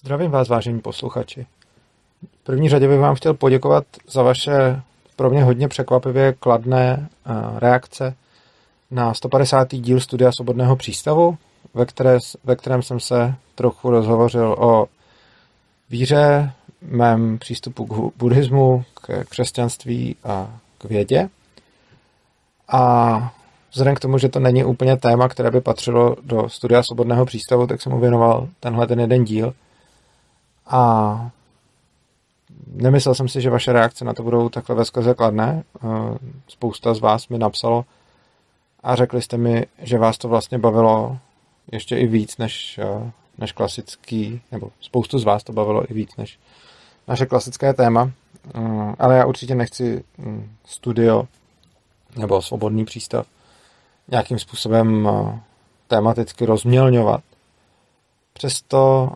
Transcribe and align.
Zdravím 0.00 0.30
vás, 0.30 0.48
vážení 0.48 0.80
posluchači. 0.80 1.46
V 2.40 2.44
první 2.44 2.68
řadě 2.68 2.88
bych 2.88 2.98
vám 2.98 3.14
chtěl 3.14 3.34
poděkovat 3.34 3.84
za 4.08 4.22
vaše 4.22 4.82
pro 5.16 5.30
mě 5.30 5.44
hodně 5.44 5.68
překvapivě 5.68 6.32
kladné 6.32 7.08
eh, 7.26 7.32
reakce 7.60 8.14
na 8.90 9.14
150. 9.14 9.68
díl 9.74 10.00
Studia 10.00 10.32
Svobodného 10.32 10.76
přístavu, 10.76 11.38
ve, 11.74 11.86
které, 11.86 12.18
ve 12.44 12.56
kterém 12.56 12.82
jsem 12.82 13.00
se 13.00 13.34
trochu 13.54 13.90
rozhovořil 13.90 14.56
o 14.58 14.86
víře, 15.90 16.52
mém 16.82 17.38
přístupu 17.38 17.86
k 17.86 18.16
buddhismu, 18.16 18.84
k 18.94 19.24
křesťanství 19.24 20.16
a 20.24 20.58
k 20.78 20.84
vědě. 20.84 21.28
A 22.68 23.32
vzhledem 23.70 23.94
k 23.94 24.00
tomu, 24.00 24.18
že 24.18 24.28
to 24.28 24.40
není 24.40 24.64
úplně 24.64 24.96
téma, 24.96 25.28
které 25.28 25.50
by 25.50 25.60
patřilo 25.60 26.16
do 26.22 26.48
studia 26.48 26.82
Svobodného 26.82 27.24
přístavu, 27.26 27.66
tak 27.66 27.82
jsem 27.82 27.92
mu 27.92 28.00
věnoval 28.00 28.48
tenhle 28.60 28.86
ten 28.86 29.00
jeden 29.00 29.24
díl– 29.24 29.54
a 30.68 31.30
nemyslel 32.66 33.14
jsem 33.14 33.28
si, 33.28 33.40
že 33.40 33.50
vaše 33.50 33.72
reakce 33.72 34.04
na 34.04 34.12
to 34.12 34.22
budou 34.22 34.48
takhle 34.48 34.76
ve 34.76 34.84
skrze 34.84 35.14
kladné. 35.14 35.64
Eh, 35.76 35.88
spousta 36.48 36.94
z 36.94 37.00
vás 37.00 37.28
mi 37.28 37.38
napsalo 37.38 37.84
a 38.82 38.94
řekli 38.94 39.22
jste 39.22 39.36
mi, 39.36 39.66
že 39.78 39.98
vás 39.98 40.18
to 40.18 40.28
vlastně 40.28 40.58
bavilo 40.58 41.18
ještě 41.72 41.98
i 41.98 42.06
víc 42.06 42.38
než, 42.38 42.78
eh, 42.78 43.10
než 43.38 43.52
klasický, 43.52 44.40
nebo 44.52 44.70
spoustu 44.80 45.18
z 45.18 45.24
vás 45.24 45.44
to 45.44 45.52
bavilo 45.52 45.90
i 45.90 45.94
víc 45.94 46.16
než 46.16 46.38
naše 47.08 47.26
klasické 47.26 47.74
téma. 47.74 48.10
Eh, 48.54 48.94
ale 48.98 49.16
já 49.16 49.26
určitě 49.26 49.54
nechci 49.54 50.04
hm, 50.18 50.56
studio 50.64 51.24
nebo 52.16 52.42
svobodný 52.42 52.84
přístav 52.84 53.26
nějakým 54.08 54.38
způsobem 54.38 55.08
tematicky 55.88 56.46
rozmělňovat. 56.46 57.20
Přesto 58.32 59.12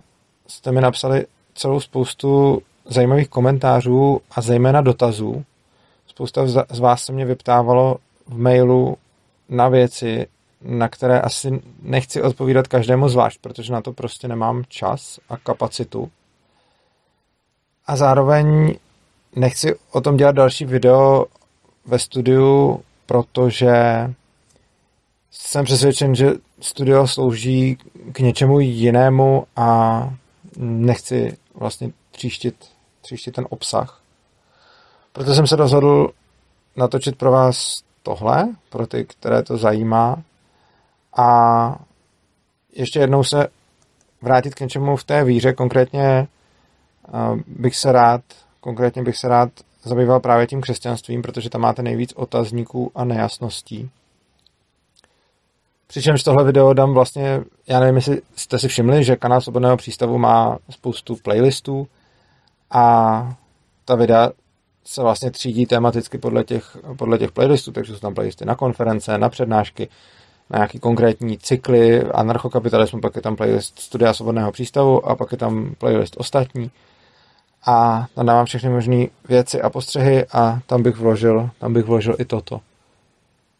jste 0.46 0.73
mi 0.73 0.80
napsali 0.80 1.27
celou 1.55 1.80
spoustu 1.80 2.62
zajímavých 2.84 3.29
komentářů 3.29 4.20
a 4.30 4.41
zejména 4.41 4.80
dotazů. 4.80 5.45
Spousta 6.07 6.46
z 6.46 6.79
vás 6.79 7.04
se 7.04 7.13
mě 7.13 7.24
vyptávalo 7.24 7.96
v 8.27 8.38
mailu 8.38 8.96
na 9.49 9.68
věci, 9.68 10.27
na 10.62 10.88
které 10.88 11.21
asi 11.21 11.62
nechci 11.82 12.23
odpovídat 12.23 12.68
každému 12.68 13.09
zvlášť, 13.09 13.40
protože 13.40 13.73
na 13.73 13.80
to 13.80 13.93
prostě 13.93 14.29
nemám 14.29 14.62
čas 14.68 15.21
a 15.29 15.37
kapacitu. 15.37 16.10
A 17.87 17.96
zároveň 17.96 18.74
nechci 19.37 19.74
o 19.93 20.01
tom 20.01 20.16
dělat 20.16 20.34
další 20.34 20.65
video 20.65 21.27
ve 21.87 21.99
studiu, 21.99 22.82
protože 23.07 23.74
jsem 25.30 25.65
přesvědčen, 25.65 26.15
že 26.15 26.32
studio 26.60 27.07
slouží 27.07 27.79
k 28.12 28.18
něčemu 28.18 28.60
jinému 28.60 29.46
a 29.57 30.10
nechci 30.57 31.37
vlastně 31.55 31.93
tříštit, 32.11 32.71
tříštit 33.01 33.35
ten 33.35 33.47
obsah. 33.51 34.01
Proto 35.13 35.35
jsem 35.35 35.47
se 35.47 35.57
rozhodl 35.57 36.11
natočit 36.77 37.19
pro 37.19 37.31
vás 37.31 37.83
tohle, 38.03 38.49
pro 38.71 38.87
ty, 38.87 39.05
které 39.05 39.43
to 39.43 39.57
zajímá. 39.57 40.23
A 41.17 41.79
ještě 42.73 42.99
jednou 42.99 43.25
se 43.25 43.49
vrátit 44.23 44.55
k 44.55 44.61
něčemu 44.61 44.97
v 44.97 45.05
té 45.05 45.25
víře. 45.25 45.53
Konkrétně 45.53 46.29
bych 47.47 47.77
se 47.77 47.93
rád, 47.93 48.23
konkrétně 48.61 49.03
bych 49.03 49.17
se 49.17 49.29
rád 49.29 49.51
zabýval 49.83 50.21
právě 50.21 50.47
tím 50.47 50.61
křesťanstvím, 50.61 51.23
protože 51.23 51.51
tam 51.51 51.61
máte 51.61 51.83
nejvíc 51.83 52.13
otazníků 52.13 52.93
a 52.95 53.05
nejasností. 53.05 53.91
Přičemž 55.93 56.23
tohle 56.23 56.45
video 56.45 56.73
dám 56.73 56.95
vlastně, 56.95 57.40
já 57.66 57.80
nevím, 57.80 57.96
jestli 57.96 58.23
jste 58.37 58.59
si 58.59 58.68
všimli, 58.68 59.04
že 59.04 59.16
kanál 59.16 59.40
Svobodného 59.40 59.76
přístavu 59.76 60.18
má 60.18 60.59
spoustu 60.71 61.16
playlistů 61.16 61.88
a 62.71 63.37
ta 63.84 63.95
videa 63.95 64.31
se 64.84 65.03
vlastně 65.03 65.31
třídí 65.31 65.66
tematicky 65.66 66.19
podle 66.19 66.44
těch, 66.44 66.76
podle 66.99 67.19
těch 67.19 67.32
playlistů, 67.32 67.72
takže 67.72 67.93
jsou 67.94 67.99
tam 67.99 68.15
playlisty 68.15 68.44
na 68.44 68.54
konference, 68.54 69.19
na 69.19 69.28
přednášky, 69.28 69.89
na 70.50 70.59
nějaký 70.59 70.78
konkrétní 70.78 71.39
cykly, 71.39 72.03
anarchokapitalismu, 72.03 73.00
pak 73.00 73.17
je 73.17 73.22
tam 73.22 73.37
playlist 73.37 73.78
Studia 73.78 74.15
Svobodného 74.15 74.53
přístavu 74.53 75.09
a 75.09 75.17
pak 75.17 75.33
je 75.33 75.38
tam 75.38 75.75
playlist 75.78 76.15
ostatní. 76.19 76.71
A 77.67 78.06
tam 78.15 78.27
dávám 78.27 78.47
všechny 78.47 78.71
možné 78.71 79.06
věci 79.28 79.62
a 79.62 79.71
postřehy 79.71 80.27
a 80.33 80.61
tam 80.67 80.83
bych 80.83 80.97
vložil, 80.97 81.50
tam 81.59 81.72
bych 81.72 81.84
vložil 81.84 82.17
i 82.19 82.25
toto. 82.25 82.61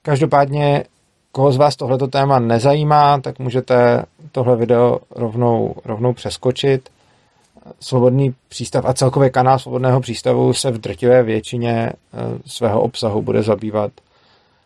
Každopádně 0.03 0.85
koho 1.33 1.53
z 1.53 1.57
vás 1.57 1.77
tohleto 1.77 2.07
téma 2.07 2.39
nezajímá, 2.39 3.21
tak 3.21 3.39
můžete 3.39 4.05
tohle 4.33 4.57
video 4.57 4.99
rovnou, 5.11 5.75
rovnou 5.85 6.13
přeskočit. 6.13 6.89
Svobodný 7.81 8.35
přístav 8.49 8.85
a 8.85 8.95
celkově 8.95 9.31
kanál 9.31 9.59
Svobodného 9.59 10.01
přístavu 10.01 10.53
se 10.53 10.71
v 10.71 10.79
drtivé 10.79 11.23
většině 11.23 11.93
eh, 11.93 12.19
svého 12.47 12.81
obsahu 12.81 13.23
bude 13.23 13.43
zabývat 13.43 13.93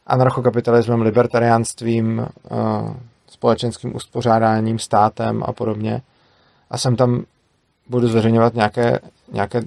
anarchokapitalismem, 0.06 1.02
libertariánstvím, 1.02 2.20
eh, 2.20 2.56
společenským 3.28 3.96
uspořádáním, 3.96 4.78
státem 4.78 5.42
a 5.46 5.52
podobně. 5.52 6.02
A 6.70 6.78
jsem 6.78 6.96
tam 6.96 7.24
budu 7.88 8.08
zveřejňovat 8.08 8.54
nějaké, 8.54 8.98
nějaké 9.32 9.62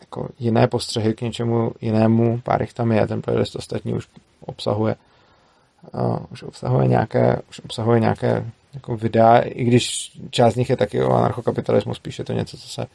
jako 0.00 0.28
jiné 0.38 0.66
postřehy 0.66 1.14
k 1.14 1.20
něčemu 1.20 1.72
jinému. 1.80 2.40
Pár 2.44 2.60
jich 2.60 2.72
tam 2.72 2.92
je, 2.92 3.06
ten 3.06 3.22
playlist 3.22 3.56
ostatní 3.56 3.94
už 3.94 4.08
obsahuje 4.46 4.96
uh, 5.94 6.18
už 6.30 6.42
obsahuje 6.42 6.88
nějaké, 6.88 7.42
už 7.50 7.60
obsahuje 7.60 8.00
nějaké 8.00 8.50
jako 8.74 8.96
videa, 8.96 9.38
i 9.38 9.64
když 9.64 10.12
část 10.30 10.54
z 10.54 10.56
nich 10.56 10.70
je 10.70 10.76
taky 10.76 11.02
o 11.02 11.12
anarchokapitalismu, 11.12 11.94
spíš 11.94 12.18
je 12.18 12.24
to 12.24 12.32
něco, 12.32 12.56
co 12.56 12.68
se 12.68 12.86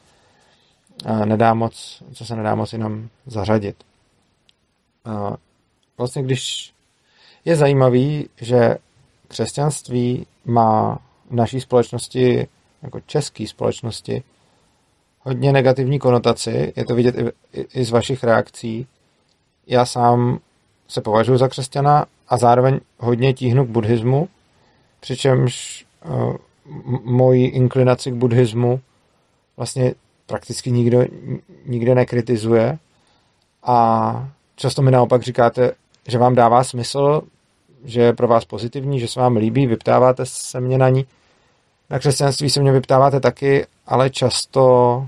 uh, 1.08 1.26
nedá 1.26 1.54
moc, 1.54 2.02
co 2.12 2.24
se 2.24 2.36
nedá 2.36 2.54
moc 2.54 2.72
jenom 2.72 3.08
zařadit. 3.26 3.76
Uh, 5.06 5.36
vlastně 5.98 6.22
když 6.22 6.72
je 7.44 7.56
zajímavý, 7.56 8.28
že 8.36 8.76
křesťanství 9.28 10.26
má 10.44 10.98
v 11.30 11.34
naší 11.34 11.60
společnosti, 11.60 12.48
jako 12.82 13.00
české 13.00 13.46
společnosti, 13.46 14.22
hodně 15.20 15.52
negativní 15.52 15.98
konotaci. 15.98 16.72
Je 16.76 16.84
to 16.84 16.94
vidět 16.94 17.14
i, 17.18 17.32
i, 17.60 17.80
i 17.80 17.84
z 17.84 17.90
vašich 17.90 18.24
reakcí. 18.24 18.86
Já 19.66 19.86
sám 19.86 20.38
se 20.88 21.00
považuji 21.00 21.36
za 21.36 21.48
křesťana 21.48 22.06
a 22.28 22.36
zároveň 22.36 22.80
hodně 22.98 23.34
tíhnu 23.34 23.66
k 23.66 23.68
buddhismu, 23.68 24.28
přičemž 25.00 25.84
uh, 26.04 26.36
moji 27.04 27.46
inklinaci 27.46 28.10
k 28.10 28.14
buddhismu 28.14 28.80
vlastně 29.56 29.94
prakticky 30.26 30.70
nikdo 30.70 31.04
nikde 31.66 31.94
nekritizuje 31.94 32.78
a 33.62 34.28
často 34.56 34.82
mi 34.82 34.90
naopak 34.90 35.22
říkáte, 35.22 35.72
že 36.08 36.18
vám 36.18 36.34
dává 36.34 36.64
smysl, 36.64 37.22
že 37.84 38.00
je 38.00 38.12
pro 38.12 38.28
vás 38.28 38.44
pozitivní, 38.44 39.00
že 39.00 39.08
se 39.08 39.20
vám 39.20 39.36
líbí, 39.36 39.66
vyptáváte 39.66 40.26
se 40.26 40.60
mě 40.60 40.78
na 40.78 40.88
ní. 40.88 41.06
Na 41.90 41.98
křesťanství 41.98 42.50
se 42.50 42.60
mě 42.60 42.72
vyptáváte 42.72 43.20
taky, 43.20 43.66
ale 43.86 44.10
často 44.10 45.06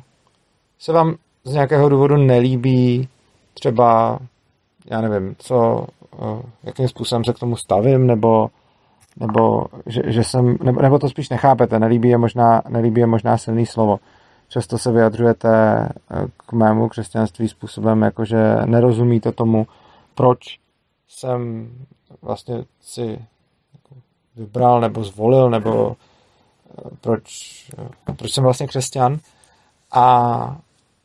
se 0.78 0.92
vám 0.92 1.16
z 1.44 1.52
nějakého 1.52 1.88
důvodu 1.88 2.16
nelíbí 2.16 3.08
třeba, 3.54 4.18
já 4.90 5.00
nevím, 5.00 5.36
co 5.38 5.86
jakým 6.64 6.88
způsobem 6.88 7.24
se 7.24 7.32
k 7.32 7.38
tomu 7.38 7.56
stavím, 7.56 8.06
nebo, 8.06 8.50
nebo 9.16 9.66
že, 9.86 10.02
že 10.06 10.24
jsem, 10.24 10.56
nebo, 10.62 10.82
nebo 10.82 10.98
to 10.98 11.08
spíš 11.08 11.28
nechápete, 11.28 11.78
nelíbí 11.78 12.08
je, 12.08 12.18
možná, 12.18 12.62
nelíbí 12.68 13.00
je 13.00 13.06
možná 13.06 13.38
silný 13.38 13.66
slovo. 13.66 13.98
Často 14.48 14.78
se 14.78 14.92
vyjadřujete 14.92 15.50
e, 15.50 15.88
k 16.36 16.52
mému 16.52 16.88
křesťanství 16.88 17.48
způsobem, 17.48 18.02
jakože 18.02 18.56
nerozumíte 18.64 19.32
tomu, 19.32 19.66
proč 20.14 20.38
jsem 21.08 21.70
vlastně 22.22 22.64
si 22.80 23.18
vybral 24.36 24.80
nebo 24.80 25.04
zvolil, 25.04 25.50
nebo 25.50 25.96
e, 26.78 26.96
proč, 27.00 27.24
proč 28.16 28.32
jsem 28.32 28.44
vlastně 28.44 28.66
křesťan. 28.66 29.18
A 29.92 30.56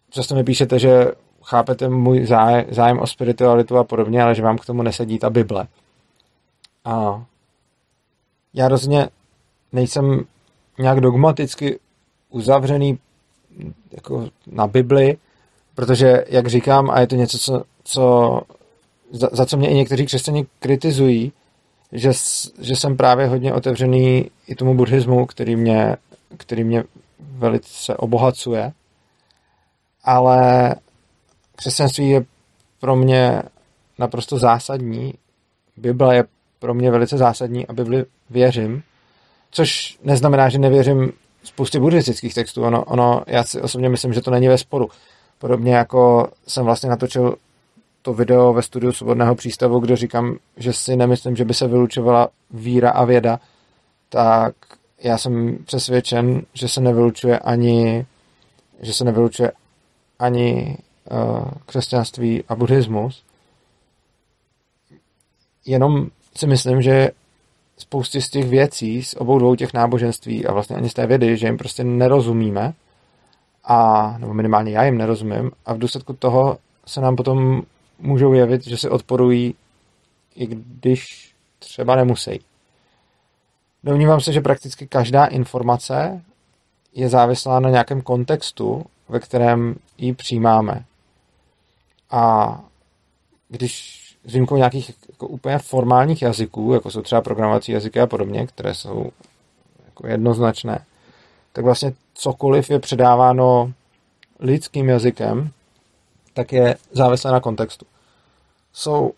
často 0.09 0.35
mi 0.35 0.43
píšete, 0.43 0.79
že 0.79 1.11
chápete 1.43 1.89
můj 1.89 2.25
zájem, 2.25 2.65
zájem 2.69 2.99
o 2.99 3.07
spiritualitu 3.07 3.77
a 3.77 3.83
podobně, 3.83 4.23
ale 4.23 4.35
že 4.35 4.41
vám 4.41 4.57
k 4.57 4.65
tomu 4.65 4.83
nesedí 4.83 5.19
ta 5.19 5.29
Bible. 5.29 5.67
A 6.85 7.25
já 8.53 8.67
rozhodně 8.67 9.09
nejsem 9.71 10.25
nějak 10.79 11.01
dogmaticky 11.01 11.79
uzavřený 12.29 12.99
jako 13.91 14.29
na 14.47 14.67
Bibli, 14.67 15.17
protože, 15.75 16.25
jak 16.29 16.47
říkám, 16.47 16.89
a 16.89 16.99
je 16.99 17.07
to 17.07 17.15
něco, 17.15 17.37
co, 17.37 17.63
co 17.83 18.41
za, 19.11 19.29
za 19.31 19.45
co 19.45 19.57
mě 19.57 19.69
i 19.69 19.73
někteří 19.73 20.05
křesťani 20.05 20.45
kritizují, 20.59 21.31
že, 21.91 22.11
že 22.59 22.75
jsem 22.75 22.97
právě 22.97 23.27
hodně 23.27 23.53
otevřený 23.53 24.31
i 24.47 24.55
tomu 24.55 24.75
buddhismu, 24.75 25.25
který 25.25 25.55
mě, 25.55 25.95
který 26.37 26.63
mě 26.63 26.83
velice 27.19 27.97
obohacuje, 27.97 28.71
ale 30.03 30.75
křesťanství 31.55 32.09
je 32.09 32.25
pro 32.79 32.95
mě 32.95 33.41
naprosto 33.99 34.37
zásadní. 34.37 35.13
Bible 35.77 36.15
je 36.15 36.23
pro 36.59 36.73
mě 36.73 36.91
velice 36.91 37.17
zásadní 37.17 37.67
a 37.67 37.73
Bibli 37.73 38.05
věřím, 38.29 38.83
což 39.51 39.97
neznamená, 40.03 40.49
že 40.49 40.59
nevěřím 40.59 41.11
spoustě 41.43 41.79
buddhistických 41.79 42.33
textů. 42.33 42.63
Ono, 42.63 42.83
ono, 42.83 43.23
já 43.27 43.43
si 43.43 43.61
osobně 43.61 43.89
myslím, 43.89 44.13
že 44.13 44.21
to 44.21 44.31
není 44.31 44.47
ve 44.47 44.57
sporu. 44.57 44.89
Podobně 45.39 45.75
jako 45.75 46.27
jsem 46.47 46.65
vlastně 46.65 46.89
natočil 46.89 47.35
to 48.01 48.13
video 48.13 48.53
ve 48.53 48.61
studiu 48.61 48.91
Svobodného 48.91 49.35
přístavu, 49.35 49.79
kde 49.79 49.95
říkám, 49.95 50.37
že 50.57 50.73
si 50.73 50.95
nemyslím, 50.95 51.35
že 51.35 51.45
by 51.45 51.53
se 51.53 51.67
vylučovala 51.67 52.29
víra 52.51 52.91
a 52.91 53.05
věda, 53.05 53.39
tak 54.09 54.55
já 55.03 55.17
jsem 55.17 55.57
přesvědčen, 55.65 56.41
že 56.53 56.67
se 56.67 56.81
nevylučuje 56.81 57.39
ani 57.39 58.05
že 58.83 58.93
se 58.93 59.03
nevylučuje 59.03 59.51
ani 60.19 60.77
křesťanství 61.65 62.43
a 62.49 62.55
buddhismus. 62.55 63.23
Jenom 65.65 66.07
si 66.35 66.47
myslím, 66.47 66.81
že 66.81 67.11
spoustě 67.77 68.21
z 68.21 68.29
těch 68.29 68.49
věcí, 68.49 69.03
z 69.03 69.13
obou 69.13 69.39
dvou 69.39 69.55
těch 69.55 69.73
náboženství 69.73 70.45
a 70.45 70.53
vlastně 70.53 70.75
ani 70.75 70.89
z 70.89 70.93
té 70.93 71.07
vědy, 71.07 71.37
že 71.37 71.47
jim 71.47 71.57
prostě 71.57 71.83
nerozumíme 71.83 72.73
a, 73.63 74.15
nebo 74.17 74.33
minimálně 74.33 74.71
já 74.71 74.83
jim 74.83 74.97
nerozumím 74.97 75.51
a 75.65 75.73
v 75.73 75.77
důsledku 75.77 76.13
toho 76.13 76.57
se 76.85 77.01
nám 77.01 77.15
potom 77.15 77.61
můžou 77.99 78.33
jevit, 78.33 78.67
že 78.67 78.77
si 78.77 78.89
odporují, 78.89 79.55
i 80.35 80.47
když 80.47 81.33
třeba 81.59 81.95
nemusí. 81.95 82.39
Domnívám 83.83 84.21
se, 84.21 84.33
že 84.33 84.41
prakticky 84.41 84.87
každá 84.87 85.25
informace 85.25 86.21
je 86.93 87.09
závislá 87.09 87.59
na 87.59 87.69
nějakém 87.69 88.01
kontextu, 88.01 88.85
ve 89.09 89.19
kterém 89.19 89.75
ji 89.97 90.13
přijímáme. 90.13 90.85
A 92.13 92.59
když 93.49 94.03
s 94.25 94.33
výjimkou 94.33 94.55
nějakých 94.55 94.91
jako 95.09 95.27
úplně 95.27 95.57
formálních 95.57 96.21
jazyků, 96.21 96.73
jako 96.73 96.91
jsou 96.91 97.01
třeba 97.01 97.21
programovací 97.21 97.71
jazyky 97.71 97.99
a 97.99 98.07
podobně, 98.07 98.47
které 98.47 98.73
jsou 98.73 99.11
jako 99.85 100.07
jednoznačné, 100.07 100.85
tak 101.53 101.65
vlastně 101.65 101.93
cokoliv 102.13 102.69
je 102.69 102.79
předáváno 102.79 103.73
lidským 104.39 104.89
jazykem, 104.89 105.51
tak 106.33 106.53
je 106.53 106.75
závislé 106.91 107.31
na 107.31 107.39
kontextu. 107.39 107.85
Jsou 108.73 109.13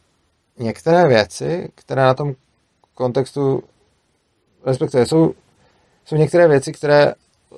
některé 0.57 1.07
věci, 1.07 1.71
které 1.75 2.01
na 2.01 2.13
tom 2.13 2.35
kontextu, 2.93 3.63
respektive 4.65 5.05
jsou, 5.05 5.33
jsou 6.05 6.15
některé 6.15 6.47
věci, 6.47 6.73
které 6.73 7.13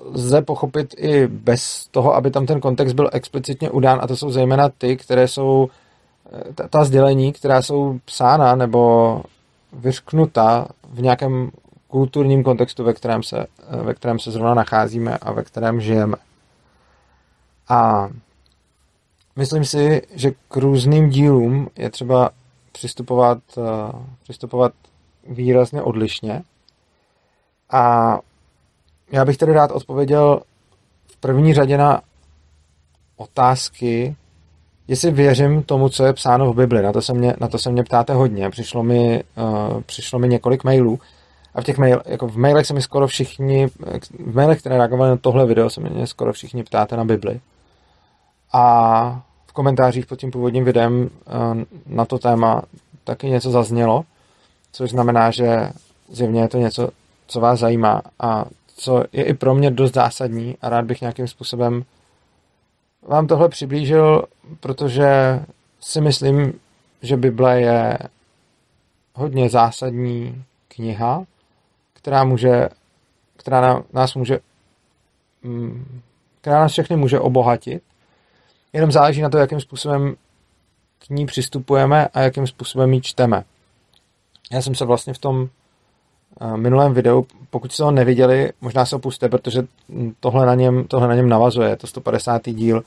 lze 0.05 0.41
pochopit 0.41 0.95
i 0.97 1.27
bez 1.27 1.87
toho, 1.91 2.15
aby 2.15 2.31
tam 2.31 2.45
ten 2.45 2.59
kontext 2.59 2.95
byl 2.95 3.09
explicitně 3.13 3.69
udán, 3.69 3.99
a 4.01 4.07
to 4.07 4.17
jsou 4.17 4.31
zejména 4.31 4.69
ty, 4.69 4.97
které 4.97 5.27
jsou 5.27 5.69
ta, 6.55 6.67
ta 6.67 6.83
sdělení, 6.83 7.33
která 7.33 7.61
jsou 7.61 7.99
psána 8.05 8.55
nebo 8.55 9.23
vyřknuta 9.73 10.67
v 10.89 11.01
nějakém 11.01 11.51
kulturním 11.87 12.43
kontextu, 12.43 12.83
ve 12.83 12.93
kterém, 12.93 13.23
se, 13.23 13.47
ve 13.83 13.93
kterém 13.93 14.19
se 14.19 14.31
zrovna 14.31 14.53
nacházíme 14.53 15.17
a 15.17 15.31
ve 15.31 15.43
kterém 15.43 15.81
žijeme. 15.81 16.17
A 17.69 18.09
myslím 19.35 19.65
si, 19.65 20.01
že 20.15 20.31
k 20.31 20.57
různým 20.57 21.09
dílům 21.09 21.69
je 21.75 21.89
třeba 21.89 22.29
přistupovat, 22.71 23.37
přistupovat 24.23 24.73
výrazně 25.29 25.81
odlišně. 25.81 26.43
A 27.71 28.19
já 29.11 29.25
bych 29.25 29.37
tedy 29.37 29.53
rád 29.53 29.71
odpověděl 29.71 30.41
v 31.07 31.17
první 31.17 31.53
řadě 31.53 31.77
na 31.77 32.01
otázky, 33.17 34.15
jestli 34.87 35.11
věřím 35.11 35.63
tomu, 35.63 35.89
co 35.89 36.05
je 36.05 36.13
psáno 36.13 36.53
v 36.53 36.55
Bibli. 36.55 36.81
Na 36.81 36.93
to 36.93 37.01
se 37.01 37.13
mě, 37.13 37.33
na 37.39 37.47
to 37.47 37.57
se 37.57 37.71
mě 37.71 37.83
ptáte 37.83 38.13
hodně. 38.13 38.49
Přišlo 38.49 38.83
mi, 38.83 39.23
uh, 39.37 39.81
přišlo 39.81 40.19
mi 40.19 40.27
několik 40.27 40.63
mailů 40.63 40.99
a 41.55 41.61
v 41.61 41.63
těch 41.63 41.77
mail, 41.77 42.01
jako 42.05 42.27
v 42.27 42.37
mailech 42.37 42.65
se 42.65 42.73
mi 42.73 42.81
skoro 42.81 43.07
všichni, 43.07 43.67
v 44.25 44.35
mailech, 44.35 44.59
které 44.59 44.77
reagovaly 44.77 45.09
na 45.09 45.17
tohle 45.17 45.45
video, 45.45 45.69
se 45.69 45.81
mě 45.81 46.07
skoro 46.07 46.33
všichni 46.33 46.63
ptáte 46.63 46.97
na 46.97 47.05
Bibli. 47.05 47.39
A 48.53 49.21
v 49.47 49.53
komentářích 49.53 50.05
pod 50.05 50.19
tím 50.19 50.31
původním 50.31 50.63
videem 50.65 51.01
uh, 51.01 51.61
na 51.85 52.05
to 52.05 52.19
téma 52.19 52.61
taky 53.03 53.29
něco 53.29 53.51
zaznělo, 53.51 54.03
což 54.71 54.91
znamená, 54.91 55.31
že 55.31 55.69
zjevně 56.09 56.41
je 56.41 56.47
to 56.47 56.57
něco, 56.57 56.89
co 57.27 57.39
vás 57.39 57.59
zajímá 57.59 58.01
a 58.19 58.45
co 58.77 59.03
je 59.11 59.23
i 59.23 59.33
pro 59.33 59.55
mě 59.55 59.71
dost 59.71 59.93
zásadní 59.93 60.57
a 60.61 60.69
rád 60.69 60.85
bych 60.85 61.01
nějakým 61.01 61.27
způsobem 61.27 61.85
vám 63.07 63.27
tohle 63.27 63.49
přiblížil, 63.49 64.23
protože 64.59 65.39
si 65.79 66.01
myslím, 66.01 66.59
že 67.01 67.17
Bible 67.17 67.61
je 67.61 67.97
hodně 69.13 69.49
zásadní 69.49 70.43
kniha, 70.67 71.25
která 71.93 72.23
může, 72.23 72.69
která 73.37 73.83
nás 73.93 74.15
může, 74.15 74.39
mm, 75.43 76.01
která 76.41 76.59
nás 76.59 76.71
všechny 76.71 76.95
může 76.95 77.19
obohatit. 77.19 77.83
Jenom 78.73 78.91
záleží 78.91 79.21
na 79.21 79.29
to, 79.29 79.37
jakým 79.37 79.61
způsobem 79.61 80.15
k 80.99 81.09
ní 81.09 81.25
přistupujeme 81.25 82.07
a 82.07 82.19
jakým 82.21 82.47
způsobem 82.47 82.93
ji 82.93 83.01
čteme. 83.01 83.43
Já 84.51 84.61
jsem 84.61 84.75
se 84.75 84.85
vlastně 84.85 85.13
v 85.13 85.17
tom 85.17 85.49
minulém 86.55 86.93
videu, 86.93 87.25
pokud 87.49 87.71
jste 87.71 87.83
ho 87.83 87.91
neviděli, 87.91 88.51
možná 88.61 88.85
se 88.85 88.95
opuste, 88.95 89.29
protože 89.29 89.67
tohle 90.19 90.45
na 90.45 90.55
něm, 90.55 90.87
tohle 90.87 91.07
na 91.07 91.15
něm 91.15 91.29
navazuje. 91.29 91.69
Je 91.69 91.75
to 91.75 91.87
150. 91.87 92.41
díl 92.49 92.83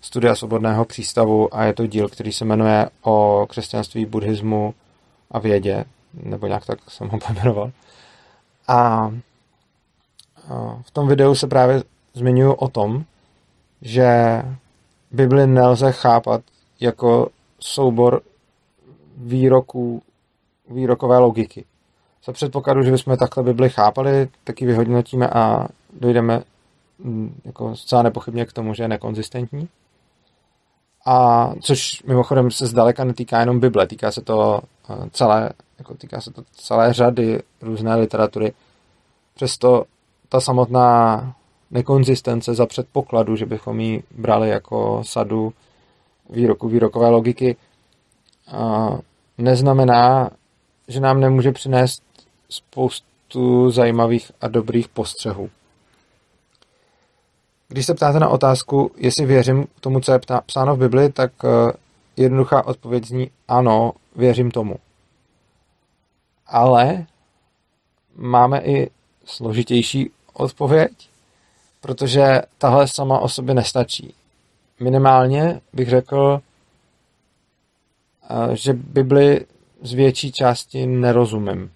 Studia 0.00 0.34
Svobodného 0.34 0.84
přístavu 0.84 1.54
a 1.54 1.64
je 1.64 1.72
to 1.72 1.86
díl, 1.86 2.08
který 2.08 2.32
se 2.32 2.44
jmenuje 2.44 2.88
o 3.02 3.46
křesťanství, 3.50 4.06
buddhismu 4.06 4.74
a 5.30 5.38
vědě, 5.38 5.84
nebo 6.22 6.46
nějak 6.46 6.66
tak 6.66 6.78
jsem 6.88 7.08
ho 7.08 7.18
pojmenoval. 7.26 7.70
A 8.68 9.10
v 10.82 10.90
tom 10.90 11.08
videu 11.08 11.34
se 11.34 11.46
právě 11.46 11.82
zmiňuji 12.14 12.54
o 12.54 12.68
tom, 12.68 13.04
že 13.82 14.42
Bibli 15.10 15.46
nelze 15.46 15.92
chápat 15.92 16.40
jako 16.80 17.28
soubor 17.60 18.20
výroků, 19.16 20.02
výrokové 20.70 21.18
logiky. 21.18 21.64
Za 22.24 22.32
předpokladu, 22.32 22.82
že 22.82 22.90
bychom 22.90 23.16
takhle 23.16 23.42
Bibli 23.42 23.70
chápali, 23.70 24.28
taky 24.44 24.66
vyhodnotíme 24.66 25.28
a 25.28 25.68
dojdeme 26.00 26.42
mm, 26.98 27.40
jako 27.44 27.76
zcela 27.76 28.02
nepochybně 28.02 28.46
k 28.46 28.52
tomu, 28.52 28.74
že 28.74 28.82
je 28.82 28.88
nekonzistentní. 28.88 29.68
A 31.06 31.50
což 31.60 32.02
mimochodem 32.02 32.50
se 32.50 32.66
zdaleka 32.66 33.04
netýká 33.04 33.40
jenom 33.40 33.60
Bible, 33.60 33.86
týká 33.86 34.12
se 34.12 34.20
to 34.20 34.60
eh, 34.90 34.94
celé, 35.10 35.50
jako 35.78 35.94
týká 35.94 36.20
se 36.20 36.30
to 36.30 36.42
celé 36.52 36.92
řady 36.92 37.42
různé 37.62 37.96
literatury. 37.96 38.52
Přesto 39.34 39.84
ta 40.28 40.40
samotná 40.40 41.34
nekonzistence 41.70 42.54
za 42.54 42.66
předpokladu, 42.66 43.36
že 43.36 43.46
bychom 43.46 43.80
ji 43.80 44.02
brali 44.10 44.48
jako 44.48 45.02
sadu 45.04 45.52
výroku, 46.30 46.68
výrokové 46.68 47.08
logiky, 47.08 47.56
neznamená, 49.38 50.30
že 50.88 51.00
nám 51.00 51.20
nemůže 51.20 51.52
přinést 51.52 52.02
spoustu 52.50 53.70
zajímavých 53.70 54.32
a 54.40 54.48
dobrých 54.48 54.88
postřehů. 54.88 55.50
Když 57.68 57.86
se 57.86 57.94
ptáte 57.94 58.20
na 58.20 58.28
otázku, 58.28 58.92
jestli 58.96 59.26
věřím 59.26 59.66
tomu, 59.80 60.00
co 60.00 60.12
je 60.12 60.20
psáno 60.46 60.76
v 60.76 60.78
Bibli, 60.78 61.12
tak 61.12 61.32
eh, 61.44 61.72
jednoduchá 62.16 62.66
odpověď 62.66 63.04
zní 63.04 63.30
ano, 63.48 63.92
věřím 64.16 64.50
tomu. 64.50 64.76
Ale 66.46 67.06
máme 68.16 68.60
i 68.60 68.90
složitější 69.24 70.10
odpověď, 70.32 70.92
protože 71.80 72.42
tahle 72.58 72.88
sama 72.88 73.18
o 73.18 73.28
sobě 73.28 73.54
nestačí. 73.54 74.14
Minimálně 74.80 75.60
bych 75.72 75.88
řekl, 75.88 76.40
eh, 78.30 78.56
že 78.56 78.72
Bibli 78.72 79.46
z 79.82 79.92
větší 79.92 80.32
části 80.32 80.86
nerozumím. 80.86 81.70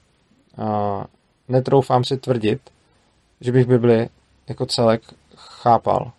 Netroufám 1.49 2.04
si 2.04 2.16
tvrdit, 2.16 2.61
že 3.40 3.52
bych 3.52 3.66
Bibli 3.66 4.09
jako 4.49 4.66
celek 4.66 5.02
chápal. 5.37 6.12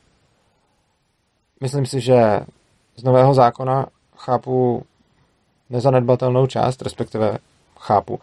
Myslím 1.61 1.85
si, 1.85 2.01
že 2.01 2.39
z 2.95 3.03
Nového 3.03 3.33
zákona 3.33 3.85
chápu 4.17 4.85
nezanedbatelnou 5.69 6.47
část, 6.47 6.81
respektive 6.81 7.37
chápu. 7.79 8.19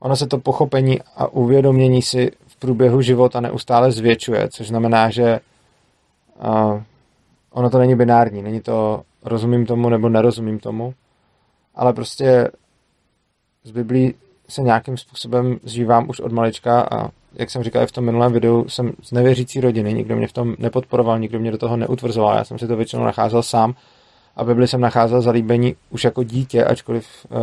Ono 0.00 0.16
se 0.16 0.26
to 0.26 0.38
pochopení 0.38 1.00
a 1.16 1.26
uvědomění 1.26 2.02
si 2.02 2.32
v 2.46 2.56
průběhu 2.56 3.00
života 3.00 3.40
neustále 3.40 3.92
zvětšuje, 3.92 4.48
což 4.48 4.68
znamená, 4.68 5.10
že 5.10 5.40
uh, 6.38 6.82
ono 7.50 7.70
to 7.70 7.78
není 7.78 7.96
binární, 7.96 8.42
není 8.42 8.60
to 8.60 9.02
rozumím 9.24 9.66
tomu 9.66 9.88
nebo 9.88 10.08
nerozumím 10.08 10.58
tomu, 10.58 10.94
ale 11.74 11.92
prostě 11.92 12.50
z 13.64 13.70
Biblí 13.70 14.14
se 14.48 14.62
nějakým 14.62 14.96
způsobem 14.96 15.58
zžívám 15.62 16.08
už 16.08 16.20
od 16.20 16.32
malička 16.32 16.80
a 16.80 17.10
jak 17.32 17.50
jsem 17.50 17.62
říkal 17.62 17.82
i 17.82 17.86
v 17.86 17.92
tom 17.92 18.04
minulém 18.04 18.32
videu, 18.32 18.68
jsem 18.68 18.92
z 19.02 19.12
nevěřící 19.12 19.60
rodiny, 19.60 19.94
nikdo 19.94 20.16
mě 20.16 20.28
v 20.28 20.32
tom 20.32 20.54
nepodporoval, 20.58 21.18
nikdo 21.18 21.40
mě 21.40 21.50
do 21.50 21.58
toho 21.58 21.76
neutvrzoval, 21.76 22.36
já 22.36 22.44
jsem 22.44 22.58
si 22.58 22.66
to 22.66 22.76
většinou 22.76 23.04
nacházel 23.04 23.42
sám 23.42 23.74
a 24.36 24.44
Bibli 24.44 24.68
jsem 24.68 24.80
nacházel 24.80 25.22
zalíbení 25.22 25.76
už 25.90 26.04
jako 26.04 26.22
dítě, 26.22 26.64
ačkoliv 26.64 27.06
uh, 27.28 27.38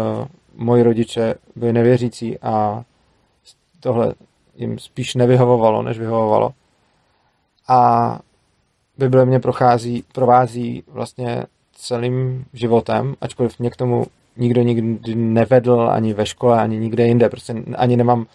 moji 0.56 0.84
rodiče 0.84 1.36
byli 1.56 1.74
nevěřící 1.74 2.40
a 2.40 2.84
tohle 3.80 4.14
jim 4.56 4.80
spíš 4.80 5.16
nevyhovovalo, 5.16 5.82
než 5.82 6.00
vyhovovalo. 6.00 6.54
A 7.68 8.20
Bible 8.98 9.26
mě 9.26 9.40
prochází, 9.40 10.04
provází 10.14 10.84
vlastně 10.88 11.46
celým 11.76 12.46
životem, 12.54 13.16
ačkoliv 13.22 13.60
mě 13.60 13.70
k 13.70 13.76
tomu 13.76 14.06
nikdo 14.38 14.62
nikdy 14.62 15.16
nevedl 15.16 15.90
ani 15.92 16.14
ve 16.14 16.26
škole, 16.26 16.62
ani 16.62 16.80
nikde 16.80 17.08
jinde. 17.08 17.30
Prostě 17.30 17.56
ani 17.76 17.98
nemám 17.98 18.26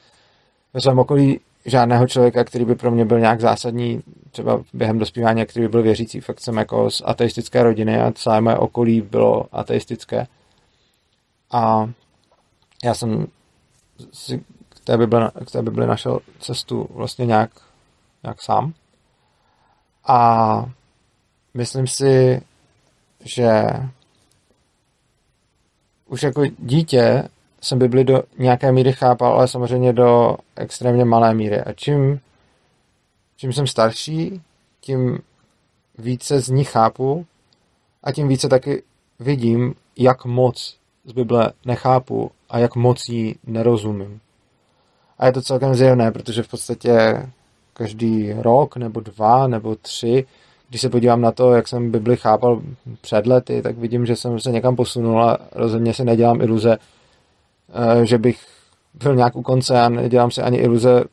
ve 0.75 0.81
svém 0.81 0.99
okolí 0.99 1.41
žádného 1.65 2.07
člověka, 2.07 2.45
který 2.45 2.65
by 2.65 2.75
pro 2.75 2.91
mě 2.91 3.05
byl 3.05 3.21
nějak 3.21 3.41
zásadní, 3.41 4.03
třeba 4.31 4.63
během 4.73 4.99
dospívání, 4.99 5.47
který 5.47 5.65
by 5.67 5.69
byl 5.69 5.83
věřící. 5.83 6.21
Fakt 6.21 6.41
jsem 6.41 6.57
jako 6.57 6.91
z 6.91 7.03
ateistické 7.05 7.63
rodiny 7.63 8.01
a 8.01 8.13
celé 8.13 8.41
moje 8.41 8.57
okolí 8.57 9.01
bylo 9.01 9.47
ateistické. 9.53 10.27
A 11.53 11.91
já 12.85 12.95
jsem 12.95 13.27
si 14.13 14.45
k 14.69 14.81
té 14.85 14.97
Bibli, 14.97 15.21
k 15.47 15.51
té 15.51 15.63
Bibli 15.63 15.87
našel 15.87 16.21
cestu 16.41 16.89
vlastně 16.91 17.27
nějak, 17.27 17.51
nějak 18.23 18.43
sám. 18.43 18.73
A 20.07 20.65
myslím 21.55 21.87
si, 21.87 22.43
že 23.25 23.63
už 26.09 26.23
jako 26.23 26.43
dítě 26.59 27.29
jsem 27.61 27.79
Bibli 27.79 28.05
do 28.05 28.23
nějaké 28.39 28.73
míry 28.73 28.93
chápal, 28.93 29.33
ale 29.33 29.49
samozřejmě 29.49 29.93
do 29.93 30.37
extrémně 30.57 31.05
malé 31.05 31.35
míry. 31.35 31.61
A 31.61 31.73
čím, 31.73 32.21
čím 33.37 33.53
jsem 33.53 33.67
starší, 33.67 34.43
tím 34.81 35.19
více 35.99 36.41
z 36.41 36.49
ní 36.49 36.65
chápu 36.65 37.27
a 38.03 38.13
tím 38.13 38.29
více 38.29 38.49
taky 38.49 38.83
vidím, 39.21 39.75
jak 39.97 40.25
moc 40.25 40.77
z 41.05 41.13
Bible 41.13 41.53
nechápu 41.65 42.31
a 42.49 42.59
jak 42.59 42.77
moc 42.77 43.09
jí 43.09 43.37
nerozumím. 43.47 44.21
A 45.19 45.27
je 45.27 45.33
to 45.33 45.43
celkem 45.43 45.75
zjevné, 45.75 46.13
protože 46.13 46.43
v 46.43 46.49
podstatě 46.49 47.27
každý 47.73 48.33
rok 48.33 48.77
nebo 48.77 49.01
dva 49.01 49.47
nebo 49.47 49.77
tři, 49.77 50.27
když 50.69 50.81
se 50.81 50.89
podívám 50.89 51.21
na 51.21 51.33
to, 51.33 51.53
jak 51.53 51.69
jsem 51.69 51.91
Bibli 51.91 52.17
chápal 52.17 52.63
před 53.01 53.27
lety, 53.27 53.63
tak 53.63 53.79
vidím, 53.79 54.07
že 54.07 54.17
jsem 54.17 54.41
se 54.41 54.53
někam 54.53 54.77
posunul 54.77 55.23
a 55.23 55.39
rozhodně 55.53 55.95
si 55.95 56.05
nedělám 56.05 56.41
iluze, 56.41 56.79
eh, 58.03 58.07
že 58.07 58.19
bych 58.19 58.47
byl 58.95 59.15
nějak 59.17 59.37
u 59.37 59.43
konce 59.43 59.81
a 59.81 59.89
nedělám 59.89 60.31
si 60.31 60.43
ani 60.43 60.59
iluze, 60.59 61.05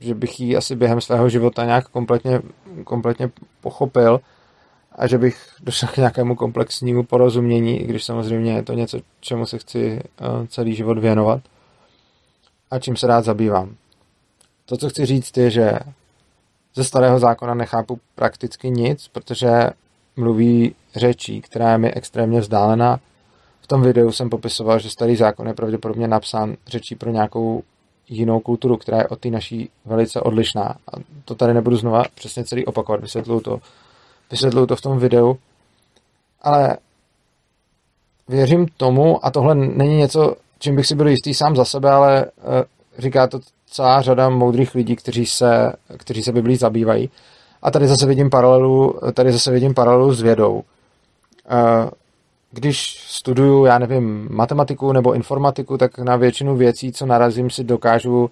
že 0.00 0.14
bych 0.14 0.40
ji 0.40 0.56
asi 0.56 0.76
během 0.76 1.00
svého 1.00 1.28
života 1.28 1.64
nějak 1.64 1.88
kompletně, 1.88 2.40
kompletně 2.84 3.30
pochopil 3.60 4.20
a 4.92 5.06
že 5.06 5.18
bych 5.18 5.46
došel 5.62 5.88
k 5.88 5.96
nějakému 5.96 6.34
komplexnímu 6.34 7.02
porozumění, 7.02 7.80
i 7.80 7.86
když 7.86 8.04
samozřejmě 8.04 8.52
je 8.52 8.62
to 8.62 8.72
něco, 8.72 8.98
čemu 9.20 9.46
se 9.46 9.58
chci 9.58 10.00
eh, 10.20 10.46
celý 10.46 10.74
život 10.74 10.98
věnovat 10.98 11.40
a 12.70 12.78
čím 12.78 12.96
se 12.96 13.06
rád 13.06 13.24
zabývám. 13.24 13.74
To, 14.66 14.76
co 14.76 14.88
chci 14.88 15.06
říct, 15.06 15.36
je, 15.36 15.50
že 15.50 15.72
ze 16.74 16.84
starého 16.84 17.18
zákona 17.18 17.54
nechápu 17.54 18.00
prakticky 18.14 18.70
nic, 18.70 19.08
protože 19.08 19.70
mluví 20.16 20.74
řečí, 20.96 21.40
která 21.40 21.72
je 21.72 21.78
mi 21.78 21.92
extrémně 21.92 22.40
vzdálená. 22.40 23.00
V 23.60 23.66
tom 23.66 23.82
videu 23.82 24.12
jsem 24.12 24.30
popisoval, 24.30 24.78
že 24.78 24.90
starý 24.90 25.16
zákon 25.16 25.46
je 25.46 25.54
pravděpodobně 25.54 26.08
napsán 26.08 26.56
řečí 26.66 26.94
pro 26.94 27.10
nějakou 27.10 27.62
jinou 28.08 28.40
kulturu, 28.40 28.76
která 28.76 28.98
je 28.98 29.08
od 29.08 29.20
té 29.20 29.30
naší 29.30 29.70
velice 29.84 30.20
odlišná. 30.20 30.62
A 30.62 31.00
to 31.24 31.34
tady 31.34 31.54
nebudu 31.54 31.76
znova 31.76 32.04
přesně 32.14 32.44
celý 32.44 32.66
opakovat, 32.66 33.00
vysvětluju 33.00 33.40
to, 33.40 33.60
vysvětluju 34.30 34.66
to 34.66 34.76
v 34.76 34.80
tom 34.80 34.98
videu. 34.98 35.38
Ale 36.42 36.76
věřím 38.28 38.66
tomu, 38.76 39.26
a 39.26 39.30
tohle 39.30 39.54
není 39.54 39.96
něco, 39.96 40.36
čím 40.58 40.76
bych 40.76 40.86
si 40.86 40.94
byl 40.94 41.08
jistý 41.08 41.34
sám 41.34 41.56
za 41.56 41.64
sebe, 41.64 41.90
ale 41.90 42.24
eh, 42.24 42.64
říká 42.98 43.26
to 43.26 43.40
celá 43.72 44.02
řada 44.02 44.28
moudrých 44.28 44.74
lidí, 44.74 44.96
kteří 44.96 45.26
se, 45.26 45.72
kteří 45.96 46.22
se 46.22 46.32
Biblí 46.32 46.56
zabývají. 46.56 47.10
A 47.62 47.70
tady 47.70 47.88
zase 47.88 48.06
vidím 48.06 48.30
paralelu, 48.30 48.98
tady 49.14 49.32
zase 49.32 49.50
vidím 49.50 49.74
paralelu 49.74 50.14
s 50.14 50.22
vědou. 50.22 50.62
Eh, 51.50 51.90
když 52.50 53.04
studuju, 53.08 53.64
já 53.64 53.78
nevím, 53.78 54.28
matematiku 54.30 54.92
nebo 54.92 55.12
informatiku, 55.12 55.78
tak 55.78 55.98
na 55.98 56.16
většinu 56.16 56.56
věcí, 56.56 56.92
co 56.92 57.06
narazím, 57.06 57.50
si 57.50 57.64
dokážu, 57.64 58.30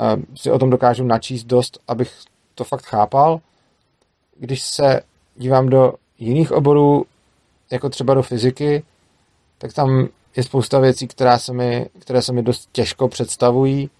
eh, 0.00 0.16
si 0.34 0.50
o 0.50 0.58
tom 0.58 0.70
dokážu 0.70 1.04
načíst 1.04 1.44
dost, 1.44 1.78
abych 1.88 2.12
to 2.54 2.64
fakt 2.64 2.84
chápal. 2.84 3.40
Když 4.38 4.62
se 4.62 5.00
dívám 5.36 5.68
do 5.68 5.94
jiných 6.18 6.52
oborů, 6.52 7.04
jako 7.70 7.88
třeba 7.88 8.14
do 8.14 8.22
fyziky, 8.22 8.82
tak 9.58 9.72
tam 9.72 10.08
je 10.36 10.42
spousta 10.42 10.78
věcí, 10.78 11.08
která 11.08 11.38
se 11.38 11.52
mi, 11.52 11.86
které 11.98 12.22
se 12.22 12.32
mi 12.32 12.42
dost 12.42 12.68
těžko 12.72 13.08
představují. 13.08 13.90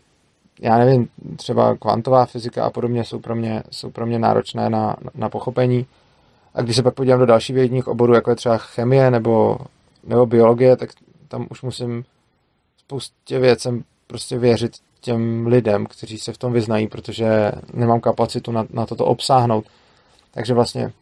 Já 0.61 0.79
nevím, 0.79 1.09
třeba 1.37 1.77
kvantová 1.77 2.27
fyzika 2.27 2.65
a 2.65 2.71
podobně 2.71 3.05
jsou 3.05 3.19
pro 3.19 3.35
mě, 3.35 3.63
jsou 3.71 3.91
pro 3.91 4.07
mě 4.07 4.19
náročné 4.19 4.71
na, 4.71 4.97
na 5.15 5.29
pochopení. 5.29 5.87
A 6.55 6.63
když 6.63 6.77
se 6.77 6.83
pak 6.83 6.95
podívám 6.95 7.21
do 7.21 7.27
dalších 7.27 7.57
vědních 7.57 7.89
oborů, 7.89 8.15
jako 8.15 8.31
je 8.31 8.37
třeba 8.37 8.59
chemie 8.59 9.11
nebo, 9.11 9.59
nebo 10.05 10.27
biologie, 10.27 10.77
tak 10.77 10.91
tam 11.29 11.47
už 11.51 11.63
musím 11.63 12.05
spoustě 12.79 13.39
věcem 13.39 13.85
prostě 14.07 14.39
věřit 14.39 14.73
těm 15.01 15.47
lidem, 15.47 15.87
kteří 15.87 16.19
se 16.19 16.33
v 16.33 16.39
tom 16.39 16.53
vyznají, 16.53 16.89
protože 16.89 17.53
nemám 17.75 18.01
kapacitu 18.01 18.53
na, 18.53 18.67
na 18.71 18.87
toto 18.87 19.05
obsáhnout. 19.05 19.65
Takže 20.31 20.55
vlastně 20.55 20.93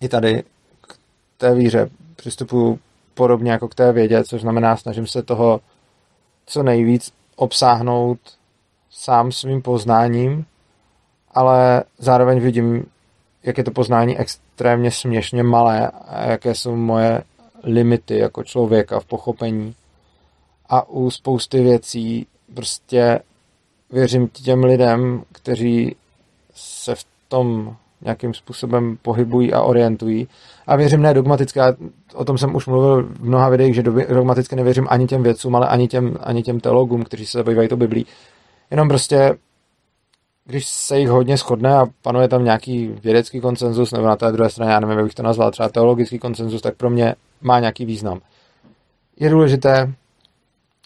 i 0.00 0.08
tady 0.08 0.42
k 0.80 0.96
té 1.38 1.54
víře 1.54 1.90
přistupuji 2.16 2.78
podobně 3.14 3.52
jako 3.52 3.68
k 3.68 3.74
té 3.74 3.92
vědě, 3.92 4.24
což 4.24 4.40
znamená, 4.40 4.76
snažím 4.76 5.06
se 5.06 5.22
toho 5.22 5.60
co 6.46 6.62
nejvíc 6.62 7.12
obsáhnout 7.36 8.18
sám 8.94 9.32
svým 9.32 9.62
poznáním, 9.62 10.44
ale 11.34 11.84
zároveň 11.98 12.40
vidím, 12.40 12.86
jak 13.42 13.58
je 13.58 13.64
to 13.64 13.70
poznání 13.70 14.18
extrémně 14.18 14.90
směšně 14.90 15.42
malé 15.42 15.90
a 15.90 16.24
jaké 16.24 16.54
jsou 16.54 16.76
moje 16.76 17.22
limity 17.62 18.18
jako 18.18 18.44
člověka 18.44 19.00
v 19.00 19.04
pochopení. 19.04 19.74
A 20.68 20.88
u 20.88 21.10
spousty 21.10 21.62
věcí 21.62 22.26
prostě 22.54 23.20
věřím 23.90 24.28
těm 24.28 24.64
lidem, 24.64 25.22
kteří 25.32 25.96
se 26.54 26.94
v 26.94 27.04
tom 27.28 27.76
nějakým 28.00 28.34
způsobem 28.34 28.98
pohybují 29.02 29.52
a 29.52 29.62
orientují. 29.62 30.28
A 30.66 30.76
věřím 30.76 31.02
ne 31.02 31.14
dogmaticky, 31.14 31.60
o 32.14 32.24
tom 32.24 32.38
jsem 32.38 32.54
už 32.54 32.66
mluvil 32.66 33.02
v 33.02 33.24
mnoha 33.24 33.48
videích, 33.48 33.74
že 33.74 33.82
dogmaticky 33.82 34.56
nevěřím 34.56 34.86
ani 34.90 35.06
těm 35.06 35.22
vědcům, 35.22 35.56
ale 35.56 35.68
ani 35.68 35.88
těm, 35.88 36.16
ani 36.20 36.42
těm 36.42 36.60
teologům, 36.60 37.04
kteří 37.04 37.26
se 37.26 37.38
zabývají 37.38 37.68
to 37.68 37.76
Biblí. 37.76 38.06
Jenom 38.74 38.88
prostě, 38.88 39.36
když 40.44 40.66
se 40.68 40.98
jich 40.98 41.08
hodně 41.08 41.36
shodne 41.36 41.76
a 41.76 41.86
panuje 42.02 42.28
tam 42.28 42.44
nějaký 42.44 42.88
vědecký 42.88 43.40
konsenzus, 43.40 43.92
nebo 43.92 44.06
na 44.06 44.16
té 44.16 44.32
druhé 44.32 44.50
straně, 44.50 44.72
já 44.72 44.80
nevím, 44.80 44.96
jak 44.96 45.04
bych 45.04 45.14
to 45.14 45.22
nazval, 45.22 45.50
třeba 45.50 45.68
teologický 45.68 46.18
konsenzus, 46.18 46.62
tak 46.62 46.74
pro 46.74 46.90
mě 46.90 47.14
má 47.40 47.60
nějaký 47.60 47.84
význam. 47.84 48.20
Je 49.20 49.30
důležité, 49.30 49.92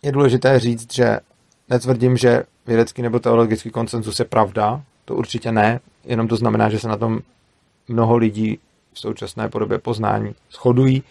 je 0.02 0.12
důležité 0.12 0.60
říct, 0.60 0.94
že 0.94 1.20
netvrdím, 1.68 2.16
že 2.16 2.42
vědecký 2.66 3.02
nebo 3.02 3.18
teologický 3.18 3.70
konsenzus 3.70 4.18
je 4.18 4.24
pravda, 4.24 4.82
to 5.04 5.14
určitě 5.14 5.52
ne, 5.52 5.80
jenom 6.04 6.28
to 6.28 6.36
znamená, 6.36 6.68
že 6.68 6.78
se 6.78 6.88
na 6.88 6.96
tom 6.96 7.20
mnoho 7.88 8.16
lidí 8.16 8.58
v 8.92 9.00
současné 9.00 9.48
podobě 9.48 9.78
poznání 9.78 10.34
shodují, 10.52 11.02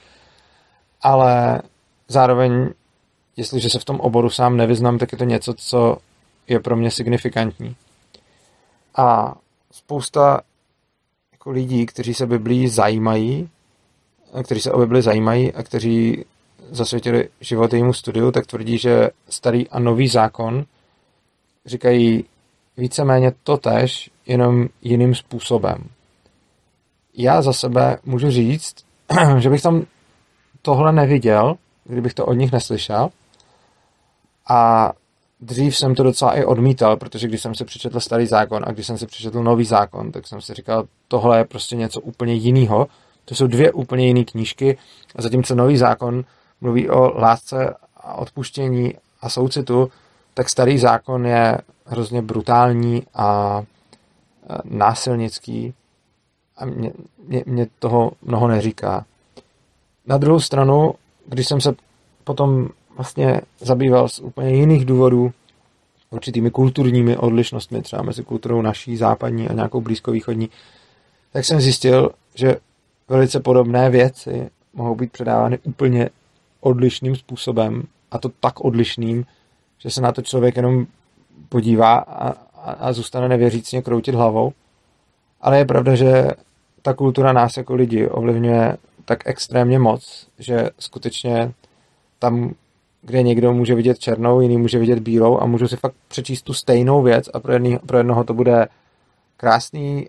ale 1.02 1.62
zároveň, 2.08 2.70
jestliže 3.38 3.70
se 3.70 3.80
v 3.80 3.86
tom 3.86 4.00
oboru 4.00 4.30
sám 4.30 4.58
nevyznám, 4.58 4.98
tak 4.98 5.12
je 5.12 5.18
to 5.18 5.24
něco, 5.24 5.54
co 5.54 5.98
je 6.48 6.60
pro 6.60 6.76
mě 6.76 6.92
signifikantní. 6.92 7.76
A 8.96 9.36
spousta 9.72 10.42
jako 11.32 11.52
lidí, 11.52 11.86
kteří 11.86 12.14
se 12.14 12.28
Biblí 12.28 12.68
zajímají, 12.68 13.50
kteří 14.44 14.62
se 14.62 14.72
o 14.72 14.80
Bibli 14.80 15.02
zajímají 15.02 15.54
a 15.54 15.64
kteří 15.64 16.26
zasvětili 16.70 17.30
život 17.42 17.74
jejímu 17.74 17.94
studiu, 17.94 18.32
tak 18.32 18.46
tvrdí, 18.46 18.78
že 18.78 19.10
starý 19.30 19.70
a 19.70 19.80
nový 19.80 20.08
zákon 20.08 20.66
říkají 21.66 22.26
víceméně 22.78 23.32
totež, 23.44 24.12
jenom 24.26 24.68
jiným 24.82 25.16
způsobem. 25.16 25.78
Já 27.14 27.42
za 27.42 27.54
sebe 27.54 27.98
můžu 28.06 28.32
říct, 28.32 28.76
že 29.38 29.50
bych 29.50 29.62
tam 29.62 29.86
tohle 30.62 30.92
neviděl, 30.92 31.56
kdybych 31.84 32.14
to 32.14 32.26
od 32.26 32.34
nich 32.34 32.52
neslyšel. 32.52 33.10
A 34.50 34.92
dřív 35.40 35.78
jsem 35.78 35.96
to 35.96 36.04
docela 36.04 36.34
i 36.34 36.46
odmítal, 36.46 36.98
protože 36.98 37.28
když 37.28 37.42
jsem 37.42 37.56
si 37.56 37.66
přečetl 37.66 38.00
starý 38.00 38.28
zákon 38.28 38.64
a 38.66 38.72
když 38.72 38.88
jsem 38.88 38.98
si 38.98 39.08
přečetl 39.08 39.44
nový 39.44 39.66
zákon, 39.66 40.12
tak 40.12 40.28
jsem 40.28 40.42
si 40.42 40.54
říkal, 40.54 40.88
tohle 41.08 41.38
je 41.38 41.46
prostě 41.46 41.76
něco 41.76 42.02
úplně 42.02 42.34
jiného. 42.34 42.88
To 43.26 43.36
jsou 43.36 43.48
dvě 43.48 43.72
úplně 43.72 44.08
jiné 44.08 44.24
knížky. 44.24 44.78
A 45.16 45.22
zatímco 45.22 45.56
nový 45.56 45.78
zákon 45.78 46.24
mluví 46.62 46.90
o 46.90 47.20
lásce 47.20 47.74
a 47.98 48.14
odpuštění 48.14 48.94
a 49.22 49.30
soucitu, 49.30 49.92
tak 50.34 50.50
starý 50.50 50.78
zákon 50.78 51.26
je 51.26 51.58
hrozně 51.86 52.22
brutální 52.22 53.04
a 53.14 53.62
násilnický 54.64 55.74
a 56.58 56.66
mě, 56.66 56.92
mě, 57.28 57.44
mě 57.46 57.68
toho 57.80 58.12
mnoho 58.22 58.48
neříká. 58.48 59.06
Na 60.06 60.18
druhou 60.18 60.40
stranu, 60.40 60.94
když 61.26 61.48
jsem 61.48 61.62
se 61.62 61.76
potom 62.24 62.70
vlastně 62.98 63.42
zabýval 63.60 64.10
z 64.10 64.20
úplně 64.20 64.56
jiných 64.56 64.86
důvodů 64.86 65.32
určitými 66.10 66.52
kulturními 66.52 67.18
odlišnostmi, 67.18 67.82
třeba 67.82 68.02
mezi 68.02 68.24
kulturou 68.24 68.62
naší, 68.62 68.98
západní 68.98 69.50
a 69.50 69.54
nějakou 69.54 69.82
blízkovýchodní, 69.82 70.50
tak 71.34 71.46
jsem 71.46 71.62
zjistil, 71.62 72.12
že 72.36 72.56
velice 73.10 73.40
podobné 73.40 73.90
věci 73.90 74.50
mohou 74.74 74.96
být 74.96 75.12
předávány 75.12 75.60
úplně 75.64 76.10
odlišným 76.60 77.16
způsobem 77.16 77.84
a 78.12 78.18
to 78.18 78.30
tak 78.40 78.66
odlišným, 78.66 79.26
že 79.78 79.90
se 79.90 80.02
na 80.02 80.12
to 80.12 80.22
člověk 80.22 80.56
jenom 80.56 80.88
podívá 81.50 81.98
a, 81.98 82.30
a, 82.30 82.72
a 82.72 82.94
zůstane 82.94 83.30
nevěřícně 83.30 83.82
kroutit 83.82 84.16
hlavou. 84.16 84.54
Ale 85.42 85.58
je 85.58 85.66
pravda, 85.66 85.96
že 85.96 86.28
ta 86.82 86.94
kultura 86.94 87.34
nás 87.34 87.58
jako 87.58 87.76
lidi 87.76 88.08
ovlivňuje 88.08 88.78
tak 89.06 89.28
extrémně 89.28 89.80
moc, 89.80 90.28
že 90.40 90.70
skutečně 90.80 91.54
tam, 92.20 92.54
kde 93.02 93.24
někdo 93.24 93.54
může 93.54 93.76
vidět 93.76 94.00
černou, 94.00 94.42
jiný 94.42 94.58
může 94.58 94.80
vidět 94.80 95.00
bílou 95.00 95.42
a 95.42 95.46
můžu 95.46 95.68
si 95.68 95.78
fakt 95.78 95.96
přečíst 96.08 96.42
tu 96.42 96.54
stejnou 96.54 97.04
věc 97.04 97.30
a 97.34 97.40
pro, 97.40 97.54
jedný, 97.54 97.78
pro 97.86 97.98
jednoho 97.98 98.24
to 98.24 98.34
bude 98.34 98.68
krásný 99.38 100.08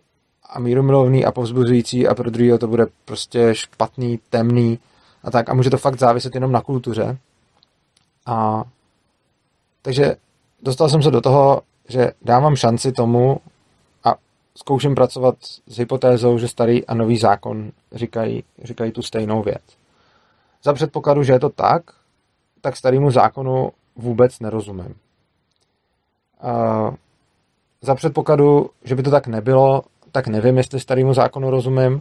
a 0.51 0.59
mírumilovný 0.59 1.25
a 1.25 1.33
povzbuzující 1.33 2.09
a 2.09 2.15
pro 2.15 2.31
druhého 2.31 2.59
to 2.59 2.67
bude 2.67 2.87
prostě 3.05 3.55
špatný, 3.55 4.21
temný 4.31 4.79
a 5.23 5.31
tak 5.31 5.49
a 5.49 5.55
může 5.55 5.71
to 5.71 5.79
fakt 5.79 5.99
záviset 5.99 6.35
jenom 6.35 6.53
na 6.53 6.61
kultuře. 6.61 7.19
A 8.27 8.65
takže 9.83 10.17
dostal 10.63 10.89
jsem 10.89 11.03
se 11.03 11.11
do 11.11 11.21
toho, 11.21 11.63
že 11.89 12.13
dávám 12.23 12.57
šanci 12.57 12.93
tomu 12.93 13.41
a 14.05 14.15
zkouším 14.55 14.95
pracovat 14.95 15.35
s 15.67 15.79
hypotézou, 15.79 16.39
že 16.39 16.49
starý 16.49 16.87
a 16.87 16.95
nový 16.95 17.19
zákon 17.19 17.71
říkají, 17.93 18.45
říkají 18.63 18.93
tu 18.93 19.03
stejnou 19.03 19.43
věc. 19.43 19.63
Za 20.63 20.73
předpokladu, 20.73 21.23
že 21.23 21.33
je 21.33 21.41
to 21.41 21.49
tak, 21.49 21.83
tak 22.61 22.77
starému 22.77 23.11
zákonu 23.11 23.71
vůbec 23.97 24.41
nerozumím. 24.41 24.95
Uh, 26.45 26.95
za 27.83 27.95
předpokladu, 27.95 28.71
že 28.85 28.95
by 28.95 29.03
to 29.03 29.11
tak 29.11 29.27
nebylo, 29.27 29.83
tak 30.13 30.27
nevím, 30.27 30.57
jestli 30.57 30.81
starému 30.81 31.15
zákonu 31.15 31.51
rozumím. 31.51 32.01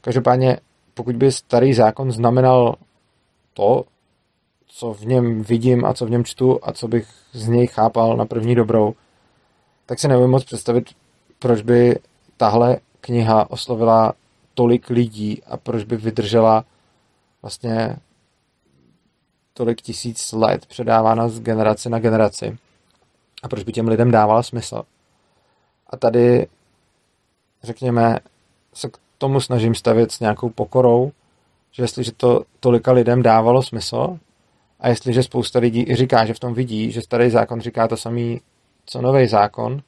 Každopádně, 0.00 0.58
pokud 0.94 1.16
by 1.16 1.32
starý 1.32 1.74
zákon 1.74 2.12
znamenal 2.12 2.74
to, 3.54 3.84
co 4.66 4.94
v 4.94 5.06
něm 5.06 5.42
vidím 5.42 5.84
a 5.84 5.94
co 5.94 6.06
v 6.06 6.10
něm 6.10 6.24
čtu 6.24 6.58
a 6.62 6.72
co 6.72 6.88
bych 6.88 7.08
z 7.32 7.48
něj 7.48 7.66
chápal 7.66 8.16
na 8.16 8.26
první 8.26 8.54
dobrou, 8.54 8.94
tak 9.86 9.98
si 9.98 10.08
nevím 10.08 10.30
moc 10.30 10.44
představit, 10.44 10.90
proč 11.38 11.62
by 11.62 11.98
tahle 12.36 12.78
kniha 13.00 13.50
oslovila 13.50 14.12
tolik 14.54 14.90
lidí 14.90 15.42
a 15.46 15.56
proč 15.56 15.84
by 15.84 15.96
vydržela 15.96 16.64
vlastně 17.42 17.96
tolik 19.54 19.82
tisíc 19.82 20.32
let 20.32 20.66
předávána 20.66 21.28
z 21.28 21.40
generace 21.40 21.88
na 21.88 21.98
generaci. 21.98 22.58
A 23.42 23.48
proč 23.48 23.62
by 23.62 23.72
těm 23.72 23.88
lidem 23.88 24.10
dávala 24.10 24.42
smysl. 24.42 24.82
A 25.90 25.96
tady, 25.96 26.46
řekněme, 27.62 28.18
se 28.74 28.88
k 28.88 28.96
tomu 29.18 29.40
snažím 29.40 29.74
stavět 29.74 30.12
s 30.12 30.20
nějakou 30.20 30.50
pokorou, 30.50 31.12
že 31.72 31.82
jestliže 31.82 32.12
to 32.12 32.44
tolika 32.60 32.92
lidem 32.92 33.22
dávalo 33.22 33.62
smysl, 33.62 34.18
a 34.80 34.88
jestliže 34.88 35.22
spousta 35.22 35.58
lidí 35.58 35.94
říká, 35.94 36.24
že 36.24 36.34
v 36.34 36.38
tom 36.38 36.54
vidí, 36.54 36.92
že 36.92 37.02
starý 37.02 37.30
zákon 37.30 37.60
říká 37.60 37.88
to 37.88 37.96
samý, 37.96 38.40
co 38.86 39.02
nový 39.02 39.28
zákon, 39.28 39.82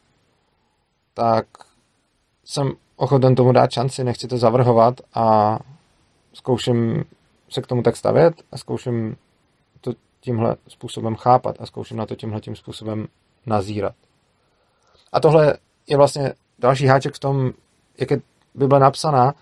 tak 1.14 1.46
jsem 2.44 2.72
ochoten 2.96 3.34
tomu 3.34 3.52
dát 3.52 3.70
šanci, 3.70 4.04
nechci 4.04 4.28
to 4.28 4.38
zavrhovat 4.38 5.00
a 5.14 5.58
zkouším 6.32 7.04
se 7.48 7.62
k 7.62 7.66
tomu 7.66 7.82
tak 7.82 7.96
stavět 7.96 8.34
a 8.52 8.58
zkouším 8.58 9.16
tímhle 10.26 10.56
způsobem 10.68 11.14
chápat 11.14 11.56
a 11.60 11.66
zkouším 11.66 11.96
na 11.96 12.06
to 12.06 12.14
tímhle 12.14 12.40
tím 12.40 12.56
způsobem 12.56 13.06
nazírat. 13.46 13.94
A 15.12 15.20
tohle 15.20 15.56
je 15.86 15.96
vlastně 15.96 16.32
další 16.58 16.86
háček 16.86 17.14
v 17.14 17.18
tom, 17.18 17.52
jak 17.98 18.10
je 18.10 18.20
Bible 18.54 18.80
napsaná, 18.80 19.34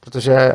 protože 0.00 0.52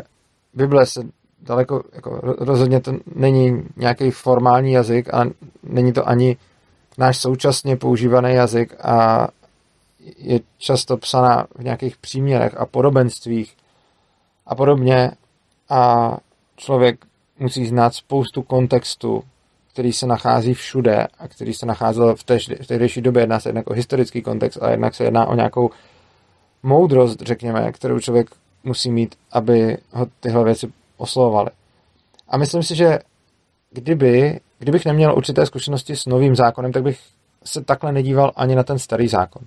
Bible 0.54 0.86
se 0.86 1.02
daleko, 1.42 1.82
jako 1.92 2.20
rozhodně 2.22 2.80
to 2.80 2.92
není 3.14 3.68
nějaký 3.76 4.10
formální 4.10 4.72
jazyk 4.72 5.14
a 5.14 5.24
není 5.62 5.92
to 5.92 6.08
ani 6.08 6.36
náš 6.98 7.18
současně 7.18 7.76
používaný 7.76 8.34
jazyk 8.34 8.84
a 8.84 9.28
je 10.16 10.40
často 10.58 10.96
psaná 10.96 11.46
v 11.58 11.64
nějakých 11.64 11.96
příměrech 11.96 12.56
a 12.56 12.66
podobenstvích 12.66 13.56
a 14.46 14.54
podobně 14.54 15.10
a 15.68 16.16
člověk 16.56 17.06
musí 17.38 17.66
znát 17.66 17.94
spoustu 17.94 18.42
kontextu, 18.42 19.24
který 19.80 19.92
se 19.92 20.06
nachází 20.06 20.54
všude 20.54 21.06
a 21.18 21.28
který 21.28 21.54
se 21.54 21.66
nacházel 21.66 22.16
v, 22.16 22.24
té, 22.24 22.38
v 22.38 22.66
tehdejší 22.66 23.00
době. 23.00 23.22
Jedná 23.22 23.40
se 23.40 23.48
jednak 23.48 23.70
o 23.70 23.72
historický 23.72 24.22
kontext, 24.22 24.62
ale 24.62 24.72
jednak 24.72 24.94
se 24.94 25.04
jedná 25.04 25.26
o 25.26 25.34
nějakou 25.34 25.70
moudrost, 26.62 27.20
řekněme, 27.20 27.72
kterou 27.72 27.98
člověk 27.98 28.30
musí 28.64 28.90
mít, 28.90 29.14
aby 29.32 29.78
ho 29.92 30.06
tyhle 30.20 30.44
věci 30.44 30.72
oslovovali. 30.96 31.50
A 32.28 32.36
myslím 32.36 32.62
si, 32.62 32.76
že 32.76 32.98
kdyby, 33.70 34.40
kdybych 34.58 34.86
neměl 34.86 35.14
určité 35.16 35.46
zkušenosti 35.46 35.96
s 35.96 36.06
novým 36.06 36.36
zákonem, 36.36 36.72
tak 36.72 36.82
bych 36.82 37.00
se 37.44 37.64
takhle 37.64 37.92
nedíval 37.92 38.32
ani 38.36 38.54
na 38.54 38.62
ten 38.62 38.78
starý 38.78 39.08
zákon. 39.08 39.42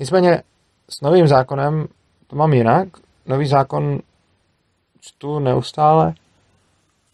Nicméně 0.00 0.42
s 0.88 1.00
novým 1.00 1.28
zákonem 1.28 1.86
to 2.26 2.36
mám 2.36 2.52
jinak. 2.52 2.88
Nový 3.26 3.46
zákon 3.46 4.00
čtu 5.00 5.38
neustále, 5.38 6.14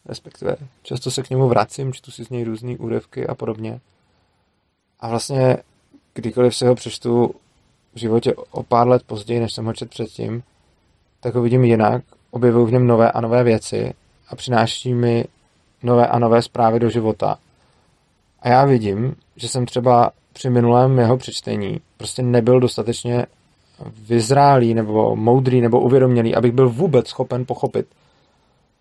respektive 0.09 0.57
často 0.83 1.11
se 1.11 1.23
k 1.23 1.31
němu 1.31 1.49
vracím, 1.49 1.92
čtu 1.92 2.11
si 2.11 2.25
z 2.25 2.31
něj 2.31 2.45
různé 2.45 2.77
úryvky 2.77 3.27
a 3.27 3.35
podobně. 3.35 3.81
A 5.01 5.09
vlastně 5.09 5.57
kdykoliv 6.14 6.57
se 6.57 6.69
ho 6.69 6.75
přečtu 6.75 7.35
v 7.95 7.99
životě 7.99 8.35
o 8.35 8.62
pár 8.62 8.88
let 8.88 9.03
později, 9.07 9.40
než 9.40 9.55
jsem 9.55 9.64
ho 9.64 9.73
četl 9.73 9.90
předtím, 9.90 10.42
tak 11.21 11.35
ho 11.35 11.42
vidím 11.42 11.64
jinak, 11.64 12.05
objevuju 12.31 12.66
v 12.66 12.73
něm 12.73 12.87
nové 12.87 13.12
a 13.12 13.21
nové 13.21 13.45
věci 13.45 13.95
a 14.29 14.37
přináší 14.37 14.95
mi 14.95 15.25
nové 15.83 16.07
a 16.07 16.19
nové 16.19 16.42
zprávy 16.42 16.81
do 16.81 16.90
života. 16.90 17.38
A 18.40 18.49
já 18.49 18.64
vidím, 18.64 19.16
že 19.37 19.49
jsem 19.49 19.66
třeba 19.66 20.12
při 20.33 20.51
minulém 20.51 20.99
jeho 20.99 21.16
přečtení 21.16 21.81
prostě 21.97 22.23
nebyl 22.23 22.61
dostatečně 22.61 23.27
vyzrálý 24.09 24.75
nebo 24.75 25.16
moudrý 25.16 25.61
nebo 25.61 25.81
uvědomělý, 25.81 26.35
abych 26.35 26.53
byl 26.53 26.69
vůbec 26.69 27.09
schopen 27.09 27.47
pochopit, 27.47 27.87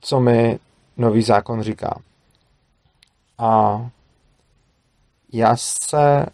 co 0.01 0.19
mi 0.19 0.59
nový 0.97 1.21
zákon 1.21 1.61
říká. 1.61 1.99
A 3.37 3.81
já 5.33 5.55
se... 5.57 6.25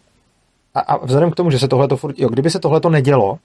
A, 0.73 0.79
a 0.79 1.05
vzhledem 1.05 1.31
k 1.31 1.35
tomu, 1.35 1.51
že 1.51 1.59
se 1.59 1.67
tohle 1.67 1.87
furt... 1.95 2.19
Jo, 2.19 2.29
kdyby 2.29 2.49
se 2.49 2.59
tohle 2.59 2.79
to 2.79 2.89
nedělo, 2.89 3.39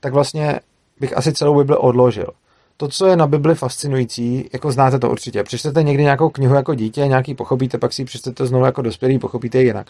tak 0.00 0.12
vlastně 0.12 0.60
bych 1.00 1.16
asi 1.16 1.32
celou 1.32 1.58
Bibli 1.58 1.76
odložil. 1.76 2.26
To, 2.76 2.88
co 2.88 3.06
je 3.06 3.16
na 3.16 3.26
Bibli 3.26 3.54
fascinující, 3.54 4.50
jako 4.52 4.72
znáte 4.72 4.98
to 4.98 5.10
určitě. 5.10 5.42
Přečtete 5.42 5.82
někdy 5.82 6.02
nějakou 6.02 6.30
knihu 6.30 6.54
jako 6.54 6.74
dítě, 6.74 7.06
nějaký 7.06 7.34
pochopíte, 7.34 7.78
pak 7.78 7.92
si 7.92 8.02
ji 8.02 8.06
přečtete 8.06 8.46
znovu 8.46 8.64
jako 8.64 8.82
dospělý, 8.82 9.18
pochopíte 9.18 9.62
jinak. 9.62 9.86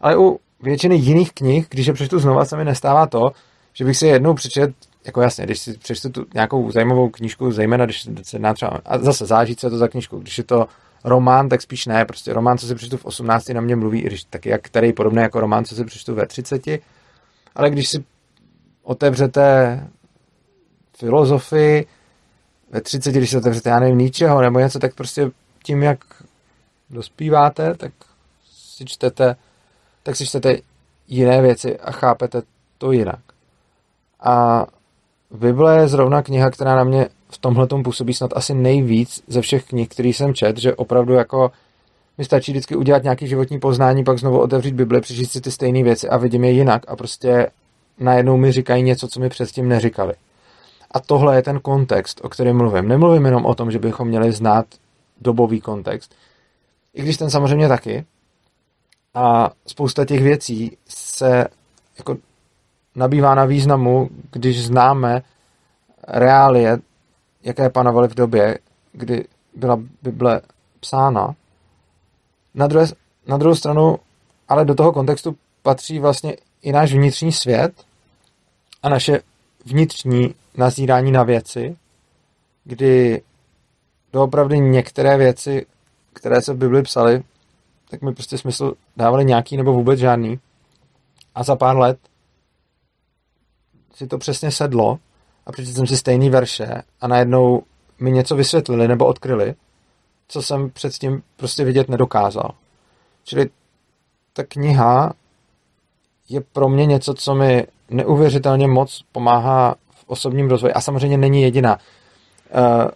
Ale 0.00 0.18
u 0.18 0.40
většiny 0.60 0.96
jiných 0.96 1.32
knih, 1.32 1.66
když 1.70 1.86
je 1.86 1.92
přečtu 1.92 2.18
znova, 2.18 2.44
se 2.44 2.56
mi 2.56 2.64
nestává 2.64 3.06
to, 3.06 3.32
že 3.72 3.84
bych 3.84 3.96
si 3.96 4.06
jednou 4.06 4.34
přečet, 4.34 4.74
jako 5.08 5.22
jasně, 5.22 5.44
když 5.44 5.58
si 5.58 5.78
přečtu 5.78 6.08
tu 6.08 6.26
nějakou 6.34 6.70
zajímavou 6.70 7.08
knížku, 7.08 7.52
zejména 7.52 7.84
když 7.84 8.02
se 8.22 8.36
jedná 8.36 8.54
třeba, 8.54 8.80
a 8.84 8.98
zase 8.98 9.26
záží, 9.26 9.56
co 9.56 9.66
je 9.66 9.70
to 9.70 9.78
za 9.78 9.88
knížku, 9.88 10.18
když 10.18 10.38
je 10.38 10.44
to 10.44 10.66
román, 11.04 11.48
tak 11.48 11.62
spíš 11.62 11.86
ne, 11.86 12.04
prostě 12.04 12.32
román, 12.32 12.58
co 12.58 12.66
si 12.66 12.74
přečtu 12.74 12.96
v 12.96 13.04
18, 13.04 13.48
na 13.48 13.60
mě 13.60 13.76
mluví, 13.76 14.00
i 14.00 14.06
když 14.06 14.24
taky 14.24 14.48
jak 14.48 14.62
který 14.62 14.92
podobný 14.92 15.22
jako 15.22 15.40
román, 15.40 15.64
co 15.64 15.74
si 15.74 15.84
přečtu 15.84 16.14
ve 16.14 16.26
30, 16.26 16.62
ale 17.54 17.70
když 17.70 17.88
si 17.88 18.04
otevřete 18.82 19.80
filozofii, 20.98 21.86
ve 22.70 22.80
30, 22.80 23.12
když 23.12 23.30
se 23.30 23.38
otevřete, 23.38 23.70
já 23.70 23.80
nevím, 23.80 23.98
ničeho 23.98 24.40
nebo 24.40 24.58
něco, 24.58 24.78
tak 24.78 24.94
prostě 24.94 25.30
tím, 25.64 25.82
jak 25.82 25.98
dospíváte, 26.90 27.74
tak 27.74 27.92
si 28.50 28.84
čtete 28.84 29.36
tak 30.02 30.16
si 30.16 30.26
čtete 30.26 30.56
jiné 31.08 31.42
věci 31.42 31.78
a 31.78 31.92
chápete 31.92 32.42
to 32.78 32.92
jinak. 32.92 33.20
A 34.20 34.66
Bible 35.30 35.80
je 35.80 35.88
zrovna 35.88 36.22
kniha, 36.22 36.50
která 36.50 36.76
na 36.76 36.84
mě 36.84 37.08
v 37.30 37.38
tomhle 37.38 37.66
působí 37.66 38.14
snad 38.14 38.30
asi 38.34 38.54
nejvíc 38.54 39.22
ze 39.26 39.40
všech 39.40 39.64
knih, 39.64 39.88
který 39.88 40.12
jsem 40.12 40.34
čet, 40.34 40.58
že 40.58 40.74
opravdu 40.74 41.14
jako 41.14 41.50
mi 42.18 42.24
stačí 42.24 42.52
vždycky 42.52 42.76
udělat 42.76 43.02
nějaký 43.02 43.26
životní 43.26 43.60
poznání, 43.60 44.04
pak 44.04 44.18
znovu 44.18 44.40
otevřít 44.40 44.74
Bible, 44.74 45.00
přečíst 45.00 45.30
si 45.30 45.40
ty 45.40 45.50
stejné 45.50 45.82
věci 45.82 46.08
a 46.08 46.16
vidím 46.16 46.44
je 46.44 46.50
jinak 46.50 46.82
a 46.88 46.96
prostě 46.96 47.50
najednou 47.98 48.36
mi 48.36 48.52
říkají 48.52 48.82
něco, 48.82 49.08
co 49.08 49.20
mi 49.20 49.28
předtím 49.28 49.68
neříkali. 49.68 50.14
A 50.90 51.00
tohle 51.00 51.36
je 51.36 51.42
ten 51.42 51.60
kontext, 51.60 52.20
o 52.24 52.28
kterém 52.28 52.56
mluvím. 52.56 52.88
Nemluvím 52.88 53.24
jenom 53.24 53.46
o 53.46 53.54
tom, 53.54 53.70
že 53.70 53.78
bychom 53.78 54.08
měli 54.08 54.32
znát 54.32 54.66
dobový 55.20 55.60
kontext, 55.60 56.14
i 56.94 57.02
když 57.02 57.16
ten 57.16 57.30
samozřejmě 57.30 57.68
taky, 57.68 58.04
a 59.14 59.50
spousta 59.66 60.04
těch 60.04 60.22
věcí 60.22 60.76
se 60.88 61.46
jako 61.98 62.16
nabývá 62.98 63.34
na 63.34 63.44
významu, 63.44 64.08
když 64.32 64.66
známe 64.66 65.22
reálie, 66.08 66.78
jaké 67.42 67.70
panovaly 67.70 68.08
v 68.08 68.14
době, 68.14 68.58
kdy 68.92 69.24
byla 69.54 69.80
Bible 70.02 70.40
psána. 70.80 71.34
Na, 72.54 72.66
druhé, 72.66 72.86
na 73.26 73.36
druhou 73.36 73.54
stranu, 73.54 73.96
ale 74.48 74.64
do 74.64 74.74
toho 74.74 74.92
kontextu 74.92 75.36
patří 75.62 75.98
vlastně 75.98 76.36
i 76.62 76.72
náš 76.72 76.92
vnitřní 76.92 77.32
svět 77.32 77.72
a 78.82 78.88
naše 78.88 79.20
vnitřní 79.64 80.34
nazírání 80.56 81.12
na 81.12 81.22
věci, 81.22 81.76
kdy 82.64 83.22
doopravdy 84.12 84.60
některé 84.60 85.16
věci, 85.16 85.66
které 86.12 86.42
se 86.42 86.52
v 86.52 86.56
Bibli 86.56 86.82
psaly, 86.82 87.22
tak 87.90 88.02
mi 88.02 88.14
prostě 88.14 88.38
smysl 88.38 88.74
dávali 88.96 89.24
nějaký 89.24 89.56
nebo 89.56 89.72
vůbec 89.72 90.00
žádný. 90.00 90.38
A 91.34 91.42
za 91.42 91.56
pár 91.56 91.76
let 91.76 91.98
si 93.98 94.06
to 94.06 94.18
přesně 94.18 94.50
sedlo 94.50 94.98
a 95.46 95.52
přečetl 95.52 95.76
jsem 95.76 95.86
si 95.86 95.96
stejný 95.96 96.30
verše 96.30 96.82
a 97.00 97.08
najednou 97.08 97.62
mi 98.00 98.10
něco 98.10 98.36
vysvětlili 98.36 98.88
nebo 98.88 99.06
odkryli, 99.06 99.54
co 100.28 100.42
jsem 100.42 100.70
předtím 100.70 101.22
prostě 101.36 101.64
vidět 101.64 101.88
nedokázal. 101.88 102.50
Čili 103.24 103.50
ta 104.32 104.44
kniha 104.44 105.12
je 106.28 106.40
pro 106.40 106.68
mě 106.68 106.86
něco, 106.86 107.14
co 107.14 107.34
mi 107.34 107.66
neuvěřitelně 107.90 108.68
moc 108.68 109.02
pomáhá 109.12 109.74
v 109.90 110.04
osobním 110.06 110.50
rozvoji. 110.50 110.72
A 110.72 110.80
samozřejmě 110.80 111.16
není 111.16 111.42
jediná. 111.42 111.78
Eh, 112.50 112.90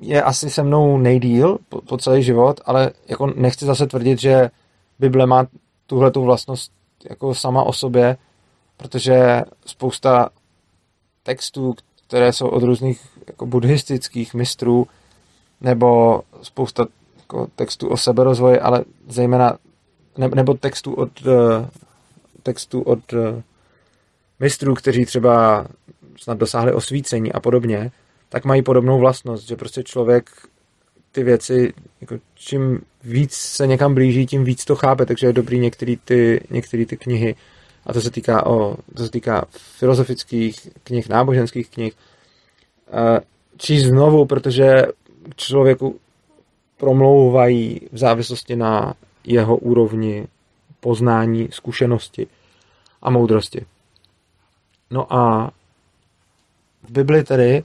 je 0.00 0.22
asi 0.22 0.50
se 0.50 0.62
mnou 0.62 0.98
nejdíl 0.98 1.58
po, 1.68 1.80
po 1.80 1.96
celý 1.98 2.22
život, 2.22 2.60
ale 2.64 2.90
jako 3.08 3.26
nechci 3.26 3.64
zase 3.64 3.86
tvrdit, 3.86 4.20
že 4.20 4.50
Bible 4.98 5.26
má 5.26 5.46
tuhle 5.86 6.10
tu 6.10 6.22
vlastnost 6.22 6.72
jako 7.10 7.34
sama 7.34 7.62
o 7.62 7.72
sobě, 7.72 8.16
protože 8.76 9.42
spousta 9.66 10.28
textů, 11.22 11.74
které 12.08 12.32
jsou 12.32 12.48
od 12.48 12.62
různých 12.62 13.00
jako 13.26 13.46
buddhistických 13.46 14.34
mistrů, 14.34 14.86
nebo 15.60 16.22
spousta 16.42 16.86
jako 17.18 17.46
textů 17.56 17.88
o 17.88 17.96
seberozvoji, 17.96 18.60
ale 18.60 18.84
zejména 19.08 19.58
ne, 20.18 20.28
nebo 20.28 20.54
textů 20.54 20.94
od 20.94 21.26
uh, 21.26 21.34
textů 22.42 22.82
od 22.82 23.12
uh, 23.12 23.42
mistrů, 24.40 24.74
kteří 24.74 25.06
třeba 25.06 25.66
snad 26.20 26.38
dosáhli 26.38 26.72
osvícení 26.72 27.32
a 27.32 27.40
podobně, 27.40 27.90
tak 28.28 28.44
mají 28.44 28.62
podobnou 28.62 28.98
vlastnost, 28.98 29.48
že 29.48 29.56
prostě 29.56 29.82
člověk 29.82 30.30
ty 31.12 31.22
věci, 31.24 31.72
jako 32.00 32.18
čím 32.34 32.80
víc 33.04 33.32
se 33.32 33.66
někam 33.66 33.94
blíží, 33.94 34.26
tím 34.26 34.44
víc 34.44 34.64
to 34.64 34.76
chápe, 34.76 35.06
takže 35.06 35.26
je 35.26 35.32
dobrý 35.32 35.58
některé 35.58 35.94
ty, 36.04 36.40
některý 36.50 36.86
ty 36.86 36.96
knihy, 36.96 37.34
a 37.86 37.92
to 37.92 38.00
se 38.00 38.10
týká, 38.10 38.46
o, 38.46 38.76
to 38.96 39.04
se 39.04 39.10
týká 39.10 39.44
filozofických 39.50 40.68
knih, 40.84 41.08
náboženských 41.08 41.70
knih, 41.70 41.92
číst 43.56 43.84
znovu, 43.84 44.26
protože 44.26 44.86
člověku 45.36 46.00
promlouvají 46.76 47.80
v 47.92 47.98
závislosti 47.98 48.56
na 48.56 48.94
jeho 49.24 49.56
úrovni 49.56 50.26
poznání, 50.80 51.48
zkušenosti 51.52 52.26
a 53.02 53.10
moudrosti. 53.10 53.66
No 54.90 55.12
a 55.12 55.50
v 56.82 56.90
Bibli 56.90 57.24
tedy 57.24 57.62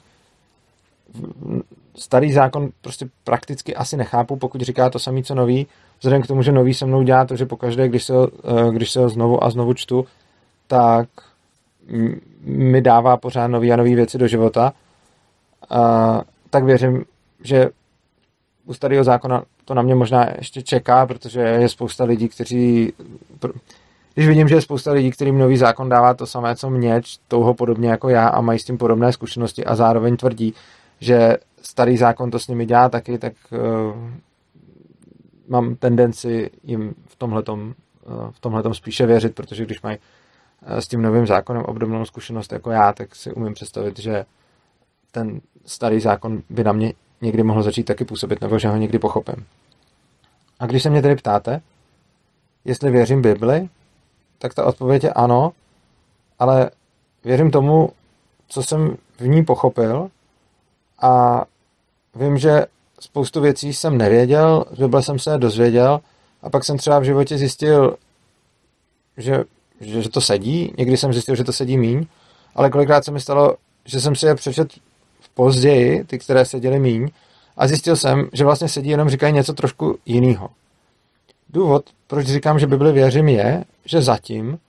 starý 1.96 2.34
zákon 2.34 2.70
prostě 2.82 3.10
prakticky 3.24 3.76
asi 3.76 3.98
nechápu, 3.98 4.36
pokud 4.36 4.62
říká 4.62 4.90
to 4.90 5.00
samý, 5.00 5.24
co 5.24 5.36
nový, 5.36 5.68
vzhledem 6.02 6.22
k 6.22 6.28
tomu, 6.28 6.42
že 6.42 6.52
nový 6.52 6.74
se 6.74 6.86
mnou 6.86 7.04
dělá 7.04 7.26
to, 7.26 7.36
že 7.36 7.46
pokaždé, 7.46 7.88
když 7.88 8.04
se, 8.04 8.14
ho, 8.14 8.28
eh, 8.44 8.72
když 8.72 8.92
se 8.92 9.00
ho 9.00 9.10
znovu 9.10 9.44
a 9.44 9.50
znovu 9.50 9.74
čtu, 9.74 10.06
tak 10.68 11.10
mi 12.44 12.82
dává 12.82 13.18
pořád 13.18 13.48
nový 13.48 13.74
a 13.74 13.76
nový 13.76 13.96
věci 13.96 14.18
do 14.18 14.28
života, 14.28 14.74
a, 15.70 16.22
tak 16.50 16.64
věřím, 16.64 17.06
že 17.44 17.70
u 18.66 18.74
starého 18.74 19.04
zákona 19.04 19.44
to 19.66 19.74
na 19.74 19.82
mě 19.82 19.96
možná 19.96 20.28
ještě 20.38 20.62
čeká, 20.62 21.06
protože 21.06 21.42
je 21.42 21.70
spousta 21.70 22.04
lidí, 22.04 22.30
kteří 22.30 22.94
když 24.14 24.28
vidím, 24.28 24.48
že 24.48 24.56
je 24.56 24.62
spousta 24.62 24.92
lidí, 24.92 25.12
kterým 25.12 25.38
nový 25.38 25.58
zákon 25.58 25.90
dává 25.90 26.14
to 26.14 26.26
samé, 26.26 26.56
co 26.56 26.70
mě, 26.70 27.02
touho 27.28 27.54
podobně 27.54 27.90
jako 27.90 28.10
já 28.10 28.28
a 28.28 28.42
mají 28.42 28.60
s 28.60 28.64
tím 28.64 28.78
podobné 28.78 29.14
zkušenosti 29.14 29.66
a 29.66 29.76
zároveň 29.76 30.18
tvrdí, 30.18 30.54
že 31.00 31.38
starý 31.62 31.98
zákon 31.98 32.32
to 32.32 32.40
s 32.40 32.48
nimi 32.48 32.66
dělá 32.66 32.90
taky, 32.90 33.18
tak 33.18 33.34
uh, 33.52 33.60
mám 35.52 35.76
tendenci 35.76 36.52
jim 36.64 36.96
v 37.08 37.16
tomhletom, 37.16 37.74
uh, 38.06 38.32
v 38.32 38.40
tomhletom 38.40 38.74
spíše 38.74 39.06
věřit, 39.06 39.36
protože 39.36 39.66
když 39.66 39.82
mají 39.82 39.98
uh, 39.98 40.78
s 40.78 40.88
tím 40.88 41.02
novým 41.02 41.28
zákonem 41.28 41.64
obdobnou 41.64 42.06
zkušenost 42.06 42.52
jako 42.52 42.72
já, 42.72 42.94
tak 42.94 43.16
si 43.16 43.34
umím 43.34 43.54
představit, 43.54 44.00
že 44.00 44.26
ten 45.12 45.42
starý 45.66 46.00
zákon 46.00 46.42
by 46.50 46.64
na 46.64 46.72
mě 46.72 46.94
někdy 47.22 47.44
mohl 47.44 47.64
začít 47.64 47.84
taky 47.84 48.06
působit, 48.06 48.42
nebo 48.42 48.60
že 48.60 48.68
ho 48.68 48.78
někdy 48.78 49.00
pochopím. 49.00 49.46
A 50.60 50.66
když 50.66 50.84
se 50.84 50.90
mě 50.90 51.02
tedy 51.02 51.16
ptáte, 51.16 51.62
jestli 52.66 52.92
věřím 52.92 53.22
Bibli, 53.22 53.70
tak 54.38 54.54
ta 54.54 54.66
odpověď 54.66 55.04
je 55.04 55.14
ano, 55.14 55.54
ale 56.40 56.72
věřím 57.24 57.52
tomu, 57.52 57.90
co 58.48 58.64
jsem 58.64 58.98
v 59.20 59.28
ní 59.28 59.46
pochopil 59.46 60.10
a 61.02 61.44
vím, 62.16 62.38
že 62.38 62.66
spoustu 63.04 63.42
věcí 63.42 63.74
jsem 63.74 63.98
nevěděl, 63.98 64.66
z 64.72 64.80
Bible 64.80 65.04
jsem 65.04 65.20
se 65.20 65.38
dozvěděl 65.38 66.00
a 66.42 66.50
pak 66.50 66.64
jsem 66.64 66.78
třeba 66.78 67.00
v 67.00 67.04
životě 67.04 67.38
zjistil, 67.38 67.96
že, 69.18 69.44
že, 69.82 70.02
že 70.02 70.10
to 70.10 70.22
sedí, 70.22 70.74
někdy 70.78 70.98
jsem 70.98 71.14
zjistil, 71.14 71.36
že 71.36 71.44
to 71.44 71.54
sedí 71.54 71.78
míň, 71.78 72.06
ale 72.56 72.70
kolikrát 72.70 73.06
se 73.06 73.12
mi 73.12 73.20
stalo, 73.20 73.56
že 73.86 74.02
jsem 74.02 74.16
si 74.16 74.26
je 74.26 74.36
přečet 74.36 74.74
později, 75.34 76.04
ty, 76.04 76.20
které 76.20 76.46
seděly 76.46 76.80
míň, 76.80 77.10
a 77.58 77.68
zjistil 77.68 77.96
jsem, 77.96 78.30
že 78.34 78.46
vlastně 78.46 78.68
sedí 78.70 78.90
jenom 78.90 79.10
říkají 79.10 79.34
něco 79.34 79.54
trošku 79.54 79.98
jiného. 80.06 80.50
Důvod, 81.50 81.86
proč 82.08 82.28
říkám, 82.28 82.60
že 82.60 82.68
Bibli 82.68 82.92
věřím, 82.92 83.28
je, 83.28 83.64
že 83.86 84.02
zatím 84.02 84.60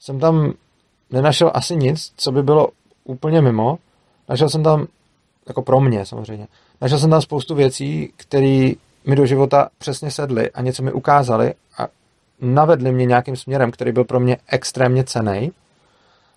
jsem 0.00 0.20
tam 0.20 0.52
nenašel 1.10 1.50
asi 1.54 1.76
nic, 1.76 2.12
co 2.16 2.32
by 2.32 2.42
bylo 2.42 2.68
úplně 3.04 3.40
mimo. 3.40 3.78
Našel 4.28 4.48
jsem 4.48 4.62
tam, 4.62 4.86
jako 5.46 5.62
pro 5.62 5.80
mě 5.80 6.06
samozřejmě, 6.06 6.46
našel 6.80 6.98
jsem 6.98 7.10
tam 7.10 7.22
spoustu 7.22 7.54
věcí, 7.54 8.12
které 8.16 8.72
mi 9.04 9.16
do 9.16 9.26
života 9.26 9.68
přesně 9.78 10.10
sedly 10.10 10.50
a 10.50 10.62
něco 10.62 10.82
mi 10.82 10.92
ukázali 10.92 11.54
a 11.78 11.88
navedli 12.40 12.92
mě 12.92 13.06
nějakým 13.06 13.36
směrem, 13.36 13.70
který 13.70 13.92
byl 13.92 14.04
pro 14.04 14.20
mě 14.20 14.36
extrémně 14.46 15.04
cený. 15.04 15.52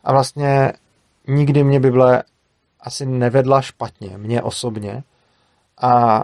A 0.04 0.12
vlastně 0.12 0.74
nikdy 1.28 1.64
mě 1.64 1.80
Bible 1.80 2.24
asi 2.80 3.06
nevedla 3.06 3.62
špatně, 3.62 4.18
mě 4.18 4.42
osobně. 4.42 5.04
A 5.82 6.24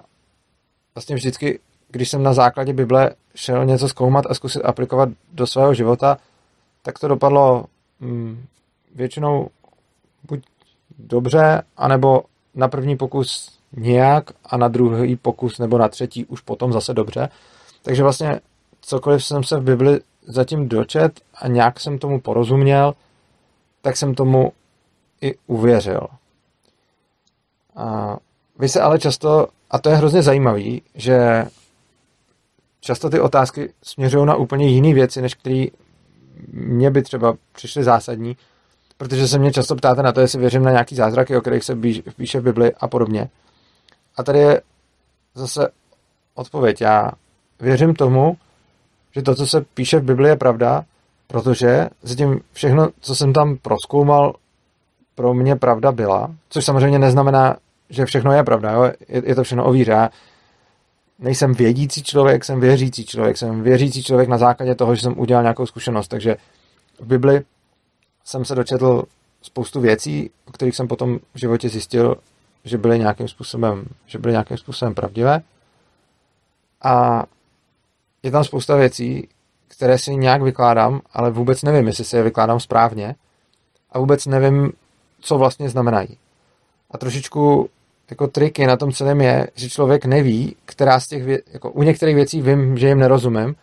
vlastně 0.96 1.16
vždycky, 1.16 1.60
když 1.90 2.10
jsem 2.10 2.24
na 2.24 2.34
základě 2.34 2.74
Bible 2.74 3.12
šel 3.36 3.66
něco 3.66 3.90
zkoumat 3.90 4.26
a 4.30 4.34
zkusit 4.34 4.62
aplikovat 4.62 5.10
do 5.34 5.48
svého 5.48 5.74
života, 5.74 6.18
tak 6.82 7.00
to 7.00 7.08
dopadlo 7.08 7.66
hm, 8.02 8.46
většinou 8.96 9.50
buď 10.24 10.44
dobře, 11.00 11.62
anebo 11.78 12.24
na 12.56 12.68
první 12.68 12.98
pokus 12.98 13.60
nějak 13.72 14.32
a 14.46 14.58
na 14.58 14.68
druhý 14.68 15.16
pokus 15.16 15.58
nebo 15.58 15.78
na 15.78 15.88
třetí 15.88 16.26
už 16.26 16.42
potom 16.42 16.74
zase 16.74 16.94
dobře. 16.94 17.30
Takže 17.82 18.04
vlastně 18.04 18.40
cokoliv 18.82 19.26
jsem 19.26 19.44
se 19.44 19.58
v 19.60 19.64
Bibli 19.64 20.00
zatím 20.28 20.70
dočet 20.70 21.22
a 21.36 21.48
nějak 21.48 21.80
jsem 21.80 22.00
tomu 22.00 22.22
porozuměl, 22.22 22.94
tak 23.82 23.98
jsem 23.98 24.16
tomu 24.16 24.54
i 25.22 25.36
uvěřil. 25.48 26.08
A 27.76 28.18
vy 28.60 28.70
se 28.70 28.82
ale 28.82 29.00
často, 29.00 29.48
a 29.70 29.80
to 29.80 29.90
je 29.90 29.96
hrozně 29.96 30.22
zajímavý, 30.22 30.82
že 30.96 31.46
často 32.80 33.10
ty 33.10 33.20
otázky 33.20 33.74
směřují 33.84 34.26
na 34.26 34.36
úplně 34.36 34.68
jiné 34.68 34.94
věci, 34.94 35.22
než 35.22 35.36
které 35.36 35.66
mě 36.54 36.92
by 36.92 37.02
třeba 37.02 37.38
přišly 37.52 37.84
zásadní, 37.84 38.38
protože 39.02 39.28
se 39.28 39.40
mě 39.40 39.52
často 39.52 39.76
ptáte 39.76 40.04
na 40.04 40.12
to, 40.12 40.22
jestli 40.22 40.40
věřím 40.40 40.64
na 40.64 40.72
nějaký 40.72 40.96
zázraky, 40.96 41.38
o 41.38 41.42
kterých 41.42 41.64
se 41.64 41.78
píše 42.18 42.40
v 42.40 42.44
Bibli 42.44 42.74
a 42.80 42.88
podobně. 42.88 43.30
A 44.18 44.24
tady 44.24 44.40
je 44.40 44.62
zase 45.36 45.70
odpověď. 46.36 46.82
Já 46.82 47.12
věřím 47.60 47.94
tomu, 47.94 48.38
že 49.16 49.22
to, 49.22 49.36
co 49.36 49.48
se 49.48 49.62
píše 49.62 50.00
v 50.00 50.04
Bibli, 50.04 50.30
je 50.30 50.36
pravda, 50.36 50.86
protože 51.28 51.90
zatím 52.02 52.42
všechno, 52.54 52.90
co 53.00 53.16
jsem 53.16 53.34
tam 53.34 53.58
proskoumal, 53.58 54.36
pro 55.16 55.34
mě 55.34 55.56
pravda 55.56 55.92
byla, 55.92 56.32
což 56.50 56.66
samozřejmě 56.66 57.00
neznamená, 57.00 57.56
že 57.90 58.06
všechno 58.06 58.32
je 58.32 58.44
pravda, 58.44 58.72
jo? 58.72 58.84
Je, 58.84 59.22
je 59.26 59.36
to 59.36 59.44
všechno 59.44 59.66
o 59.66 59.72
víře. 59.72 60.10
Nejsem 61.20 61.54
vědící 61.54 62.04
člověk, 62.04 62.46
jsem 62.46 62.60
věřící 62.60 63.06
člověk. 63.06 63.38
Jsem 63.38 63.62
věřící 63.62 64.04
člověk 64.04 64.30
na 64.30 64.38
základě 64.38 64.76
toho, 64.76 64.96
že 64.96 65.02
jsem 65.02 65.20
udělal 65.20 65.44
nějakou 65.44 65.66
zkušenost. 65.66 66.08
Takže 66.08 66.38
v 67.00 67.06
Bibli 67.06 67.42
jsem 68.24 68.46
se 68.46 68.56
dočetl 68.56 69.04
spoustu 69.42 69.80
věcí, 69.80 70.32
o 70.46 70.52
kterých 70.52 70.76
jsem 70.76 70.88
potom 70.88 71.20
v 71.34 71.40
životě 71.40 71.70
zjistil, 71.70 72.16
že 72.64 72.78
byly 72.78 73.00
nějakým 73.00 73.28
způsobem, 73.28 73.86
že 74.06 74.20
byly 74.20 74.32
nějakým 74.32 74.58
způsobem 74.58 74.96
pravdivé. 74.96 75.42
A 76.82 77.24
je 78.24 78.32
tam 78.32 78.44
spousta 78.44 78.76
věcí, 78.76 79.28
které 79.68 79.98
si 79.98 80.16
nějak 80.16 80.42
vykládám, 80.42 81.02
ale 81.14 81.32
vůbec 81.32 81.64
nevím, 81.64 81.88
jestli 81.88 82.04
si 82.06 82.16
je 82.16 82.24
vykládám 82.24 82.60
správně 82.60 83.16
a 83.92 84.00
vůbec 84.00 84.26
nevím, 84.26 84.72
co 85.20 85.38
vlastně 85.38 85.70
znamenají. 85.70 86.18
A 86.92 86.98
trošičku 86.98 87.70
jako 88.10 88.28
triky 88.28 88.68
na 88.68 88.78
tom 88.78 88.92
celém 88.92 89.22
je, 89.22 89.48
že 89.56 89.70
člověk 89.70 90.06
neví, 90.06 90.56
která 90.66 91.00
z 91.00 91.08
těch 91.08 91.24
věcí, 91.24 91.44
jako 91.54 91.72
u 91.72 91.84
některých 91.84 92.16
věcí 92.16 92.42
vím, 92.42 92.78
že 92.78 92.88
jim 92.88 93.00
nerozumím, 93.00 93.56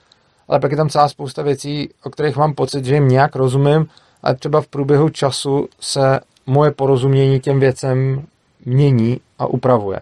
ale 0.48 0.60
pak 0.60 0.70
je 0.70 0.76
tam 0.76 0.88
celá 0.88 1.08
spousta 1.08 1.42
věcí, 1.42 1.90
o 2.02 2.10
kterých 2.10 2.36
mám 2.36 2.54
pocit, 2.54 2.84
že 2.84 2.94
jim 2.94 3.08
nějak 3.08 3.36
rozumím, 3.36 3.88
ale 4.22 4.34
třeba 4.34 4.60
v 4.60 4.66
průběhu 4.66 5.08
času 5.08 5.68
se 5.80 6.20
moje 6.46 6.70
porozumění 6.70 7.40
těm 7.40 7.60
věcem 7.60 8.26
mění 8.64 9.20
a 9.38 9.46
upravuje. 9.46 10.00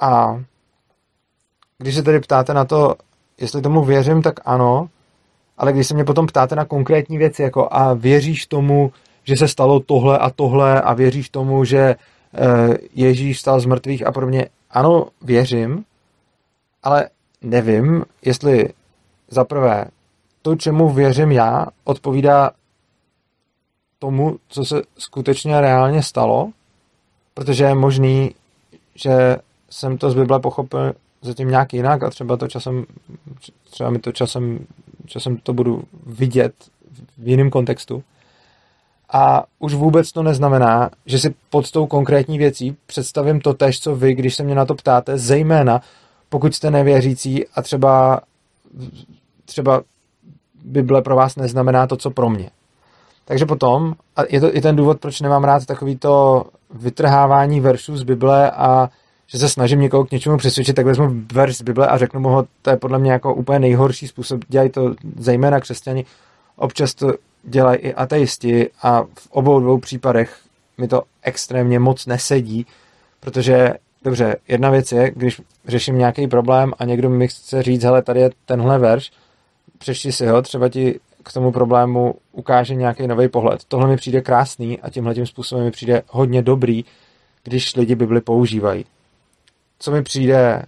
A 0.00 0.42
když 1.78 1.94
se 1.94 2.02
tedy 2.02 2.20
ptáte 2.20 2.54
na 2.54 2.64
to, 2.64 2.94
jestli 3.40 3.62
tomu 3.62 3.84
věřím, 3.84 4.22
tak 4.22 4.40
ano, 4.44 4.88
ale 5.58 5.72
když 5.72 5.86
se 5.86 5.94
mě 5.94 6.04
potom 6.04 6.26
ptáte 6.26 6.56
na 6.56 6.64
konkrétní 6.64 7.18
věci, 7.18 7.42
jako 7.42 7.68
a 7.70 7.94
věříš 7.94 8.46
tomu, 8.46 8.92
že 9.24 9.36
se 9.36 9.48
stalo 9.48 9.80
tohle 9.80 10.18
a 10.18 10.30
tohle 10.30 10.80
a 10.80 10.94
věříš 10.94 11.28
tomu, 11.28 11.64
že 11.64 11.78
e, 11.78 11.96
Ježíš 12.94 13.40
stal 13.40 13.60
z 13.60 13.66
mrtvých 13.66 14.06
a 14.06 14.12
podobně, 14.12 14.46
ano, 14.70 15.06
věřím, 15.22 15.84
ale 16.82 17.08
nevím, 17.42 18.04
jestli 18.24 18.68
za 19.30 19.44
prvé 19.44 19.84
to, 20.42 20.56
čemu 20.56 20.88
věřím 20.88 21.32
já, 21.32 21.66
odpovídá 21.84 22.50
tomu, 23.98 24.38
co 24.48 24.64
se 24.64 24.82
skutečně 24.98 25.60
reálně 25.60 26.02
stalo, 26.02 26.50
protože 27.34 27.64
je 27.64 27.74
možný, 27.74 28.34
že 28.94 29.36
jsem 29.70 29.98
to 29.98 30.10
z 30.10 30.14
Bible 30.14 30.40
pochopil 30.40 30.92
zatím 31.22 31.50
nějak 31.50 31.72
jinak 31.72 32.02
a 32.02 32.10
třeba 32.10 32.36
to 32.36 32.48
časem, 32.48 32.86
třeba 33.70 33.90
mi 33.90 33.98
to 33.98 34.12
časem, 34.12 34.66
časem 35.06 35.36
to 35.36 35.52
budu 35.52 35.84
vidět 36.06 36.54
v 37.18 37.28
jiném 37.28 37.50
kontextu. 37.50 38.02
A 39.12 39.44
už 39.58 39.74
vůbec 39.74 40.12
to 40.12 40.22
neznamená, 40.22 40.90
že 41.06 41.18
si 41.18 41.34
pod 41.50 41.70
tou 41.70 41.86
konkrétní 41.86 42.38
věcí 42.38 42.76
představím 42.86 43.40
to 43.40 43.54
tež, 43.54 43.80
co 43.80 43.96
vy, 43.96 44.14
když 44.14 44.34
se 44.34 44.42
mě 44.42 44.54
na 44.54 44.64
to 44.64 44.74
ptáte, 44.74 45.18
zejména 45.18 45.80
pokud 46.28 46.54
jste 46.54 46.70
nevěřící 46.70 47.46
a 47.46 47.62
třeba, 47.62 48.20
třeba 49.44 49.82
Bible 50.64 51.02
pro 51.02 51.16
vás 51.16 51.36
neznamená 51.36 51.86
to, 51.86 51.96
co 51.96 52.10
pro 52.10 52.30
mě. 52.30 52.50
Takže 53.28 53.46
potom, 53.46 53.94
a 54.16 54.22
je 54.28 54.40
to 54.40 54.56
i 54.56 54.60
ten 54.60 54.76
důvod, 54.76 55.00
proč 55.00 55.20
nemám 55.20 55.44
rád 55.44 55.66
takový 55.66 55.96
to 55.96 56.44
vytrhávání 56.74 57.60
veršů 57.60 57.96
z 57.96 58.02
Bible 58.02 58.50
a 58.50 58.88
že 59.26 59.38
se 59.38 59.48
snažím 59.48 59.80
někoho 59.80 60.04
k 60.04 60.10
něčemu 60.10 60.36
přesvědčit, 60.36 60.76
tak 60.76 60.86
vezmu 60.86 61.10
verš 61.32 61.56
z 61.56 61.62
Bible 61.62 61.86
a 61.86 61.98
řeknu 61.98 62.20
mu 62.20 62.28
ho, 62.28 62.46
to 62.62 62.70
je 62.70 62.76
podle 62.76 62.98
mě 62.98 63.12
jako 63.12 63.34
úplně 63.34 63.58
nejhorší 63.58 64.08
způsob, 64.08 64.40
dělají 64.48 64.70
to 64.70 64.94
zejména 65.18 65.60
křesťani, 65.60 66.04
občas 66.56 66.94
to 66.94 67.14
dělají 67.42 67.78
i 67.78 67.94
ateisti 67.94 68.70
a 68.82 69.02
v 69.02 69.30
obou 69.30 69.60
dvou 69.60 69.78
případech 69.78 70.38
mi 70.78 70.88
to 70.88 71.02
extrémně 71.22 71.78
moc 71.78 72.06
nesedí, 72.06 72.66
protože 73.20 73.74
dobře, 74.04 74.36
jedna 74.48 74.70
věc 74.70 74.92
je, 74.92 75.10
když 75.10 75.40
řeším 75.66 75.98
nějaký 75.98 76.28
problém 76.28 76.72
a 76.78 76.84
někdo 76.84 77.10
mi 77.10 77.28
chce 77.28 77.62
říct, 77.62 77.84
hele, 77.84 78.02
tady 78.02 78.20
je 78.20 78.30
tenhle 78.44 78.78
verš, 78.78 79.10
přečti 79.78 80.12
si 80.12 80.26
ho, 80.26 80.42
třeba 80.42 80.68
ti 80.68 81.00
k 81.28 81.32
tomu 81.32 81.52
problému 81.52 82.14
ukáže 82.32 82.74
nějaký 82.74 83.06
nový 83.06 83.28
pohled. 83.28 83.64
Tohle 83.68 83.88
mi 83.88 83.96
přijde 83.96 84.20
krásný 84.20 84.80
a 84.80 84.90
tímhle 84.90 85.14
tím 85.14 85.26
způsobem 85.26 85.64
mi 85.64 85.70
přijde 85.70 86.02
hodně 86.08 86.42
dobrý, 86.42 86.84
když 87.44 87.76
lidi 87.76 87.94
Bibli 87.94 88.20
používají. 88.20 88.84
Co 89.78 89.90
mi 89.90 90.02
přijde 90.02 90.62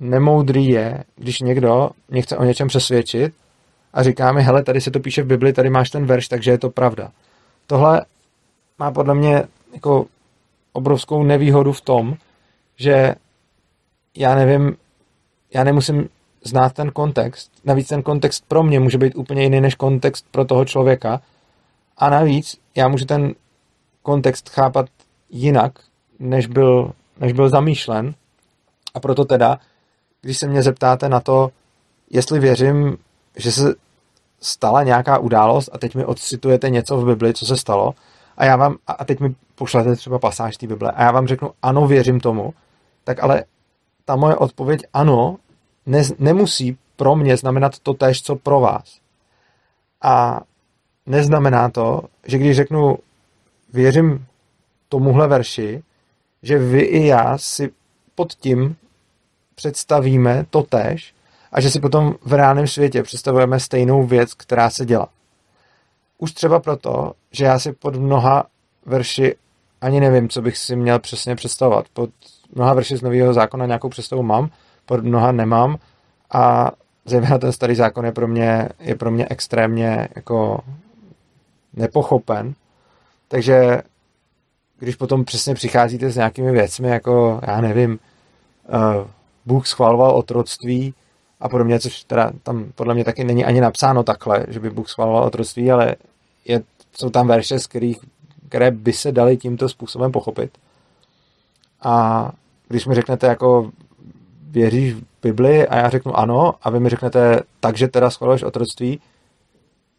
nemoudrý 0.00 0.68
je, 0.68 1.04
když 1.16 1.40
někdo 1.40 1.90
mě 2.08 2.22
chce 2.22 2.36
o 2.36 2.44
něčem 2.44 2.68
přesvědčit 2.68 3.34
a 3.92 4.02
říká 4.02 4.32
mi, 4.32 4.42
hele, 4.42 4.62
tady 4.62 4.80
se 4.80 4.90
to 4.90 5.00
píše 5.00 5.22
v 5.22 5.26
Bibli, 5.26 5.52
tady 5.52 5.70
máš 5.70 5.90
ten 5.90 6.06
verš, 6.06 6.28
takže 6.28 6.50
je 6.50 6.58
to 6.58 6.70
pravda. 6.70 7.10
Tohle 7.66 8.04
má 8.78 8.90
podle 8.90 9.14
mě 9.14 9.42
jako 9.74 10.06
obrovskou 10.72 11.22
nevýhodu 11.22 11.72
v 11.72 11.80
tom, 11.80 12.16
že 12.76 13.14
já 14.16 14.34
nevím, 14.34 14.76
já 15.54 15.64
nemusím 15.64 16.08
znát 16.44 16.72
ten 16.72 16.90
kontext. 16.90 17.52
Navíc 17.64 17.88
ten 17.88 18.02
kontext 18.02 18.44
pro 18.48 18.62
mě 18.62 18.80
může 18.80 18.98
být 18.98 19.16
úplně 19.16 19.42
jiný 19.42 19.60
než 19.60 19.74
kontext 19.74 20.26
pro 20.30 20.44
toho 20.44 20.64
člověka. 20.64 21.20
A 21.98 22.10
navíc 22.10 22.56
já 22.74 22.88
můžu 22.88 23.04
ten 23.04 23.34
kontext 24.02 24.48
chápat 24.48 24.86
jinak, 25.30 25.72
než 26.18 26.46
byl, 26.46 26.92
než 27.20 27.32
byl 27.32 27.48
zamýšlen. 27.48 28.14
A 28.94 29.00
proto 29.00 29.24
teda, 29.24 29.58
když 30.20 30.38
se 30.38 30.48
mě 30.48 30.62
zeptáte 30.62 31.08
na 31.08 31.20
to, 31.20 31.50
jestli 32.10 32.38
věřím, 32.38 32.96
že 33.36 33.52
se 33.52 33.74
stala 34.40 34.82
nějaká 34.82 35.18
událost 35.18 35.70
a 35.72 35.78
teď 35.78 35.94
mi 35.94 36.04
odcitujete 36.04 36.70
něco 36.70 36.96
v 36.96 37.06
Bibli, 37.06 37.34
co 37.34 37.46
se 37.46 37.56
stalo, 37.56 37.94
a 38.36 38.44
já 38.44 38.56
vám, 38.56 38.76
a 38.86 39.04
teď 39.04 39.20
mi 39.20 39.34
pošlete 39.54 39.96
třeba 39.96 40.18
pasáž 40.18 40.56
té 40.56 40.66
Bible 40.66 40.90
a 40.90 41.02
já 41.02 41.12
vám 41.12 41.26
řeknu, 41.26 41.50
ano, 41.62 41.86
věřím 41.86 42.20
tomu, 42.20 42.54
tak 43.04 43.22
ale 43.22 43.44
ta 44.04 44.16
moje 44.16 44.36
odpověď 44.36 44.80
ano 44.92 45.36
ne, 45.86 46.02
nemusí 46.18 46.78
pro 46.96 47.16
mě 47.16 47.36
znamenat 47.36 47.78
to 47.78 47.94
tež, 47.94 48.22
co 48.22 48.36
pro 48.36 48.60
vás. 48.60 48.98
A 50.02 50.40
neznamená 51.06 51.70
to, 51.70 52.02
že 52.26 52.38
když 52.38 52.56
řeknu 52.56 52.98
věřím 53.72 54.26
tomuhle 54.88 55.28
verši, 55.28 55.82
že 56.42 56.58
vy 56.58 56.80
i 56.80 57.06
já 57.06 57.38
si 57.38 57.70
pod 58.14 58.34
tím 58.34 58.76
představíme 59.54 60.46
to 60.50 60.62
tež 60.62 61.14
a 61.52 61.60
že 61.60 61.70
si 61.70 61.80
potom 61.80 62.14
v 62.22 62.32
reálném 62.32 62.66
světě 62.66 63.02
představujeme 63.02 63.60
stejnou 63.60 64.06
věc, 64.06 64.34
která 64.34 64.70
se 64.70 64.86
dělá. 64.86 65.08
Už 66.18 66.32
třeba 66.32 66.60
proto, 66.60 67.12
že 67.30 67.44
já 67.44 67.58
si 67.58 67.72
pod 67.72 67.96
mnoha 67.96 68.44
verši 68.86 69.34
ani 69.80 70.00
nevím, 70.00 70.28
co 70.28 70.42
bych 70.42 70.58
si 70.58 70.76
měl 70.76 70.98
přesně 70.98 71.36
představovat. 71.36 71.86
Pod 71.92 72.10
mnoha 72.54 72.74
verši 72.74 72.96
z 72.96 73.02
nového 73.02 73.34
zákona 73.34 73.66
nějakou 73.66 73.88
představu 73.88 74.22
mám, 74.22 74.50
pod 74.86 75.04
mnoha 75.04 75.32
nemám 75.32 75.78
a 76.32 76.70
zejména 77.04 77.38
ten 77.38 77.52
starý 77.52 77.74
zákon 77.74 78.04
je 78.04 78.12
pro 78.12 78.28
mě, 78.28 78.68
je 78.80 78.94
pro 78.94 79.10
mě 79.10 79.26
extrémně 79.30 80.08
jako 80.16 80.60
nepochopen. 81.74 82.54
Takže 83.28 83.82
když 84.78 84.96
potom 84.96 85.24
přesně 85.24 85.54
přicházíte 85.54 86.10
s 86.10 86.16
nějakými 86.16 86.52
věcmi, 86.52 86.88
jako 86.88 87.40
já 87.46 87.60
nevím, 87.60 87.98
uh, 88.68 89.06
Bůh 89.46 89.66
schvaloval 89.66 90.10
otroctví 90.10 90.94
a 91.40 91.48
podobně, 91.48 91.80
což 91.80 92.04
teda 92.04 92.32
tam 92.42 92.72
podle 92.74 92.94
mě 92.94 93.04
taky 93.04 93.24
není 93.24 93.44
ani 93.44 93.60
napsáno 93.60 94.02
takhle, 94.02 94.46
že 94.48 94.60
by 94.60 94.70
Bůh 94.70 94.88
schvaloval 94.88 95.24
otroctví, 95.24 95.70
ale 95.70 95.96
je, 96.44 96.62
jsou 96.92 97.10
tam 97.10 97.28
verše, 97.28 97.58
z 97.58 97.66
kterých, 97.66 97.98
které 98.48 98.70
by 98.70 98.92
se 98.92 99.12
daly 99.12 99.36
tímto 99.36 99.68
způsobem 99.68 100.12
pochopit. 100.12 100.58
A 101.82 102.32
když 102.68 102.86
mi 102.86 102.94
řeknete 102.94 103.26
jako 103.26 103.70
věříš 104.54 104.94
v 104.94 105.02
Bibli 105.22 105.68
a 105.68 105.76
já 105.76 105.90
řeknu 105.90 106.18
ano 106.18 106.54
a 106.62 106.70
vy 106.70 106.80
mi 106.80 106.88
řeknete 106.88 107.40
takže 107.60 107.88
teda 107.88 108.10
schvaluješ 108.10 108.42
otroctví, 108.42 109.00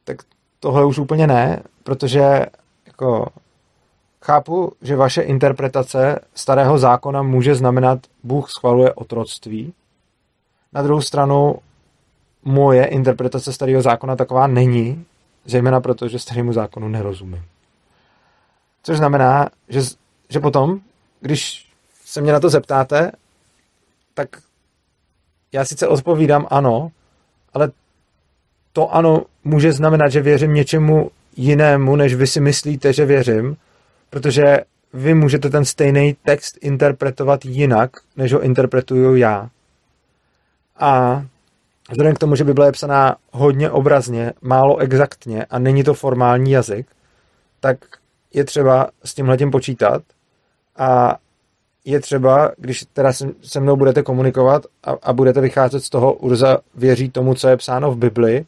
tak 0.04 0.18
tohle 0.60 0.86
už 0.86 1.00
úplně 1.00 1.28
ne, 1.28 1.64
protože 1.84 2.46
jako 2.88 3.28
chápu, 4.22 4.72
že 4.82 4.96
vaše 4.96 5.22
interpretace 5.22 6.20
starého 6.36 6.78
zákona 6.78 7.22
může 7.22 7.56
znamenat 7.56 8.00
Bůh 8.24 8.50
schvaluje 8.50 8.94
otroctví. 8.94 9.74
Na 10.74 10.82
druhou 10.82 11.02
stranu 11.02 11.56
moje 12.44 12.86
interpretace 12.86 13.54
starého 13.54 13.82
zákona 13.82 14.16
taková 14.16 14.48
není, 14.48 15.06
zejména 15.46 15.82
proto, 15.82 16.08
že 16.08 16.20
starému 16.20 16.54
zákonu 16.54 16.88
nerozumím. 16.88 17.44
Což 18.84 18.98
znamená, 18.98 19.50
že, 19.70 19.82
že 20.30 20.40
potom, 20.40 20.80
když 21.22 21.70
se 22.06 22.22
mě 22.22 22.34
na 22.34 22.40
to 22.40 22.50
zeptáte, 22.50 23.12
tak 24.16 24.30
já 25.52 25.66
sice 25.66 25.88
odpovídám 25.88 26.48
ano, 26.50 26.92
ale 27.54 27.72
to 28.74 28.96
ano 28.96 29.24
může 29.44 29.72
znamenat, 29.72 30.08
že 30.08 30.22
věřím 30.22 30.54
něčemu 30.54 31.12
jinému, 31.38 31.96
než 31.96 32.16
vy 32.16 32.28
si 32.28 32.40
myslíte, 32.40 32.94
že 32.94 33.06
věřím, 33.06 33.58
protože 34.10 34.44
vy 34.94 35.14
můžete 35.14 35.50
ten 35.50 35.66
stejný 35.66 36.16
text 36.24 36.58
interpretovat 36.62 37.46
jinak, 37.46 37.92
než 38.18 38.34
ho 38.34 38.42
interpretuju 38.42 39.16
já. 39.16 39.50
A 40.80 41.24
vzhledem 41.90 42.16
k 42.16 42.20
tomu, 42.20 42.36
že 42.36 42.44
Bible 42.44 42.68
je 42.68 42.72
psaná 42.72 43.16
hodně 43.32 43.70
obrazně, 43.70 44.34
málo 44.42 44.78
exaktně 44.78 45.46
a 45.46 45.60
není 45.60 45.84
to 45.84 45.94
formální 45.94 46.52
jazyk, 46.52 46.88
tak 47.60 47.78
je 48.34 48.44
třeba 48.44 48.90
s 49.04 49.14
tímhletím 49.14 49.52
počítat 49.52 50.04
a 50.78 51.18
je 51.86 52.00
třeba, 52.00 52.52
když 52.58 52.86
teda 52.94 53.14
se 53.42 53.60
mnou 53.60 53.76
budete 53.76 54.04
komunikovat 54.04 54.66
a, 54.84 54.96
a 55.04 55.14
budete 55.14 55.42
vycházet 55.42 55.84
z 55.84 55.90
toho, 55.90 56.14
Urza 56.14 56.58
věří 56.76 57.10
tomu, 57.10 57.34
co 57.34 57.48
je 57.48 57.58
psáno 57.58 57.92
v 57.92 57.98
Bibli, 57.98 58.46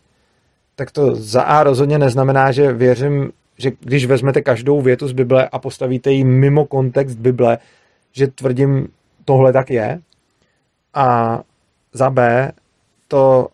tak 0.75 0.91
to 0.91 1.15
za 1.15 1.41
A 1.41 1.63
rozhodně 1.63 1.99
neznamená, 1.99 2.51
že 2.51 2.73
věřím, 2.73 3.31
že 3.57 3.71
když 3.79 4.05
vezmete 4.05 4.41
každou 4.41 4.81
větu 4.81 5.07
z 5.07 5.11
Bible 5.11 5.49
a 5.49 5.59
postavíte 5.59 6.11
ji 6.11 6.23
mimo 6.23 6.65
kontext 6.65 7.17
Bible, 7.17 7.57
že 8.11 8.27
tvrdím, 8.27 8.87
tohle 9.25 9.53
tak 9.53 9.69
je. 9.69 9.99
A 10.93 11.39
za 11.93 12.09
B 12.09 12.51
to 13.07 13.47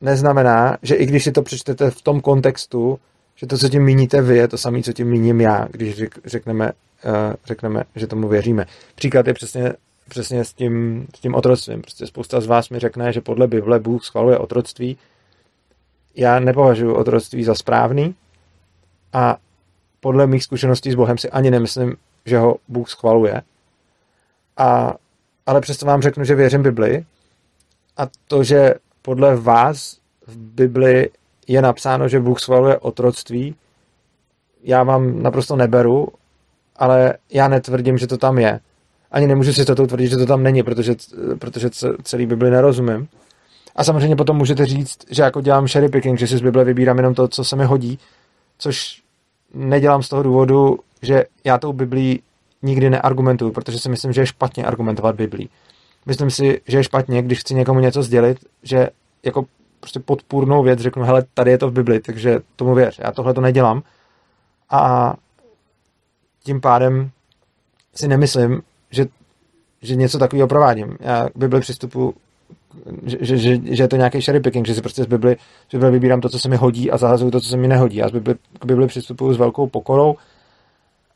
neznamená, 0.00 0.76
že 0.82 0.94
i 0.94 1.06
když 1.06 1.24
si 1.24 1.32
to 1.32 1.42
přečtete 1.42 1.90
v 1.90 2.02
tom 2.02 2.20
kontextu, 2.20 2.98
že 3.36 3.46
to, 3.46 3.58
co 3.58 3.68
tím 3.68 3.84
míníte 3.84 4.22
vy, 4.22 4.36
je 4.36 4.48
to 4.48 4.58
samé, 4.58 4.82
co 4.82 4.92
tím 4.92 5.08
míním 5.08 5.40
já, 5.40 5.68
když 5.70 6.02
řekneme, 6.24 6.72
řekneme, 7.44 7.84
že 7.96 8.06
tomu 8.06 8.28
věříme. 8.28 8.66
Příklad 8.94 9.26
je 9.26 9.34
přesně 9.34 9.72
přesně 10.10 10.44
s 10.44 10.52
tím, 10.52 11.06
s 11.16 11.20
tím 11.20 11.34
otroctvím. 11.34 11.82
Prostě 11.82 12.06
spousta 12.06 12.40
z 12.40 12.46
vás 12.46 12.70
mi 12.70 12.78
řekne, 12.78 13.12
že 13.12 13.20
podle 13.20 13.46
Bible 13.46 13.78
Bůh 13.78 14.04
schvaluje 14.04 14.38
otroctví. 14.38 14.98
Já 16.14 16.40
nepovažuji 16.40 16.94
otroctví 16.94 17.44
za 17.44 17.54
správný 17.54 18.14
a 19.12 19.36
podle 20.00 20.26
mých 20.26 20.44
zkušeností 20.44 20.90
s 20.92 20.94
Bohem 20.94 21.18
si 21.18 21.30
ani 21.30 21.50
nemyslím, 21.50 21.96
že 22.26 22.38
ho 22.38 22.56
Bůh 22.68 22.88
schvaluje. 22.90 23.42
A, 24.56 24.94
ale 25.46 25.60
přesto 25.60 25.86
vám 25.86 26.02
řeknu, 26.02 26.24
že 26.24 26.34
věřím 26.34 26.62
Bibli 26.62 27.04
a 27.96 28.08
to, 28.28 28.44
že 28.44 28.74
podle 29.02 29.36
vás 29.36 29.98
v 30.26 30.36
Bibli 30.36 31.10
je 31.46 31.62
napsáno, 31.62 32.08
že 32.08 32.20
Bůh 32.20 32.40
schvaluje 32.40 32.78
otroctví, 32.78 33.54
já 34.62 34.82
vám 34.82 35.22
naprosto 35.22 35.56
neberu, 35.56 36.08
ale 36.80 37.14
já 37.32 37.48
netvrdím, 37.48 37.98
že 37.98 38.06
to 38.06 38.18
tam 38.18 38.38
je. 38.38 38.60
Ani 39.10 39.26
nemůžu 39.26 39.52
si 39.52 39.64
to 39.64 39.86
tvrdit, 39.86 40.08
že 40.08 40.16
to 40.16 40.26
tam 40.26 40.42
není, 40.42 40.62
protože, 40.62 40.94
protože 41.38 41.70
celý 42.02 42.26
Bibli 42.26 42.50
nerozumím. 42.50 43.08
A 43.76 43.84
samozřejmě 43.84 44.16
potom 44.16 44.36
můžete 44.36 44.66
říct, 44.66 44.98
že 45.10 45.22
jako 45.22 45.40
dělám 45.40 45.66
cherry 45.66 45.88
picking, 45.88 46.18
že 46.18 46.26
si 46.26 46.36
z 46.36 46.40
Bible 46.40 46.64
vybírám 46.64 46.96
jenom 46.96 47.14
to, 47.14 47.28
co 47.28 47.44
se 47.44 47.56
mi 47.56 47.64
hodí, 47.64 47.98
což 48.58 49.02
nedělám 49.54 50.02
z 50.02 50.08
toho 50.08 50.22
důvodu, 50.22 50.78
že 51.02 51.24
já 51.44 51.58
tou 51.58 51.72
Biblí 51.72 52.22
nikdy 52.62 52.90
neargumentuju, 52.90 53.52
protože 53.52 53.78
si 53.78 53.88
myslím, 53.88 54.12
že 54.12 54.20
je 54.20 54.26
špatně 54.26 54.64
argumentovat 54.64 55.16
Biblí. 55.16 55.48
Myslím 56.06 56.30
si, 56.30 56.60
že 56.68 56.78
je 56.78 56.84
špatně, 56.84 57.22
když 57.22 57.40
chci 57.40 57.54
někomu 57.54 57.80
něco 57.80 58.02
sdělit, 58.02 58.38
že 58.62 58.88
jako 59.22 59.44
prostě 59.80 60.00
podpůrnou 60.00 60.62
věc 60.62 60.80
řeknu, 60.80 61.02
hele, 61.02 61.24
tady 61.34 61.50
je 61.50 61.58
to 61.58 61.68
v 61.68 61.72
Bibli, 61.72 62.00
takže 62.00 62.40
tomu 62.56 62.74
věř. 62.74 62.98
Já 62.98 63.12
tohle 63.12 63.34
to 63.34 63.40
nedělám. 63.40 63.82
A 64.70 65.14
tím 66.44 66.60
pádem 66.60 67.10
si 67.94 68.08
nemyslím, 68.08 68.62
že, 68.90 69.06
že 69.82 69.96
něco 69.96 70.18
takového 70.18 70.48
provádím. 70.48 70.96
Já 71.00 71.28
k 71.28 71.36
Bibli 71.36 71.60
přistupu, 71.60 72.14
že, 73.02 73.18
že, 73.20 73.36
že, 73.36 73.58
že 73.64 73.82
je 73.82 73.88
to 73.88 73.96
nějaký 73.96 74.20
cherry 74.20 74.40
picking, 74.40 74.66
že 74.66 74.74
si 74.74 74.80
prostě 74.80 75.04
z 75.04 75.06
Bibli, 75.06 75.36
z 75.68 75.72
Bibli 75.72 75.90
vybírám 75.90 76.20
to, 76.20 76.28
co 76.28 76.38
se 76.38 76.48
mi 76.48 76.56
hodí 76.56 76.90
a 76.90 76.96
zahazuju 76.96 77.30
to, 77.30 77.40
co 77.40 77.48
se 77.48 77.56
mi 77.56 77.68
nehodí. 77.68 77.96
Já 77.96 78.08
z 78.08 78.12
Bibli, 78.12 78.34
k 78.58 78.64
Bibli 78.64 78.86
přistupuju 78.86 79.34
s 79.34 79.38
velkou 79.38 79.66
pokorou 79.66 80.16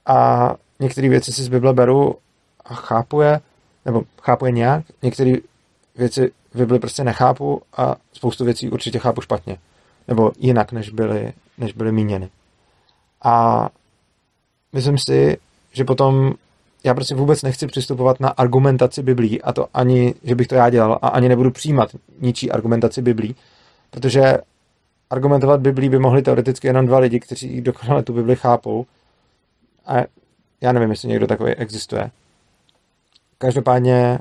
a 0.07 0.51
některé 0.81 1.09
věci 1.09 1.33
si 1.33 1.43
z 1.43 1.49
Bible 1.49 1.73
beru 1.73 2.17
a 2.65 2.75
chápu 2.75 3.21
je, 3.21 3.41
nebo 3.85 4.03
chápu 4.23 4.47
je 4.47 4.53
nějak, 4.53 4.85
některé 5.03 5.35
věci 5.97 6.33
v 6.55 6.59
Bibli 6.59 6.79
prostě 6.79 7.05
nechápu 7.05 7.63
a 7.77 7.97
spoustu 8.13 8.45
věcí 8.45 8.71
určitě 8.71 8.99
chápu 8.99 9.21
špatně. 9.21 9.57
Nebo 10.09 10.33
jinak, 10.39 10.73
než 10.73 10.91
byly, 10.91 11.33
než 11.59 11.73
byly 11.73 11.93
míněny. 11.93 12.29
A 13.25 13.69
myslím 14.75 14.99
si, 14.99 15.37
že 15.73 15.85
potom 15.85 16.35
já 16.85 16.95
prostě 16.95 17.15
vůbec 17.15 17.43
nechci 17.43 17.67
přistupovat 17.67 18.21
na 18.21 18.29
argumentaci 18.29 19.03
Biblí 19.03 19.43
a 19.43 19.53
to 19.53 19.67
ani, 19.75 20.15
že 20.23 20.35
bych 20.35 20.47
to 20.47 20.55
já 20.55 20.71
dělal 20.71 20.99
a 21.03 21.09
ani 21.09 21.29
nebudu 21.29 21.51
přijímat 21.51 21.91
ničí 22.21 22.51
argumentaci 22.51 23.03
Biblí, 23.03 23.35
protože 23.91 24.39
argumentovat 25.11 25.61
Biblí 25.61 25.89
by 25.89 25.99
mohli 25.99 26.23
teoreticky 26.23 26.67
jenom 26.67 26.87
dva 26.87 26.99
lidi, 26.99 27.21
kteří 27.21 27.61
dokonale 27.61 28.03
tu 28.03 28.13
Bibli 28.13 28.37
chápou 28.37 28.87
a 29.87 29.95
já 30.61 30.73
nevím, 30.73 30.91
jestli 30.91 31.09
někdo 31.09 31.27
takový 31.27 31.53
existuje. 31.53 32.11
Každopádně, 33.39 34.19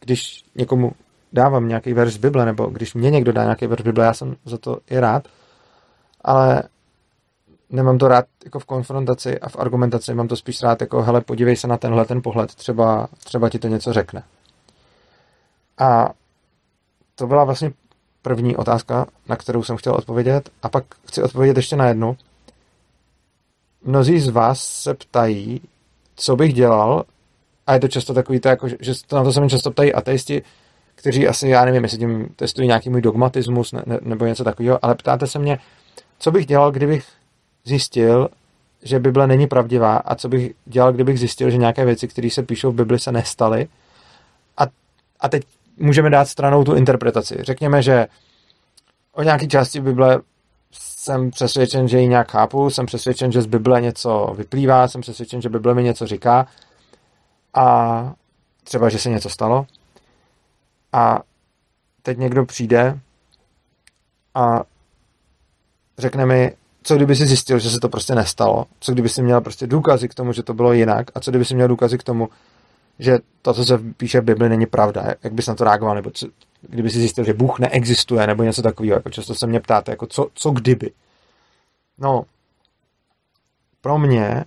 když 0.00 0.44
někomu 0.54 0.92
dávám 1.32 1.68
nějaký 1.68 1.92
verš 1.92 2.16
Bible, 2.16 2.44
nebo 2.44 2.66
když 2.66 2.94
mě 2.94 3.10
někdo 3.10 3.32
dá 3.32 3.42
nějaký 3.42 3.66
verš 3.66 3.82
Bible, 3.82 4.04
já 4.04 4.14
jsem 4.14 4.36
za 4.44 4.58
to 4.58 4.78
i 4.90 5.00
rád, 5.00 5.28
ale 6.24 6.62
nemám 7.72 7.98
to 7.98 8.08
rád 8.08 8.24
jako 8.44 8.58
v 8.58 8.64
konfrontaci 8.64 9.40
a 9.40 9.48
v 9.48 9.56
argumentaci, 9.56 10.14
mám 10.14 10.28
to 10.28 10.36
spíš 10.36 10.62
rád 10.62 10.80
jako, 10.80 11.02
hele, 11.02 11.20
podívej 11.20 11.56
se 11.56 11.66
na 11.66 11.76
tenhle 11.76 12.04
ten 12.04 12.22
pohled, 12.22 12.54
třeba, 12.54 13.08
třeba 13.24 13.48
ti 13.48 13.58
to 13.58 13.68
něco 13.68 13.92
řekne. 13.92 14.22
A 15.78 16.10
to 17.14 17.26
byla 17.26 17.44
vlastně 17.44 17.72
první 18.22 18.56
otázka, 18.56 19.06
na 19.28 19.36
kterou 19.36 19.62
jsem 19.62 19.76
chtěl 19.76 19.94
odpovědět 19.94 20.50
a 20.62 20.68
pak 20.68 20.84
chci 21.08 21.22
odpovědět 21.22 21.56
ještě 21.56 21.76
na 21.76 21.88
jednu. 21.88 22.16
Mnozí 23.84 24.20
z 24.20 24.28
vás 24.28 24.62
se 24.62 24.94
ptají, 24.94 25.60
co 26.16 26.36
bych 26.36 26.54
dělal, 26.54 27.04
a 27.66 27.74
je 27.74 27.80
to 27.80 27.88
často 27.88 28.14
takový 28.14 28.40
to, 28.40 28.48
jako, 28.48 28.68
že 28.68 28.92
to 29.06 29.16
na 29.16 29.24
to 29.24 29.32
se 29.32 29.40
mi 29.40 29.48
často 29.48 29.70
ptají 29.70 29.94
ateisti, 29.94 30.42
kteří 30.94 31.28
asi, 31.28 31.48
já 31.48 31.64
nevím, 31.64 31.82
jestli 31.82 31.98
tím 31.98 32.28
testují 32.36 32.68
nějaký 32.68 32.90
můj 32.90 33.02
dogmatismus 33.02 33.72
ne, 33.72 33.82
ne, 33.86 33.98
nebo 34.02 34.26
něco 34.26 34.44
takového, 34.44 34.84
ale 34.84 34.94
ptáte 34.94 35.26
se 35.26 35.38
mě, 35.38 35.58
co 36.18 36.30
bych 36.30 36.46
dělal, 36.46 36.72
kdybych 36.72 37.04
zjistil, 37.64 38.28
že 38.82 38.98
Bible 38.98 39.26
není 39.26 39.46
pravdivá 39.46 39.96
a 39.96 40.14
co 40.14 40.28
bych 40.28 40.52
dělal, 40.64 40.92
kdybych 40.92 41.18
zjistil, 41.18 41.50
že 41.50 41.56
nějaké 41.56 41.84
věci, 41.84 42.08
které 42.08 42.30
se 42.30 42.42
píšou 42.42 42.70
v 42.70 42.74
Bibli, 42.74 42.98
se 42.98 43.12
nestaly. 43.12 43.68
A, 44.56 44.62
a 45.20 45.28
teď 45.28 45.42
můžeme 45.76 46.10
dát 46.10 46.28
stranou 46.28 46.64
tu 46.64 46.74
interpretaci. 46.74 47.38
Řekněme, 47.40 47.82
že 47.82 48.06
o 49.12 49.22
nějaké 49.22 49.46
části 49.46 49.80
Bible 49.80 50.20
jsem 50.72 51.30
přesvědčen, 51.30 51.88
že 51.88 51.98
ji 51.98 52.08
nějak 52.08 52.30
chápu, 52.30 52.70
jsem 52.70 52.86
přesvědčen, 52.86 53.32
že 53.32 53.42
z 53.42 53.46
Bible 53.46 53.80
něco 53.80 54.34
vyplývá, 54.36 54.88
jsem 54.88 55.00
přesvědčen, 55.00 55.42
že 55.42 55.48
Bible 55.48 55.74
mi 55.74 55.82
něco 55.82 56.06
říká 56.06 56.46
a 57.54 58.14
třeba, 58.64 58.88
že 58.88 58.98
se 58.98 59.10
něco 59.10 59.28
stalo. 59.30 59.66
A 60.92 61.20
teď 62.02 62.18
někdo 62.18 62.44
přijde 62.44 62.98
a 64.34 64.62
řekne 65.98 66.26
mi, 66.26 66.56
co 66.82 66.96
kdyby 66.96 67.16
si 67.16 67.26
zjistil, 67.26 67.58
že 67.58 67.70
se 67.70 67.80
to 67.80 67.88
prostě 67.88 68.14
nestalo? 68.14 68.66
Co 68.80 68.92
kdyby 68.92 69.08
si 69.08 69.22
měl 69.22 69.40
prostě 69.40 69.66
důkazy 69.66 70.08
k 70.08 70.14
tomu, 70.14 70.32
že 70.32 70.42
to 70.42 70.54
bylo 70.54 70.72
jinak? 70.72 71.10
A 71.14 71.20
co 71.20 71.30
kdyby 71.30 71.44
si 71.44 71.54
měl 71.54 71.68
důkazy 71.68 71.98
k 71.98 72.02
tomu, 72.02 72.28
že 72.98 73.18
to, 73.42 73.54
co 73.54 73.64
se 73.64 73.78
píše 73.96 74.20
v 74.20 74.24
Bibli, 74.24 74.48
není 74.48 74.66
pravda? 74.66 75.14
Jak 75.22 75.32
bys 75.32 75.46
na 75.46 75.54
to 75.54 75.64
reagoval? 75.64 75.94
Nebo 75.94 76.10
co, 76.10 76.26
kdyby 76.60 76.90
si 76.90 76.98
zjistil, 76.98 77.24
že 77.24 77.34
Bůh 77.34 77.58
neexistuje, 77.58 78.26
nebo 78.26 78.42
něco 78.42 78.62
takového? 78.62 78.96
Jako 78.96 79.10
často 79.10 79.34
se 79.34 79.46
mě 79.46 79.60
ptáte, 79.60 79.92
jako 79.92 80.06
co, 80.06 80.28
co 80.34 80.50
kdyby? 80.50 80.90
No, 81.98 82.24
pro 83.80 83.98
mě 83.98 84.44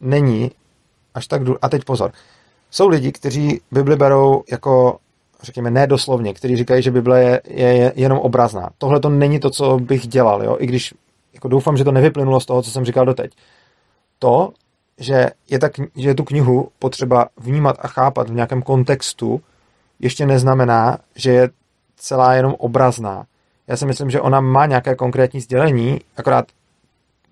není 0.00 0.50
až 1.14 1.26
tak 1.26 1.44
důležité. 1.44 1.66
A 1.66 1.68
teď 1.68 1.84
pozor. 1.84 2.12
Jsou 2.70 2.88
lidi, 2.88 3.12
kteří 3.12 3.60
Bibli 3.70 3.96
berou 3.96 4.44
jako 4.50 4.98
řekněme, 5.42 5.70
nedoslovně, 5.70 6.34
kteří 6.34 6.56
říkají, 6.56 6.82
že 6.82 6.90
Bible 6.90 7.20
je, 7.20 7.40
je 7.46 7.92
jenom 7.96 8.18
obrazná. 8.18 8.70
Tohle 8.78 9.00
to 9.00 9.08
není 9.08 9.40
to, 9.40 9.50
co 9.50 9.78
bych 9.78 10.06
dělal, 10.06 10.44
jo? 10.44 10.56
i 10.60 10.66
když 10.66 10.94
jako 11.34 11.48
doufám, 11.48 11.76
že 11.76 11.84
to 11.84 11.92
nevyplynulo 11.92 12.40
z 12.40 12.46
toho, 12.46 12.62
co 12.62 12.70
jsem 12.70 12.84
říkal 12.84 13.06
doteď. 13.06 13.32
To, 14.18 14.52
že 14.98 15.30
je, 15.50 15.58
ta, 15.58 15.68
že 15.96 16.08
je 16.08 16.14
tu 16.14 16.24
knihu 16.24 16.68
potřeba 16.78 17.28
vnímat 17.36 17.76
a 17.78 17.88
chápat 17.88 18.30
v 18.30 18.34
nějakém 18.34 18.62
kontextu, 18.62 19.40
ještě 20.00 20.26
neznamená, 20.26 20.98
že 21.14 21.30
je 21.32 21.50
celá 21.96 22.34
jenom 22.34 22.54
obrazná. 22.58 23.26
Já 23.66 23.76
si 23.76 23.86
myslím, 23.86 24.10
že 24.10 24.20
ona 24.20 24.40
má 24.40 24.66
nějaké 24.66 24.94
konkrétní 24.94 25.40
sdělení, 25.40 26.00
akorát 26.16 26.46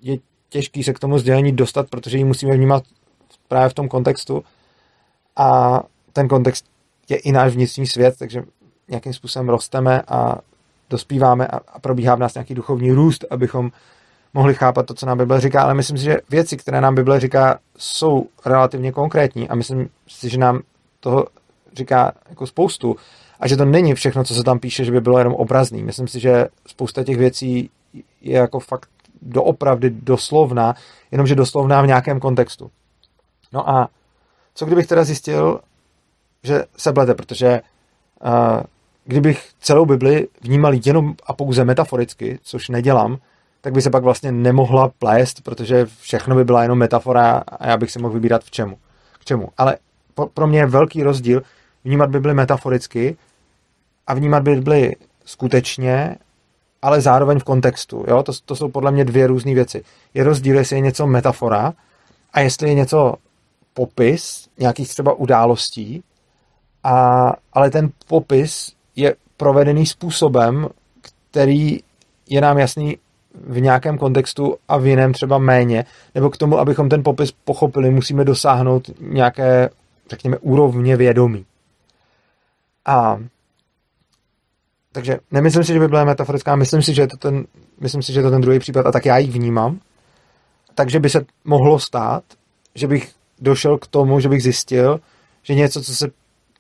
je 0.03 0.17
těžký 0.49 0.83
se 0.83 0.93
k 0.93 0.99
tomu 0.99 1.19
sdělení 1.19 1.53
dostat, 1.53 1.91
protože 1.91 2.19
ji 2.19 2.25
musíme 2.25 2.57
vnímat 2.57 2.83
právě 3.49 3.69
v 3.69 3.75
tom 3.75 3.89
kontextu 3.89 4.45
a 5.37 5.81
ten 6.13 6.29
kontext 6.29 6.67
je 7.09 7.17
i 7.17 7.33
náš 7.33 7.55
vnitřní 7.55 7.87
svět, 7.87 8.15
takže 8.19 8.43
nějakým 8.89 9.13
způsobem 9.13 9.49
rosteme 9.49 10.03
a 10.09 10.39
dospíváme 10.91 11.47
a, 11.47 11.57
a 11.57 11.79
probíhá 11.79 12.15
v 12.15 12.19
nás 12.19 12.35
nějaký 12.35 12.55
duchovní 12.55 12.93
růst, 12.93 13.25
abychom 13.31 13.71
mohli 14.35 14.55
chápat 14.55 14.87
to, 14.87 14.95
co 14.95 15.07
nám 15.07 15.19
Bible 15.19 15.41
říká, 15.41 15.63
ale 15.63 15.75
myslím 15.75 15.99
si, 15.99 16.05
že 16.05 16.17
věci, 16.31 16.57
které 16.57 16.81
nám 16.81 16.95
Bible 16.95 17.21
říká, 17.21 17.59
jsou 17.79 18.27
relativně 18.47 18.93
konkrétní 18.93 19.49
a 19.49 19.55
myslím 19.55 19.89
si, 20.09 20.29
že 20.29 20.39
nám 20.39 20.61
toho 21.01 21.27
říká 21.77 22.13
jako 22.29 22.47
spoustu 22.47 22.97
a 23.41 23.49
že 23.49 23.57
to 23.57 23.65
není 23.65 23.95
všechno, 23.95 24.25
co 24.25 24.35
se 24.35 24.45
tam 24.45 24.59
píše, 24.59 24.85
že 24.85 24.93
by 24.93 25.01
bylo 25.01 25.19
jenom 25.19 25.35
obrazný. 25.35 25.83
Myslím 25.83 26.09
si, 26.09 26.21
že 26.21 26.47
spousta 26.67 27.05
těch 27.05 27.17
věcí 27.17 27.71
je 28.21 28.37
jako 28.37 28.61
fakt 28.61 28.89
doopravdy 29.23 29.91
doslovná, 29.91 30.75
jenomže 31.11 31.35
doslovná 31.35 31.83
v 31.83 31.87
nějakém 31.87 32.21
kontextu. 32.21 32.71
No 33.53 33.71
a 33.71 33.89
co 34.55 34.67
kdybych 34.67 34.87
teda 34.87 35.05
zjistil, 35.05 35.61
že 36.47 36.65
se 36.77 36.93
blete, 36.93 37.15
protože 37.15 37.61
uh, 38.25 38.61
kdybych 39.05 39.49
celou 39.61 39.87
Bibli 39.87 40.29
vnímal 40.43 40.73
jenom 40.85 41.15
a 41.27 41.33
pouze 41.33 41.65
metaforicky, 41.65 42.39
což 42.43 42.69
nedělám, 42.69 43.19
tak 43.61 43.73
by 43.73 43.83
se 43.83 43.91
pak 43.91 44.03
vlastně 44.03 44.33
nemohla 44.33 44.89
plést, 44.99 45.41
protože 45.43 45.87
všechno 46.01 46.37
by 46.37 46.45
byla 46.45 46.63
jenom 46.63 46.79
metafora 46.79 47.43
a 47.49 47.67
já 47.67 47.77
bych 47.77 47.91
si 47.91 47.99
mohl 47.99 48.15
vybírat 48.15 48.45
v 48.45 48.51
čemu. 48.51 48.79
K 49.19 49.25
čemu. 49.25 49.49
Ale 49.59 49.77
po, 50.15 50.27
pro 50.27 50.47
mě 50.47 50.59
je 50.59 50.67
velký 50.67 51.03
rozdíl 51.03 51.43
vnímat 51.85 52.11
Bibli 52.11 52.35
metaforicky 52.35 53.17
a 54.07 54.15
vnímat 54.15 54.43
Bibli 54.43 54.97
skutečně, 55.25 56.17
ale 56.83 57.01
zároveň 57.01 57.39
v 57.39 57.45
kontextu. 57.45 58.05
Jo? 58.09 58.23
To, 58.23 58.33
to 58.45 58.57
jsou 58.57 58.69
podle 58.69 58.91
mě 58.91 59.05
dvě 59.05 59.27
různé 59.27 59.55
věci. 59.55 59.85
Je 60.15 60.25
rozdíl, 60.25 60.57
jestli 60.59 60.77
je 60.77 60.81
něco 60.81 61.07
metafora 61.07 61.75
a 62.33 62.41
jestli 62.41 62.69
je 62.69 62.75
něco 62.75 63.15
popis 63.75 64.49
nějakých 64.59 64.89
třeba 64.89 65.13
událostí, 65.13 66.03
a, 66.87 67.33
ale 67.53 67.71
ten 67.71 67.91
popis 68.09 68.73
je 68.97 69.15
provedený 69.37 69.87
způsobem, 69.87 70.69
který 71.31 71.81
je 72.29 72.41
nám 72.41 72.59
jasný 72.59 72.99
v 73.47 73.61
nějakém 73.61 73.99
kontextu 73.99 74.57
a 74.69 74.77
v 74.77 74.87
jiném 74.87 75.13
třeba 75.13 75.39
méně, 75.39 75.85
nebo 76.15 76.31
k 76.31 76.37
tomu, 76.37 76.59
abychom 76.59 76.89
ten 76.89 77.03
popis 77.03 77.33
pochopili, 77.33 77.91
musíme 77.91 78.25
dosáhnout 78.25 78.91
nějaké, 79.01 79.71
řekněme, 80.11 80.39
úrovně 80.39 80.97
vědomí. 80.97 81.47
A 82.87 83.21
takže 84.93 85.19
nemyslím 85.31 85.65
si, 85.65 85.73
že 85.73 85.79
by 85.79 85.89
byla 85.89 86.05
metaforická, 86.05 86.57
myslím 86.57 86.83
si, 86.83 86.95
že 86.95 87.03
je 87.03 87.09
to 87.09 87.17
ten, 87.17 87.45
myslím 87.81 88.03
si, 88.03 88.13
že 88.13 88.19
je 88.19 88.23
to 88.23 88.31
ten 88.31 88.41
druhý 88.41 88.59
případ 88.59 88.87
a 88.87 88.93
tak 88.93 89.07
já 89.07 89.19
ji 89.19 89.31
vnímám. 89.31 89.81
Takže 90.75 91.01
by 91.01 91.11
se 91.11 91.25
mohlo 91.45 91.79
stát, 91.79 92.25
že 92.75 92.87
bych 92.87 93.13
došel 93.41 93.79
k 93.79 93.87
tomu, 93.87 94.21
že 94.21 94.29
bych 94.29 94.43
zjistil, 94.43 95.01
že 95.43 95.55
něco, 95.55 95.83
co 95.83 95.95
se 95.95 96.11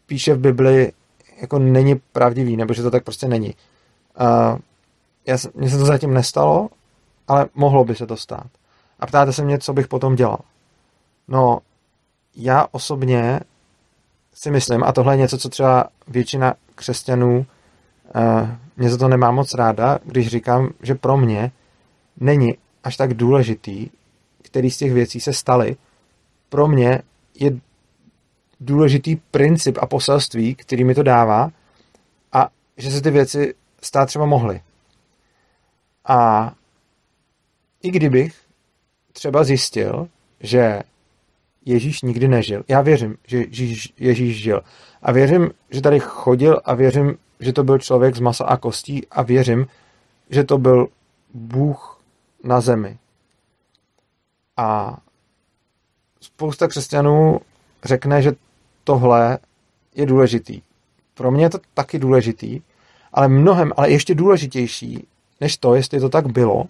píše 0.06 0.34
v 0.34 0.38
Bibli, 0.38 0.92
jako 1.40 1.58
není 1.58 1.94
pravdivý, 2.12 2.56
nebo 2.56 2.74
že 2.74 2.82
to 2.82 2.90
tak 2.90 3.04
prostě 3.04 3.28
není. 3.28 3.54
Uh, 4.20 4.58
já, 5.26 5.36
mně 5.54 5.70
se 5.70 5.78
to 5.78 5.84
zatím 5.84 6.14
nestalo, 6.14 6.68
ale 7.28 7.46
mohlo 7.54 7.84
by 7.84 7.94
se 7.94 8.06
to 8.06 8.16
stát. 8.16 8.46
A 9.00 9.06
ptáte 9.06 9.32
se 9.32 9.44
mě, 9.44 9.58
co 9.58 9.72
bych 9.72 9.88
potom 9.88 10.14
dělal. 10.14 10.38
No, 11.28 11.58
já 12.36 12.66
osobně 12.70 13.40
si 14.34 14.50
myslím, 14.50 14.84
a 14.84 14.92
tohle 14.92 15.14
je 15.14 15.18
něco, 15.18 15.38
co 15.38 15.48
třeba 15.48 15.84
většina 16.08 16.54
křesťanů 16.74 17.46
uh, 18.16 18.48
mě 18.76 18.90
za 18.90 18.96
to 18.96 19.08
nemá 19.08 19.30
moc 19.30 19.54
ráda, 19.54 19.98
když 20.04 20.28
říkám, 20.28 20.68
že 20.82 20.94
pro 20.94 21.16
mě 21.16 21.52
není 22.20 22.54
až 22.84 22.96
tak 22.96 23.14
důležitý, 23.14 23.88
který 24.42 24.70
z 24.70 24.76
těch 24.76 24.92
věcí 24.92 25.20
se 25.20 25.32
staly. 25.32 25.76
Pro 26.48 26.68
mě 26.68 27.02
je 27.34 27.50
důležitý 28.60 29.16
princip 29.16 29.78
a 29.80 29.86
poselství, 29.86 30.54
který 30.54 30.84
mi 30.84 30.94
to 30.94 31.02
dává 31.02 31.50
a 32.32 32.48
že 32.76 32.90
se 32.90 33.02
ty 33.02 33.10
věci 33.10 33.54
stát 33.82 34.06
třeba 34.06 34.26
mohly. 34.26 34.60
A 36.04 36.52
i 37.82 37.90
kdybych 37.90 38.40
třeba 39.12 39.44
zjistil, 39.44 40.08
že 40.40 40.82
Ježíš 41.64 42.02
nikdy 42.02 42.28
nežil. 42.28 42.64
Já 42.68 42.80
věřím, 42.80 43.16
že 43.26 43.38
Ježíš, 43.38 43.92
Ježíš 43.98 44.42
žil. 44.42 44.62
A 45.02 45.12
věřím, 45.12 45.50
že 45.70 45.80
tady 45.80 46.00
chodil 46.00 46.60
a 46.64 46.74
věřím, 46.74 47.18
že 47.40 47.52
to 47.52 47.64
byl 47.64 47.78
člověk 47.78 48.16
z 48.16 48.20
masa 48.20 48.44
a 48.44 48.56
kostí 48.56 49.06
a 49.10 49.22
věřím, 49.22 49.66
že 50.30 50.44
to 50.44 50.58
byl 50.58 50.88
Bůh 51.34 52.00
na 52.44 52.60
zemi. 52.60 52.98
A 54.56 54.98
spousta 56.20 56.68
křesťanů 56.68 57.40
řekne, 57.84 58.22
že 58.22 58.32
tohle 58.86 59.38
je 59.94 60.06
důležitý. 60.06 60.62
Pro 61.14 61.30
mě 61.30 61.44
je 61.44 61.50
to 61.50 61.58
taky 61.74 61.98
důležitý, 61.98 62.60
ale 63.12 63.28
mnohem, 63.28 63.72
ale 63.76 63.90
ještě 63.90 64.14
důležitější 64.14 65.06
než 65.40 65.56
to, 65.56 65.74
jestli 65.74 66.00
to 66.00 66.08
tak 66.08 66.26
bylo, 66.26 66.64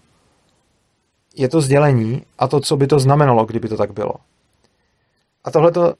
je 1.36 1.48
to 1.48 1.60
sdělení 1.60 2.22
a 2.38 2.48
to, 2.48 2.60
co 2.60 2.76
by 2.76 2.86
to 2.86 2.98
znamenalo, 2.98 3.44
kdyby 3.44 3.68
to 3.68 3.76
tak 3.76 3.92
bylo. 3.92 4.14
A 5.44 5.50
tohle 5.50 5.72
to 5.72 5.94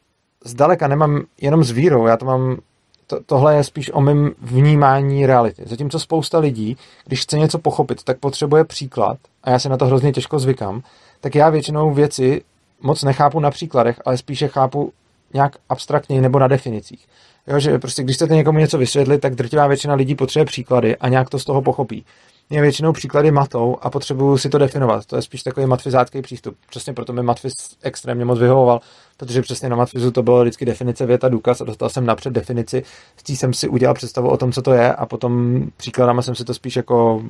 zdaleka 0.45 0.89
nemám 0.89 1.23
jenom 1.41 1.64
s 1.64 1.71
vírou, 1.71 2.07
já 2.07 2.17
to 2.17 2.25
mám, 2.25 2.59
to, 3.07 3.21
tohle 3.27 3.57
je 3.57 3.64
spíš 3.64 3.91
o 3.95 4.01
mém 4.01 4.31
vnímání 4.41 5.27
reality. 5.27 5.62
Zatímco 5.67 5.99
spousta 6.01 6.39
lidí, 6.39 6.77
když 7.05 7.23
chce 7.23 7.39
něco 7.39 7.59
pochopit, 7.59 8.03
tak 8.05 8.19
potřebuje 8.19 8.64
příklad, 8.64 9.19
a 9.43 9.51
já 9.51 9.59
si 9.59 9.69
na 9.69 9.77
to 9.77 9.87
hrozně 9.87 10.12
těžko 10.12 10.39
zvykám, 10.39 10.83
tak 11.21 11.35
já 11.35 11.51
většinou 11.51 11.95
věci 11.95 12.43
moc 12.81 13.03
nechápu 13.03 13.41
na 13.41 13.51
příkladech, 13.51 14.01
ale 14.05 14.17
spíše 14.17 14.49
chápu 14.49 14.93
nějak 15.37 15.57
abstraktněji 15.68 16.20
nebo 16.20 16.39
na 16.39 16.49
definicích. 16.49 17.07
Jo, 17.47 17.61
že 17.61 17.78
prostě 17.78 18.03
když 18.03 18.16
chcete 18.16 18.34
někomu 18.34 18.59
něco 18.59 18.78
vysvětlit, 18.78 19.18
tak 19.18 19.34
drtivá 19.34 19.66
většina 19.66 19.95
lidí 19.95 20.14
potřebuje 20.14 20.47
příklady 20.47 20.97
a 20.97 21.09
nějak 21.09 21.30
to 21.30 21.39
z 21.39 21.45
toho 21.45 21.62
pochopí. 21.62 22.05
Mě 22.51 22.61
většinou 22.61 22.93
příklady 22.93 23.30
matou 23.30 23.76
a 23.80 23.91
potřebuju 23.91 24.39
si 24.39 24.49
to 24.49 24.59
definovat. 24.59 25.07
To 25.07 25.16
je 25.16 25.22
spíš 25.22 25.43
takový 25.43 25.66
matfizácký 25.66 26.22
přístup. 26.22 26.57
Přesně 26.70 26.93
proto 26.93 27.12
mi 27.12 27.22
matfiz 27.22 27.53
extrémně 27.82 28.24
moc 28.24 28.39
vyhovoval, 28.39 28.80
protože 29.16 29.43
přesně 29.43 29.68
na 29.68 29.76
matfizu 29.76 30.11
to 30.11 30.22
bylo 30.22 30.43
vždycky 30.43 30.64
definice 30.64 31.07
věta 31.07 31.28
důkaz 31.28 31.61
a 31.61 31.64
dostal 31.64 31.89
jsem 31.89 32.07
napřed 32.07 32.32
definici, 32.32 32.82
s 33.16 33.22
tím 33.22 33.37
jsem 33.37 33.55
si 33.55 33.68
udělal 33.68 33.95
představu 33.95 34.28
o 34.28 34.37
tom, 34.37 34.53
co 34.53 34.62
to 34.62 34.72
je 34.72 34.95
a 34.95 35.07
potom 35.07 35.62
příkladama 35.76 36.22
jsem 36.22 36.34
si 36.34 36.45
to 36.45 36.55
spíš 36.55 36.76
jako 36.76 37.22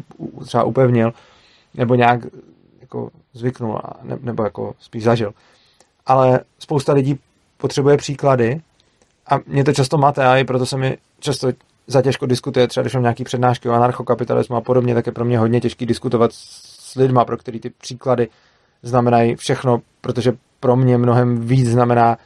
třeba 0.45 0.65
upevnil 0.65 1.13
nebo 1.75 1.95
nějak 1.95 2.21
jako 2.81 3.11
zvyknul 3.33 3.81
ne, 4.03 4.19
nebo 4.21 4.43
jako 4.43 4.75
spíš 4.81 5.05
zažil. 5.05 5.33
Ale 6.07 6.41
spousta 6.59 6.93
lidí 6.93 7.19
potřebuje 7.57 7.97
příklady. 7.97 8.61
A 9.31 9.39
mě 9.47 9.65
to 9.65 9.73
často 9.73 9.99
máte 9.99 10.25
a 10.25 10.37
i 10.37 10.45
proto 10.45 10.67
se 10.67 10.77
mi 10.77 10.99
často 11.19 11.49
zatěžko 11.87 12.27
diskutuje, 12.27 12.69
třeba 12.69 12.83
když 12.83 12.95
mám 12.95 13.03
nějaký 13.03 13.25
přednášky 13.25 13.69
o 13.69 13.73
anarchokapitalismu 13.73 14.57
a 14.57 14.61
podobně, 14.61 14.95
tak 14.95 15.07
je 15.07 15.13
pro 15.13 15.25
mě 15.25 15.39
hodně 15.39 15.61
těžký 15.61 15.87
diskutovat 15.87 16.31
s 16.33 16.95
lidma, 16.95 17.25
pro 17.25 17.37
který 17.37 17.61
ty 17.61 17.71
příklady 17.71 18.29
znamenají 18.83 19.37
všechno, 19.37 19.81
protože 20.01 20.33
pro 20.61 20.77
mě 20.77 20.99
mnohem 20.99 21.41
víc 21.41 21.69
znamená 21.69 22.19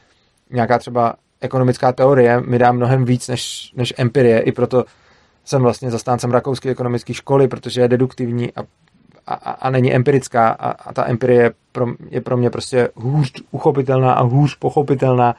nějaká 0.49 0.79
třeba 0.79 1.15
ekonomická 1.41 1.91
teorie, 1.91 2.41
mi 2.41 2.59
dá 2.59 2.71
mnohem 2.71 3.05
víc 3.05 3.27
než, 3.27 3.71
než 3.75 3.93
empirie, 3.97 4.39
i 4.39 4.51
proto 4.51 4.85
jsem 5.45 5.61
vlastně 5.61 5.91
zastáncem 5.91 6.31
rakouské 6.31 6.69
ekonomické 6.69 7.13
školy, 7.13 7.47
protože 7.47 7.81
je 7.81 7.87
deduktivní 7.87 8.53
a, 8.53 8.61
a, 9.27 9.33
a 9.33 9.69
není 9.69 9.93
empirická 9.93 10.49
a, 10.49 10.71
a 10.71 10.93
ta 10.93 11.07
empirie 11.07 11.41
je 11.41 11.51
pro, 11.71 11.87
je 12.09 12.21
pro 12.21 12.37
mě 12.37 12.49
prostě 12.49 12.89
hůř 12.95 13.31
uchopitelná 13.51 14.13
a 14.13 14.21
hůř 14.21 14.55
pochopitelná 14.55 15.35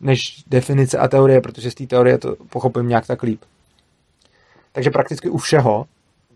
než 0.00 0.44
definice 0.46 0.98
a 0.98 1.08
teorie, 1.08 1.40
protože 1.40 1.70
z 1.70 1.74
té 1.74 1.86
teorie 1.86 2.18
to 2.18 2.36
pochopím 2.50 2.88
nějak 2.88 3.06
tak 3.06 3.22
líp. 3.22 3.40
Takže 4.72 4.90
prakticky 4.90 5.28
u 5.28 5.38
všeho, 5.38 5.86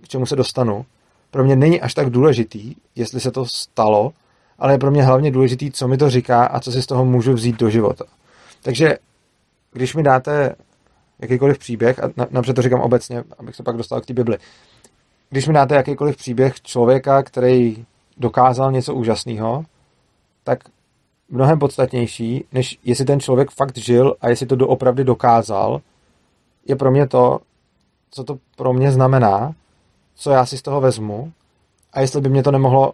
k 0.03 0.09
čemu 0.09 0.27
se 0.27 0.37
dostanu, 0.37 0.87
pro 1.31 1.45
mě 1.45 1.57
není 1.57 1.81
až 1.81 1.95
tak 1.95 2.11
důležitý, 2.11 2.75
jestli 2.97 3.21
se 3.21 3.31
to 3.31 3.47
stalo, 3.47 4.13
ale 4.59 4.75
je 4.75 4.79
pro 4.79 4.91
mě 4.91 5.03
hlavně 5.03 5.31
důležitý, 5.31 5.71
co 5.71 5.89
mi 5.89 5.97
to 5.97 6.11
říká 6.11 6.45
a 6.45 6.61
co 6.61 6.73
si 6.73 6.83
z 6.83 6.87
toho 6.87 7.05
můžu 7.05 7.33
vzít 7.33 7.61
do 7.61 7.71
života. 7.71 8.05
Takže 8.63 8.99
když 9.73 9.95
mi 9.95 10.03
dáte 10.03 10.55
jakýkoliv 11.19 11.59
příběh, 11.59 12.05
a 12.05 12.11
napřed 12.31 12.57
to 12.57 12.63
říkám 12.63 12.81
obecně, 12.81 13.25
abych 13.39 13.57
se 13.57 13.63
pak 13.63 13.77
dostal 13.77 14.01
k 14.01 14.07
té 14.07 14.15
Bibli, 14.15 14.39
když 15.31 15.47
mi 15.47 15.55
dáte 15.55 15.75
jakýkoliv 15.75 16.17
příběh 16.17 16.61
člověka, 16.61 17.23
který 17.23 17.87
dokázal 18.17 18.73
něco 18.73 18.95
úžasného, 18.95 19.65
tak 20.45 20.59
mnohem 21.29 21.59
podstatnější, 21.59 22.45
než 22.53 22.79
jestli 22.85 23.05
ten 23.05 23.21
člověk 23.21 23.51
fakt 23.51 23.77
žil 23.79 24.17
a 24.21 24.29
jestli 24.29 24.47
to 24.47 24.57
doopravdy 24.57 25.05
dokázal, 25.05 25.81
je 26.67 26.77
pro 26.77 26.91
mě 26.91 27.09
to, 27.09 27.39
co 28.11 28.25
to 28.25 28.39
pro 28.57 28.73
mě 28.73 28.93
znamená, 28.93 29.55
co 30.15 30.31
já 30.31 30.47
si 30.47 30.59
z 30.59 30.63
toho 30.63 30.81
vezmu 30.81 31.33
a 31.93 32.01
jestli 32.01 32.21
by 32.21 32.29
mě 32.29 32.43
to 32.43 32.51
nemohlo 32.51 32.93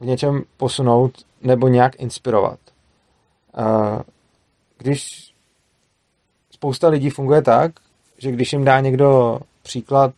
v 0.00 0.06
něčem 0.06 0.42
posunout 0.56 1.12
nebo 1.42 1.68
nějak 1.68 2.00
inspirovat. 2.00 2.58
Když 4.78 5.32
spousta 6.50 6.88
lidí 6.88 7.10
funguje 7.10 7.42
tak, 7.42 7.72
že 8.18 8.32
když 8.32 8.52
jim 8.52 8.64
dá 8.64 8.80
někdo 8.80 9.40
příklad 9.62 10.14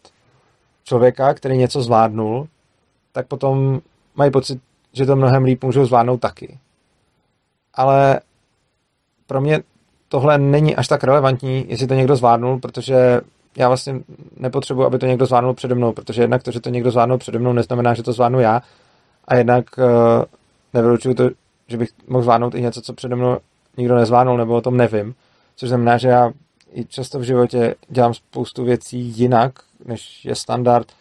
člověka, 0.85 1.35
který 1.35 1.57
něco 1.57 1.83
zvládnul, 1.83 2.49
tak 3.13 3.27
potom 3.27 3.81
mají 4.15 4.31
pocit, 4.31 4.61
že 4.93 5.07
to 5.07 5.17
mnohem 5.17 5.45
líp 5.45 5.65
můžou 5.65 5.85
zvládnout 5.85 6.21
taky. 6.21 6.59
Ale 7.75 8.21
pro 9.27 9.41
mě 9.41 9.61
tohle 10.09 10.39
není 10.39 10.77
až 10.77 10.89
tak 10.89 11.05
relevantní, 11.05 11.65
jestli 11.69 11.87
to 11.87 11.95
někdo 11.95 12.17
zvládnul, 12.17 12.59
protože 12.59 13.21
já 13.57 13.69
vlastně 13.69 14.01
nepotřebuji, 14.37 14.85
aby 14.85 14.99
to 14.99 15.07
někdo 15.07 15.27
zvládnul 15.27 15.55
přede 15.55 15.75
mnou, 15.75 15.93
protože 15.93 16.23
jednak 16.23 16.43
to, 16.43 16.51
že 16.51 16.61
to 16.61 16.71
někdo 16.71 16.91
zvládnul 16.91 17.19
přede 17.19 17.39
mnou, 17.39 17.53
neznamená, 17.53 17.95
že 17.95 18.03
to 18.03 18.13
zvládnu 18.13 18.41
já 18.41 18.63
a 19.25 19.35
jednak 19.35 19.65
uh, 19.79 19.85
nevylučuju 20.75 21.15
to, 21.15 21.31
že 21.69 21.77
bych 21.77 21.89
mohl 22.09 22.23
zvládnout 22.23 22.55
i 22.55 22.63
něco, 22.63 22.81
co 22.83 22.93
přede 22.93 23.17
mnou 23.17 23.39
nikdo 23.77 23.97
nezvládnul, 23.97 24.37
nebo 24.37 24.55
o 24.55 24.61
tom 24.61 24.77
nevím, 24.77 25.15
což 25.57 25.69
znamená, 25.69 25.99
že 25.99 26.09
já 26.09 26.33
i 26.75 26.85
často 26.85 27.19
v 27.19 27.23
životě 27.23 27.75
dělám 27.89 28.15
spoustu 28.15 28.65
věcí 28.65 28.99
jinak, 29.01 29.53
než 29.85 30.25
je 30.25 30.35
standard 30.35 30.93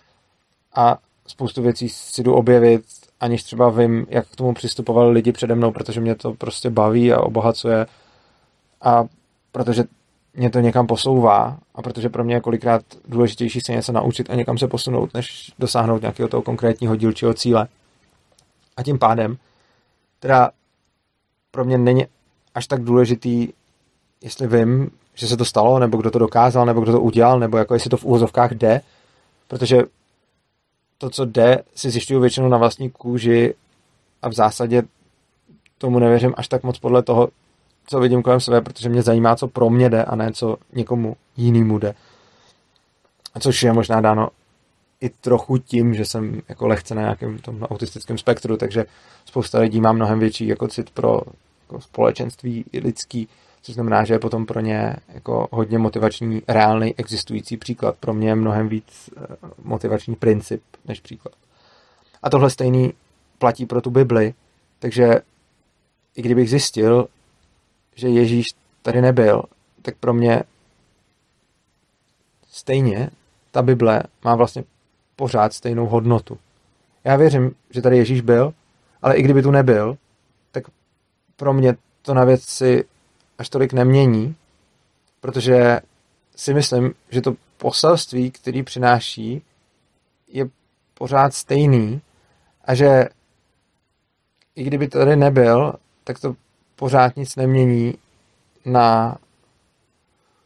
a 0.75 0.97
spoustu 1.27 1.61
věcí 1.61 1.89
si 1.89 2.23
jdu 2.23 2.33
objevit, 2.33 2.83
aniž 3.19 3.43
třeba 3.43 3.69
vím, 3.69 4.05
jak 4.09 4.27
k 4.27 4.35
tomu 4.35 4.53
přistupovali 4.53 5.11
lidi 5.11 5.31
přede 5.31 5.55
mnou, 5.55 5.71
protože 5.71 6.01
mě 6.01 6.15
to 6.15 6.33
prostě 6.33 6.69
baví 6.69 7.13
a 7.13 7.21
obohacuje 7.21 7.85
a 8.81 9.05
protože 9.51 9.83
mě 10.33 10.49
to 10.49 10.59
někam 10.59 10.87
posouvá 10.87 11.57
a 11.75 11.81
protože 11.81 12.09
pro 12.09 12.23
mě 12.23 12.35
je 12.35 12.41
kolikrát 12.41 12.81
důležitější 13.07 13.61
se 13.61 13.71
něco 13.71 13.91
naučit 13.91 14.29
a 14.29 14.35
někam 14.35 14.57
se 14.57 14.67
posunout, 14.67 15.13
než 15.13 15.51
dosáhnout 15.59 16.01
nějakého 16.01 16.29
toho 16.29 16.43
konkrétního 16.43 16.95
dílčího 16.95 17.33
cíle. 17.33 17.67
A 18.77 18.83
tím 18.83 18.99
pádem 18.99 19.37
teda 20.19 20.51
pro 21.51 21.65
mě 21.65 21.77
není 21.77 22.05
až 22.55 22.67
tak 22.67 22.83
důležitý, 22.83 23.47
jestli 24.21 24.47
vím, 24.47 24.91
že 25.21 25.27
se 25.27 25.37
to 25.37 25.45
stalo, 25.45 25.79
nebo 25.79 25.97
kdo 25.97 26.11
to 26.11 26.19
dokázal, 26.19 26.65
nebo 26.65 26.81
kdo 26.81 26.91
to 26.91 27.01
udělal, 27.01 27.39
nebo 27.39 27.57
jako 27.57 27.73
jestli 27.73 27.89
to 27.89 27.97
v 27.97 28.05
úvozovkách 28.05 28.51
jde, 28.51 28.81
protože 29.47 29.83
to, 30.97 31.09
co 31.09 31.25
jde, 31.25 31.63
si 31.75 31.89
zjišťuju 31.89 32.19
většinou 32.19 32.49
na 32.49 32.57
vlastní 32.57 32.89
kůži 32.89 33.53
a 34.21 34.29
v 34.29 34.33
zásadě 34.33 34.83
tomu 35.77 35.99
nevěřím 35.99 36.33
až 36.37 36.47
tak 36.47 36.63
moc 36.63 36.79
podle 36.79 37.03
toho, 37.03 37.29
co 37.87 37.99
vidím 37.99 38.23
kolem 38.23 38.39
sebe, 38.39 38.61
protože 38.61 38.89
mě 38.89 39.01
zajímá, 39.01 39.35
co 39.35 39.47
pro 39.47 39.69
mě 39.69 39.89
jde 39.89 40.03
a 40.03 40.15
ne 40.15 40.31
co 40.33 40.57
někomu 40.73 41.15
jinému 41.37 41.79
jde. 41.79 41.93
Což 43.39 43.63
je 43.63 43.73
možná 43.73 44.01
dáno 44.01 44.29
i 45.01 45.09
trochu 45.09 45.57
tím, 45.57 45.93
že 45.93 46.05
jsem 46.05 46.41
jako 46.49 46.67
lehce 46.67 46.95
na 46.95 47.01
nějakém 47.01 47.37
tom 47.37 47.63
autistickém 47.63 48.17
spektru, 48.17 48.57
takže 48.57 48.85
spousta 49.25 49.59
lidí 49.59 49.81
má 49.81 49.91
mnohem 49.91 50.19
větší 50.19 50.47
jako 50.47 50.67
cit 50.67 50.89
pro 50.89 51.21
jako 51.61 51.81
společenství 51.81 52.65
lidský, 52.73 53.27
což 53.61 53.75
znamená, 53.75 54.03
že 54.03 54.13
je 54.13 54.19
potom 54.19 54.45
pro 54.45 54.59
ně 54.59 54.95
jako 55.13 55.47
hodně 55.51 55.77
motivační, 55.77 56.41
reálný 56.47 56.95
existující 56.97 57.57
příklad. 57.57 57.95
Pro 57.99 58.13
mě 58.13 58.29
je 58.29 58.35
mnohem 58.35 58.69
víc 58.69 59.09
eh, 59.17 59.35
motivační 59.63 60.15
princip 60.15 60.63
než 60.85 60.99
příklad. 60.99 61.33
A 62.23 62.29
tohle 62.29 62.49
stejný 62.49 62.93
platí 63.37 63.65
pro 63.65 63.81
tu 63.81 63.89
Bibli, 63.89 64.33
takže 64.79 65.21
i 66.15 66.21
kdybych 66.21 66.49
zjistil, 66.49 67.07
že 67.95 68.07
Ježíš 68.07 68.45
tady 68.81 69.01
nebyl, 69.01 69.43
tak 69.81 69.95
pro 69.95 70.13
mě 70.13 70.43
stejně 72.49 73.09
ta 73.51 73.61
Bible 73.61 74.03
má 74.23 74.35
vlastně 74.35 74.63
pořád 75.15 75.53
stejnou 75.53 75.85
hodnotu. 75.85 76.37
Já 77.03 77.15
věřím, 77.15 77.55
že 77.69 77.81
tady 77.81 77.97
Ježíš 77.97 78.21
byl, 78.21 78.53
ale 79.01 79.15
i 79.15 79.21
kdyby 79.21 79.41
tu 79.41 79.51
nebyl, 79.51 79.97
tak 80.51 80.63
pro 81.35 81.53
mě 81.53 81.75
to 82.01 82.13
na 82.13 82.23
věci 82.25 82.83
až 83.41 83.49
tolik 83.49 83.73
nemění, 83.73 84.35
protože 85.21 85.79
si 86.35 86.53
myslím, 86.53 86.93
že 87.09 87.21
to 87.21 87.35
poselství, 87.57 88.31
který 88.31 88.63
přináší, 88.63 89.41
je 90.27 90.49
pořád 90.93 91.33
stejný 91.33 92.01
a 92.65 92.75
že 92.75 93.05
i 94.55 94.63
kdyby 94.63 94.87
tady 94.87 95.15
nebyl, 95.15 95.73
tak 96.03 96.19
to 96.19 96.35
pořád 96.75 97.17
nic 97.17 97.35
nemění 97.35 97.93
na 98.65 99.17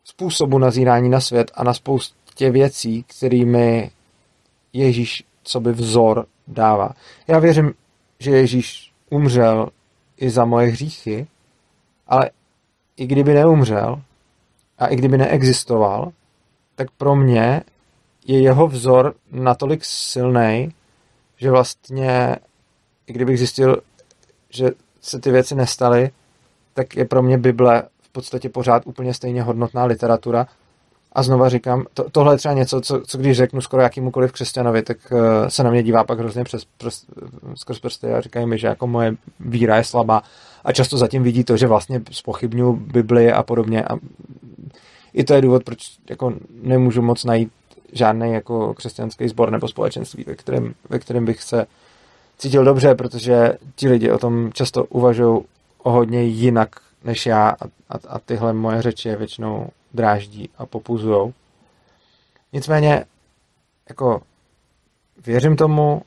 způsobu 0.04 0.58
nazírání 0.58 1.10
na 1.10 1.22
svět 1.22 1.52
a 1.54 1.64
na 1.64 1.74
spoustě 1.74 2.52
věcí, 2.52 3.04
kterými 3.04 3.92
Ježíš 4.74 5.24
co 5.44 5.60
by 5.60 5.72
vzor 5.72 6.26
dává. 6.48 6.92
Já 7.28 7.40
věřím, 7.40 7.74
že 8.20 8.32
Ježíš 8.32 8.92
umřel 9.10 9.70
i 10.18 10.30
za 10.30 10.46
moje 10.46 10.68
hříchy, 10.68 11.28
ale 12.08 12.30
i 12.98 13.08
kdyby 13.08 13.34
neumřel 13.34 14.02
a 14.78 14.88
i 14.88 14.96
kdyby 14.96 15.18
neexistoval, 15.18 16.12
tak 16.76 16.92
pro 16.92 17.16
mě 17.16 17.62
je 18.26 18.42
jeho 18.42 18.68
vzor 18.68 19.14
natolik 19.32 19.86
silný, 19.86 20.74
že 21.38 21.52
vlastně, 21.52 22.36
i 23.08 23.14
kdybych 23.14 23.38
zjistil, 23.38 23.82
že 24.50 24.70
se 25.02 25.20
ty 25.20 25.32
věci 25.32 25.56
nestaly, 25.56 26.10
tak 26.74 26.96
je 26.96 27.06
pro 27.06 27.24
mě 27.24 27.38
Bible 27.38 27.84
v 28.02 28.10
podstatě 28.10 28.50
pořád 28.50 28.88
úplně 28.88 29.14
stejně 29.14 29.44
hodnotná 29.44 29.86
literatura. 29.86 30.48
A 31.16 31.24
znova 31.24 31.50
říkám, 31.50 31.86
to, 31.94 32.10
tohle 32.12 32.34
je 32.34 32.38
třeba 32.38 32.54
něco, 32.54 32.82
co, 32.82 33.02
co 33.02 33.18
když 33.18 33.38
řeknu 33.38 33.62
skoro 33.62 33.82
jakýmukoliv 33.82 34.32
křesťanovi, 34.32 34.82
tak 34.82 34.98
uh, 35.12 35.20
se 35.48 35.64
na 35.64 35.70
mě 35.70 35.84
dívá 35.84 36.04
pak 36.04 36.20
hrozně 36.20 36.44
přes, 36.44 36.66
přes, 36.78 37.06
skrz 37.56 37.80
prsty 37.80 38.14
a 38.14 38.22
říkají 38.22 38.46
mi, 38.46 38.58
že 38.58 38.68
jako 38.68 38.88
moje 38.88 39.16
víra 39.40 39.78
je 39.78 39.84
slabá. 39.84 40.24
A 40.66 40.72
často 40.72 40.98
zatím 40.98 41.24
vidí 41.24 41.44
to, 41.44 41.58
že 41.58 41.68
vlastně 41.68 42.02
spochybnu 42.12 42.74
Bibli 42.74 43.34
a 43.34 43.44
podobně. 43.44 43.84
A 43.84 43.98
i 45.14 45.24
to 45.24 45.34
je 45.34 45.42
důvod, 45.42 45.64
proč 45.64 45.92
jako 46.10 46.34
nemůžu 46.62 47.02
moc 47.02 47.24
najít 47.24 47.52
žádný 47.94 48.34
jako 48.34 48.74
křesťanský 48.74 49.28
sbor 49.28 49.52
nebo 49.52 49.68
společenství, 49.68 50.24
ve 50.28 50.36
kterém, 50.36 50.74
ve 50.90 51.00
kterém 51.00 51.26
bych 51.26 51.44
se 51.44 51.66
cítil 52.38 52.64
dobře, 52.64 52.96
protože 52.96 53.58
ti 53.76 53.90
lidi 53.90 54.12
o 54.12 54.18
tom 54.18 54.50
často 54.54 54.86
uvažují 54.86 55.42
o 55.78 55.92
hodně 55.92 56.24
jinak 56.24 56.76
než 57.04 57.26
já 57.26 57.50
a, 57.50 57.66
a, 57.90 58.00
a 58.08 58.20
tyhle 58.20 58.54
moje 58.54 58.82
řeči 58.82 59.10
je 59.10 59.16
většinou 59.16 59.70
dráždí 59.96 60.50
a 60.58 60.66
popuzujou. 60.66 61.34
Nicméně, 62.54 63.06
jako 63.90 64.22
věřím 65.26 65.56
tomu, 65.56 66.02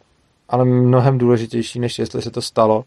ale 0.49 0.65
mnohem 0.65 1.19
důležitější, 1.19 1.79
než 1.79 1.99
jestli 1.99 2.23
se 2.23 2.31
to 2.31 2.43
stalo, 2.43 2.85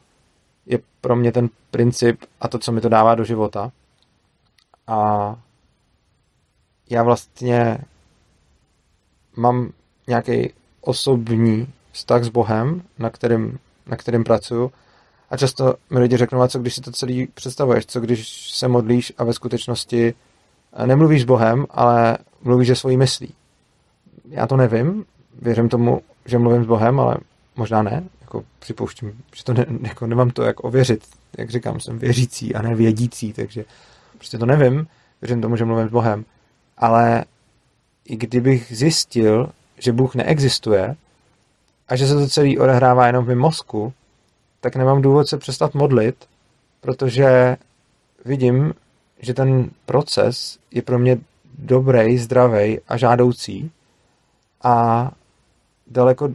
je 0.65 0.79
pro 1.01 1.15
mě 1.15 1.31
ten 1.31 1.49
princip 1.71 2.21
a 2.41 2.47
to, 2.47 2.59
co 2.59 2.71
mi 2.71 2.81
to 2.81 2.89
dává 2.89 3.15
do 3.15 3.23
života. 3.23 3.71
A 4.87 5.35
já 6.89 7.03
vlastně 7.03 7.77
mám 9.35 9.71
nějaký 10.07 10.53
osobní 10.81 11.67
vztah 11.91 12.23
s 12.23 12.29
Bohem, 12.29 12.81
na 12.99 13.09
kterým, 13.09 13.59
na 13.85 13.97
kterým 13.97 14.23
pracuju. 14.23 14.71
A 15.29 15.37
často 15.37 15.75
mi 15.89 15.99
lidi 15.99 16.17
řeknou, 16.17 16.41
a 16.41 16.47
co 16.47 16.59
když 16.59 16.75
si 16.75 16.81
to 16.81 16.91
celý 16.91 17.27
představuješ, 17.27 17.85
co 17.85 17.99
když 17.99 18.51
se 18.51 18.67
modlíš 18.67 19.13
a 19.17 19.23
ve 19.23 19.33
skutečnosti 19.33 20.13
nemluvíš 20.86 21.22
s 21.22 21.26
Bohem, 21.26 21.65
ale 21.69 22.17
mluvíš 22.43 22.67
se 22.67 22.76
svojí 22.76 22.97
myslí. 22.97 23.34
Já 24.30 24.47
to 24.47 24.57
nevím, 24.57 25.05
věřím 25.41 25.69
tomu, 25.69 26.01
že 26.26 26.38
mluvím 26.38 26.63
s 26.63 26.67
Bohem, 26.67 26.99
ale 26.99 27.17
možná 27.55 27.84
ne, 27.84 28.03
jako 28.22 28.43
připouštím, 28.59 29.24
že 29.36 29.43
to 29.43 29.53
ne, 29.53 29.65
jako 29.82 30.07
nemám 30.07 30.30
to 30.30 30.43
jak 30.43 30.63
ověřit, 30.63 31.03
jak 31.38 31.49
říkám, 31.49 31.80
jsem 31.80 31.99
věřící 31.99 32.55
a 32.55 32.61
ne 32.61 32.76
vědící, 32.76 33.34
takže 33.34 33.65
prostě 34.15 34.38
to 34.38 34.45
nevím, 34.45 34.88
věřím 35.22 35.41
tomu, 35.41 35.55
že 35.55 35.65
mluvím 35.65 35.88
s 35.88 35.91
Bohem, 35.91 36.26
ale 36.78 37.26
i 38.05 38.15
kdybych 38.15 38.78
zjistil, 38.78 39.49
že 39.78 39.91
Bůh 39.91 40.15
neexistuje 40.15 40.95
a 41.88 41.95
že 41.95 42.07
se 42.07 42.13
to 42.13 42.28
celé 42.28 42.57
odehrává 42.59 43.07
jenom 43.07 43.26
v 43.26 43.28
mém 43.28 43.39
mozku, 43.39 43.93
tak 44.61 44.76
nemám 44.76 45.01
důvod 45.01 45.28
se 45.28 45.38
přestat 45.38 45.74
modlit, 45.74 46.15
protože 46.82 47.57
vidím, 48.26 48.74
že 49.22 49.34
ten 49.34 49.69
proces 49.86 50.59
je 50.72 50.82
pro 50.82 50.99
mě 50.99 51.17
dobrý, 51.57 52.17
zdravý 52.17 52.80
a 52.88 52.97
žádoucí 52.97 53.72
a 54.63 55.11
daleko 55.88 56.30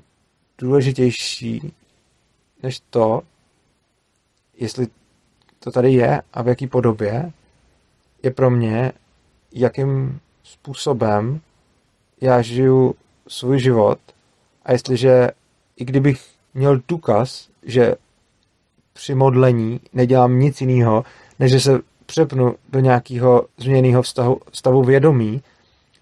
důležitější 0.58 1.72
než 2.62 2.80
to, 2.90 3.22
jestli 4.58 4.86
to 5.60 5.70
tady 5.70 5.92
je 5.92 6.22
a 6.32 6.42
v 6.42 6.48
jaký 6.48 6.66
podobě, 6.66 7.32
je 8.22 8.30
pro 8.30 8.50
mě, 8.50 8.92
jakým 9.52 10.20
způsobem 10.42 11.40
já 12.20 12.42
žiju 12.42 12.94
svůj 13.28 13.60
život 13.60 13.98
a 14.64 14.72
jestliže 14.72 15.30
i 15.76 15.84
kdybych 15.84 16.30
měl 16.54 16.80
důkaz, 16.88 17.48
že 17.62 17.94
při 18.92 19.14
modlení 19.14 19.80
nedělám 19.92 20.38
nic 20.38 20.60
jiného, 20.60 21.04
než 21.38 21.52
že 21.52 21.60
se 21.60 21.80
přepnu 22.06 22.54
do 22.68 22.80
nějakého 22.80 23.46
změněného 23.56 24.02
vztahu, 24.02 24.40
stavu 24.52 24.82
vědomí 24.82 25.42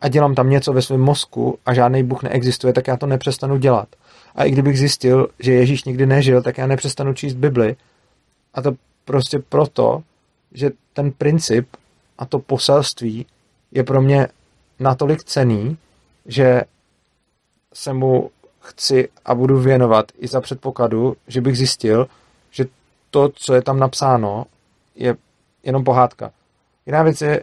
a 0.00 0.08
dělám 0.08 0.34
tam 0.34 0.50
něco 0.50 0.72
ve 0.72 0.82
svém 0.82 1.00
mozku 1.00 1.58
a 1.66 1.74
žádný 1.74 2.02
Bůh 2.02 2.22
neexistuje, 2.22 2.72
tak 2.72 2.86
já 2.86 2.96
to 2.96 3.06
nepřestanu 3.06 3.56
dělat. 3.56 3.88
A 4.34 4.44
i 4.44 4.50
kdybych 4.50 4.78
zjistil, 4.78 5.28
že 5.38 5.52
Ježíš 5.52 5.84
nikdy 5.84 6.06
nežil, 6.06 6.42
tak 6.42 6.58
já 6.58 6.66
nepřestanu 6.66 7.14
číst 7.14 7.34
Bibli. 7.34 7.76
A 8.54 8.62
to 8.62 8.72
prostě 9.04 9.38
proto, 9.38 10.02
že 10.52 10.70
ten 10.92 11.12
princip 11.12 11.68
a 12.18 12.26
to 12.26 12.38
poselství 12.38 13.26
je 13.72 13.84
pro 13.84 14.02
mě 14.02 14.28
natolik 14.80 15.24
cený, 15.24 15.76
že 16.26 16.62
se 17.72 17.92
mu 17.92 18.30
chci 18.60 19.08
a 19.24 19.34
budu 19.34 19.58
věnovat 19.58 20.12
i 20.18 20.28
za 20.28 20.40
předpokladu, 20.40 21.16
že 21.28 21.40
bych 21.40 21.56
zjistil, 21.56 22.08
že 22.50 22.64
to, 23.10 23.28
co 23.34 23.54
je 23.54 23.62
tam 23.62 23.78
napsáno, 23.78 24.44
je 24.94 25.16
jenom 25.64 25.84
pohádka. 25.84 26.30
Jiná 26.86 27.02
věc 27.02 27.20
je, 27.20 27.42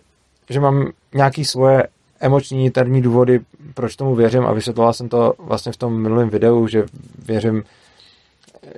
že 0.49 0.59
mám 0.59 0.91
nějaký 1.13 1.45
svoje 1.45 1.88
emoční 2.19 2.65
interní 2.65 3.01
důvody, 3.01 3.39
proč 3.74 3.95
tomu 3.95 4.15
věřím 4.15 4.45
a 4.45 4.53
vysvětloval 4.53 4.93
jsem 4.93 5.09
to 5.09 5.34
vlastně 5.39 5.72
v 5.72 5.78
tom 5.78 6.01
minulém 6.01 6.30
videu, 6.30 6.67
že 6.67 6.86
věřím, 7.26 7.63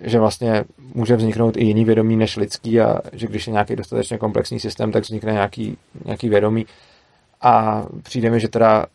že 0.02 0.20
vlastně 0.20 0.64
může 0.94 1.16
vzniknout 1.16 1.58
i 1.58 1.66
jiný 1.66 1.86
vědomí 1.86 2.16
než 2.16 2.38
lidský 2.38 2.82
a 2.82 3.00
že 3.14 3.28
když 3.28 3.48
je 3.48 3.54
nějaký 3.54 3.76
dostatečně 3.76 4.18
komplexní 4.18 4.60
systém, 4.60 4.92
tak 4.92 5.04
vznikne 5.04 5.34
nějaký, 5.34 5.78
nějaký 6.06 6.30
vědomí 6.30 6.66
a 7.42 7.84
přijde 8.04 8.30
mi, 8.30 8.40
že 8.40 8.48
teda 8.48 8.86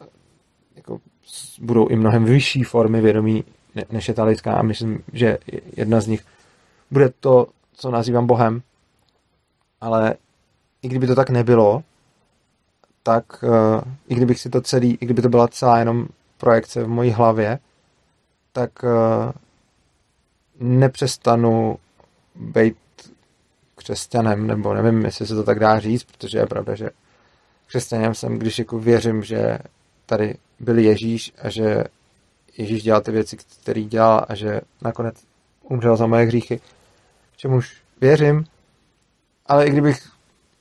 jako 0.77 0.99
budou 1.61 1.87
i 1.89 1.97
mnohem 1.97 2.25
vyšší 2.25 2.63
formy 2.63 3.01
vědomí, 3.01 3.45
než 3.91 4.09
je 4.09 4.15
ta 4.15 4.25
lidská 4.25 4.53
a 4.53 4.63
myslím, 4.63 5.05
že 5.13 5.39
jedna 5.77 6.01
z 6.01 6.07
nich 6.07 6.25
bude 6.91 7.11
to, 7.21 7.47
co 7.73 7.91
nazývám 7.91 8.27
Bohem, 8.27 8.63
ale 9.81 10.15
i 10.89 10.91
kdyby 10.91 11.07
to 11.07 11.15
tak 11.15 11.31
nebylo, 11.31 11.83
tak 13.03 13.43
uh, 13.43 13.83
i 14.09 14.15
kdybych 14.15 14.41
si 14.41 14.51
to 14.51 14.61
celý, 14.61 14.99
i 15.01 15.05
kdyby 15.05 15.23
to 15.23 15.29
byla 15.29 15.49
celá 15.49 15.79
jenom 15.79 16.07
projekce 16.39 16.85
v 16.85 16.89
mojí 16.89 17.11
hlavě, 17.11 17.59
tak 18.53 18.71
uh, 18.83 18.91
nepřestanu 20.61 21.79
být 22.35 22.77
křesťanem, 23.77 24.47
nebo 24.47 24.75
nevím, 24.75 25.05
jestli 25.05 25.27
se 25.27 25.35
to 25.35 25.45
tak 25.45 25.61
dá 25.61 25.81
říct, 25.81 26.05
protože 26.05 26.39
je 26.39 26.47
pravda, 26.47 26.75
že 26.75 26.91
křesťanem 27.67 28.15
jsem, 28.15 28.39
když 28.39 28.59
jako 28.59 28.79
věřím, 28.79 29.23
že 29.23 29.59
tady 30.07 30.35
byl 30.61 30.79
Ježíš 30.79 31.33
a 31.43 31.49
že 31.51 31.85
Ježíš 32.59 32.83
dělal 32.83 33.01
ty 33.01 33.11
věci, 33.11 33.37
které 33.37 33.83
dělal 33.83 34.25
a 34.29 34.35
že 34.35 34.61
nakonec 34.83 35.17
umřel 35.63 35.97
za 35.97 36.07
moje 36.07 36.27
hříchy, 36.27 36.61
čemuž 37.37 37.77
věřím, 38.01 38.45
ale 39.47 39.67
i 39.67 39.71
kdybych 39.71 40.18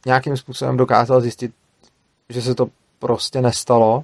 nějakým 0.07 0.37
způsobem 0.37 0.77
dokázal 0.77 1.21
zjistit, 1.21 1.51
že 2.29 2.41
se 2.41 2.55
to 2.55 2.67
prostě 2.99 3.41
nestalo, 3.41 4.03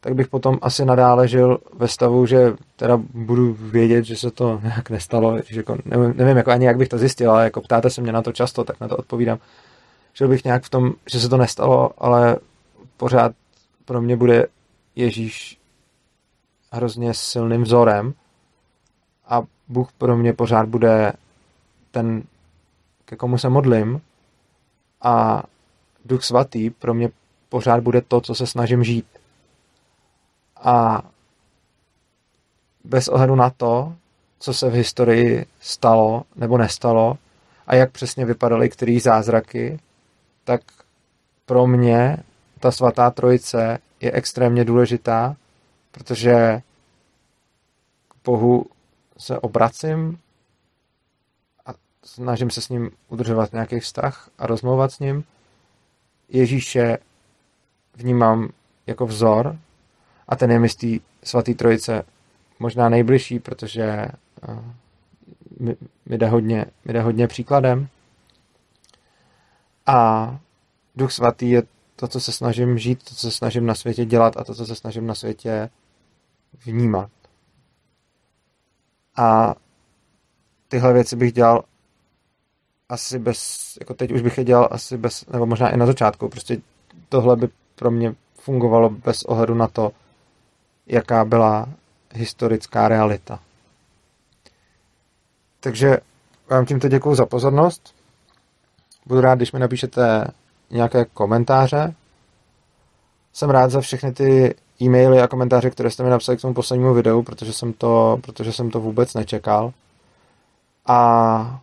tak 0.00 0.14
bych 0.14 0.28
potom 0.28 0.58
asi 0.62 0.84
nadále 0.84 1.28
žil 1.28 1.58
ve 1.74 1.88
stavu, 1.88 2.26
že 2.26 2.56
teda 2.76 2.96
budu 3.14 3.56
vědět, 3.60 4.04
že 4.04 4.16
se 4.16 4.30
to 4.30 4.60
nějak 4.62 4.90
nestalo, 4.90 5.38
že 5.46 5.60
jako, 5.60 5.78
nevím, 5.84 6.14
nevím 6.16 6.36
jako 6.36 6.50
ani 6.50 6.66
jak 6.66 6.76
bych 6.76 6.88
to 6.88 6.98
zjistil, 6.98 7.30
ale 7.30 7.44
jako 7.44 7.60
ptáte 7.60 7.90
se 7.90 8.00
mě 8.00 8.12
na 8.12 8.22
to 8.22 8.32
často, 8.32 8.64
tak 8.64 8.80
na 8.80 8.88
to 8.88 8.96
odpovídám. 8.96 9.38
Žil 10.14 10.28
bych 10.28 10.44
nějak 10.44 10.64
v 10.64 10.70
tom, 10.70 10.92
že 11.12 11.20
se 11.20 11.28
to 11.28 11.36
nestalo, 11.36 11.90
ale 11.98 12.36
pořád 12.96 13.32
pro 13.84 14.00
mě 14.00 14.16
bude 14.16 14.46
Ježíš 14.96 15.58
hrozně 16.72 17.14
silným 17.14 17.62
vzorem 17.62 18.14
a 19.28 19.42
Bůh 19.68 19.92
pro 19.92 20.16
mě 20.16 20.32
pořád 20.32 20.68
bude 20.68 21.12
ten, 21.90 22.22
ke 23.04 23.16
komu 23.16 23.38
se 23.38 23.48
modlím 23.48 24.00
a 25.02 25.42
Duch 26.04 26.24
Svatý 26.24 26.70
pro 26.70 26.94
mě 26.94 27.10
pořád 27.48 27.80
bude 27.80 28.00
to, 28.00 28.20
co 28.20 28.34
se 28.34 28.46
snažím 28.46 28.84
žít. 28.84 29.06
A 30.56 31.02
bez 32.84 33.08
ohledu 33.08 33.34
na 33.34 33.50
to, 33.50 33.94
co 34.38 34.54
se 34.54 34.70
v 34.70 34.72
historii 34.72 35.46
stalo 35.60 36.22
nebo 36.36 36.58
nestalo 36.58 37.18
a 37.66 37.74
jak 37.74 37.90
přesně 37.90 38.24
vypadaly 38.24 38.68
který 38.68 39.00
zázraky, 39.00 39.78
tak 40.44 40.60
pro 41.46 41.66
mě 41.66 42.16
ta 42.60 42.70
svatá 42.70 43.10
trojice 43.10 43.78
je 44.00 44.12
extrémně 44.12 44.64
důležitá, 44.64 45.36
protože 45.92 46.62
k 48.08 48.14
Bohu 48.24 48.66
se 49.18 49.38
obracím 49.38 50.18
snažím 52.04 52.50
se 52.50 52.60
s 52.60 52.68
ním 52.68 52.90
udržovat 53.08 53.52
nějaký 53.52 53.80
vztah 53.80 54.30
a 54.38 54.46
rozmluvat 54.46 54.92
s 54.92 54.98
ním. 54.98 55.24
Ježíše 56.28 56.98
vnímám 57.94 58.48
jako 58.86 59.06
vzor 59.06 59.56
a 60.28 60.36
ten 60.36 60.50
je 60.50 60.58
mi 60.58 60.68
z 60.68 60.76
té 60.76 60.86
svatý 61.24 61.54
trojice 61.54 62.04
možná 62.58 62.88
nejbližší, 62.88 63.38
protože 63.38 63.82
eh, 63.82 64.10
mi, 65.60 65.76
mi, 66.06 66.18
jde 66.18 66.28
hodně, 66.28 66.66
mi 66.84 66.92
jde 66.92 67.00
hodně 67.02 67.28
příkladem. 67.28 67.88
A 69.86 70.38
Duch 70.96 71.12
Svatý 71.12 71.50
je 71.50 71.62
to, 71.96 72.08
co 72.08 72.20
se 72.20 72.32
snažím 72.32 72.78
žít, 72.78 73.04
to, 73.04 73.14
co 73.14 73.30
se 73.30 73.30
snažím 73.30 73.66
na 73.66 73.74
světě 73.74 74.04
dělat 74.04 74.36
a 74.36 74.44
to, 74.44 74.54
co 74.54 74.66
se 74.66 74.74
snažím 74.74 75.06
na 75.06 75.14
světě 75.14 75.70
vnímat. 76.64 77.10
A 79.16 79.54
tyhle 80.68 80.92
věci 80.92 81.16
bych 81.16 81.32
dělal 81.32 81.64
asi 82.92 83.18
bez, 83.18 83.72
jako 83.80 83.94
teď 83.94 84.12
už 84.12 84.22
bych 84.22 84.38
je 84.38 84.44
dělal 84.44 84.68
asi 84.70 84.96
bez, 84.96 85.26
nebo 85.26 85.46
možná 85.46 85.70
i 85.70 85.76
na 85.76 85.86
začátku, 85.86 86.28
prostě 86.28 86.58
tohle 87.08 87.36
by 87.36 87.48
pro 87.74 87.90
mě 87.90 88.14
fungovalo 88.34 88.90
bez 88.90 89.22
ohledu 89.22 89.54
na 89.54 89.68
to, 89.68 89.92
jaká 90.86 91.24
byla 91.24 91.68
historická 92.14 92.88
realita. 92.88 93.38
Takže 95.60 95.96
vám 96.50 96.66
tímto 96.66 96.88
děkuji 96.88 97.14
za 97.14 97.26
pozornost. 97.26 97.94
Budu 99.06 99.20
rád, 99.20 99.34
když 99.34 99.52
mi 99.52 99.58
napíšete 99.58 100.26
nějaké 100.70 101.04
komentáře. 101.04 101.94
Jsem 103.32 103.50
rád 103.50 103.70
za 103.70 103.80
všechny 103.80 104.12
ty 104.12 104.54
e-maily 104.82 105.20
a 105.20 105.28
komentáře, 105.28 105.70
které 105.70 105.90
jste 105.90 106.02
mi 106.02 106.10
napsali 106.10 106.38
k 106.38 106.40
tomu 106.40 106.54
poslednímu 106.54 106.94
videu, 106.94 107.22
protože 107.22 107.52
jsem 107.52 107.72
to, 107.72 108.18
protože 108.22 108.52
jsem 108.52 108.70
to 108.70 108.80
vůbec 108.80 109.14
nečekal. 109.14 109.72
A 110.86 111.60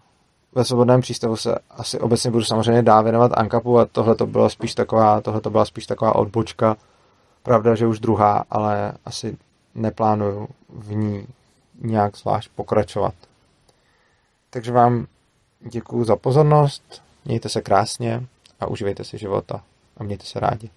ve 0.55 0.65
svobodném 0.65 1.01
přístavu 1.01 1.35
se 1.35 1.59
asi 1.69 1.99
obecně 1.99 2.31
budu 2.31 2.43
samozřejmě 2.43 2.81
dá 2.81 3.01
věnovat 3.01 3.31
Ankapu 3.35 3.79
a 3.79 3.85
tohle 3.85 4.15
to 4.15 4.27
byla 4.27 4.49
spíš 4.49 4.75
taková, 4.75 5.21
tohle 5.21 5.41
to 5.41 5.49
byla 5.49 5.65
spíš 5.65 5.85
taková 5.85 6.15
odbočka. 6.15 6.77
Pravda, 7.43 7.75
že 7.75 7.87
už 7.87 7.99
druhá, 7.99 8.45
ale 8.49 8.93
asi 9.05 9.37
neplánuju 9.75 10.47
v 10.69 10.95
ní 10.95 11.27
nějak 11.81 12.17
zvlášť 12.17 12.51
pokračovat. 12.55 13.13
Takže 14.49 14.71
vám 14.71 15.07
děkuji 15.59 16.03
za 16.03 16.15
pozornost, 16.15 17.01
mějte 17.25 17.49
se 17.49 17.61
krásně 17.61 18.25
a 18.59 18.67
užívejte 18.67 19.03
si 19.03 19.17
života 19.17 19.61
a 19.97 20.03
mějte 20.03 20.25
se 20.25 20.39
rádi. 20.39 20.69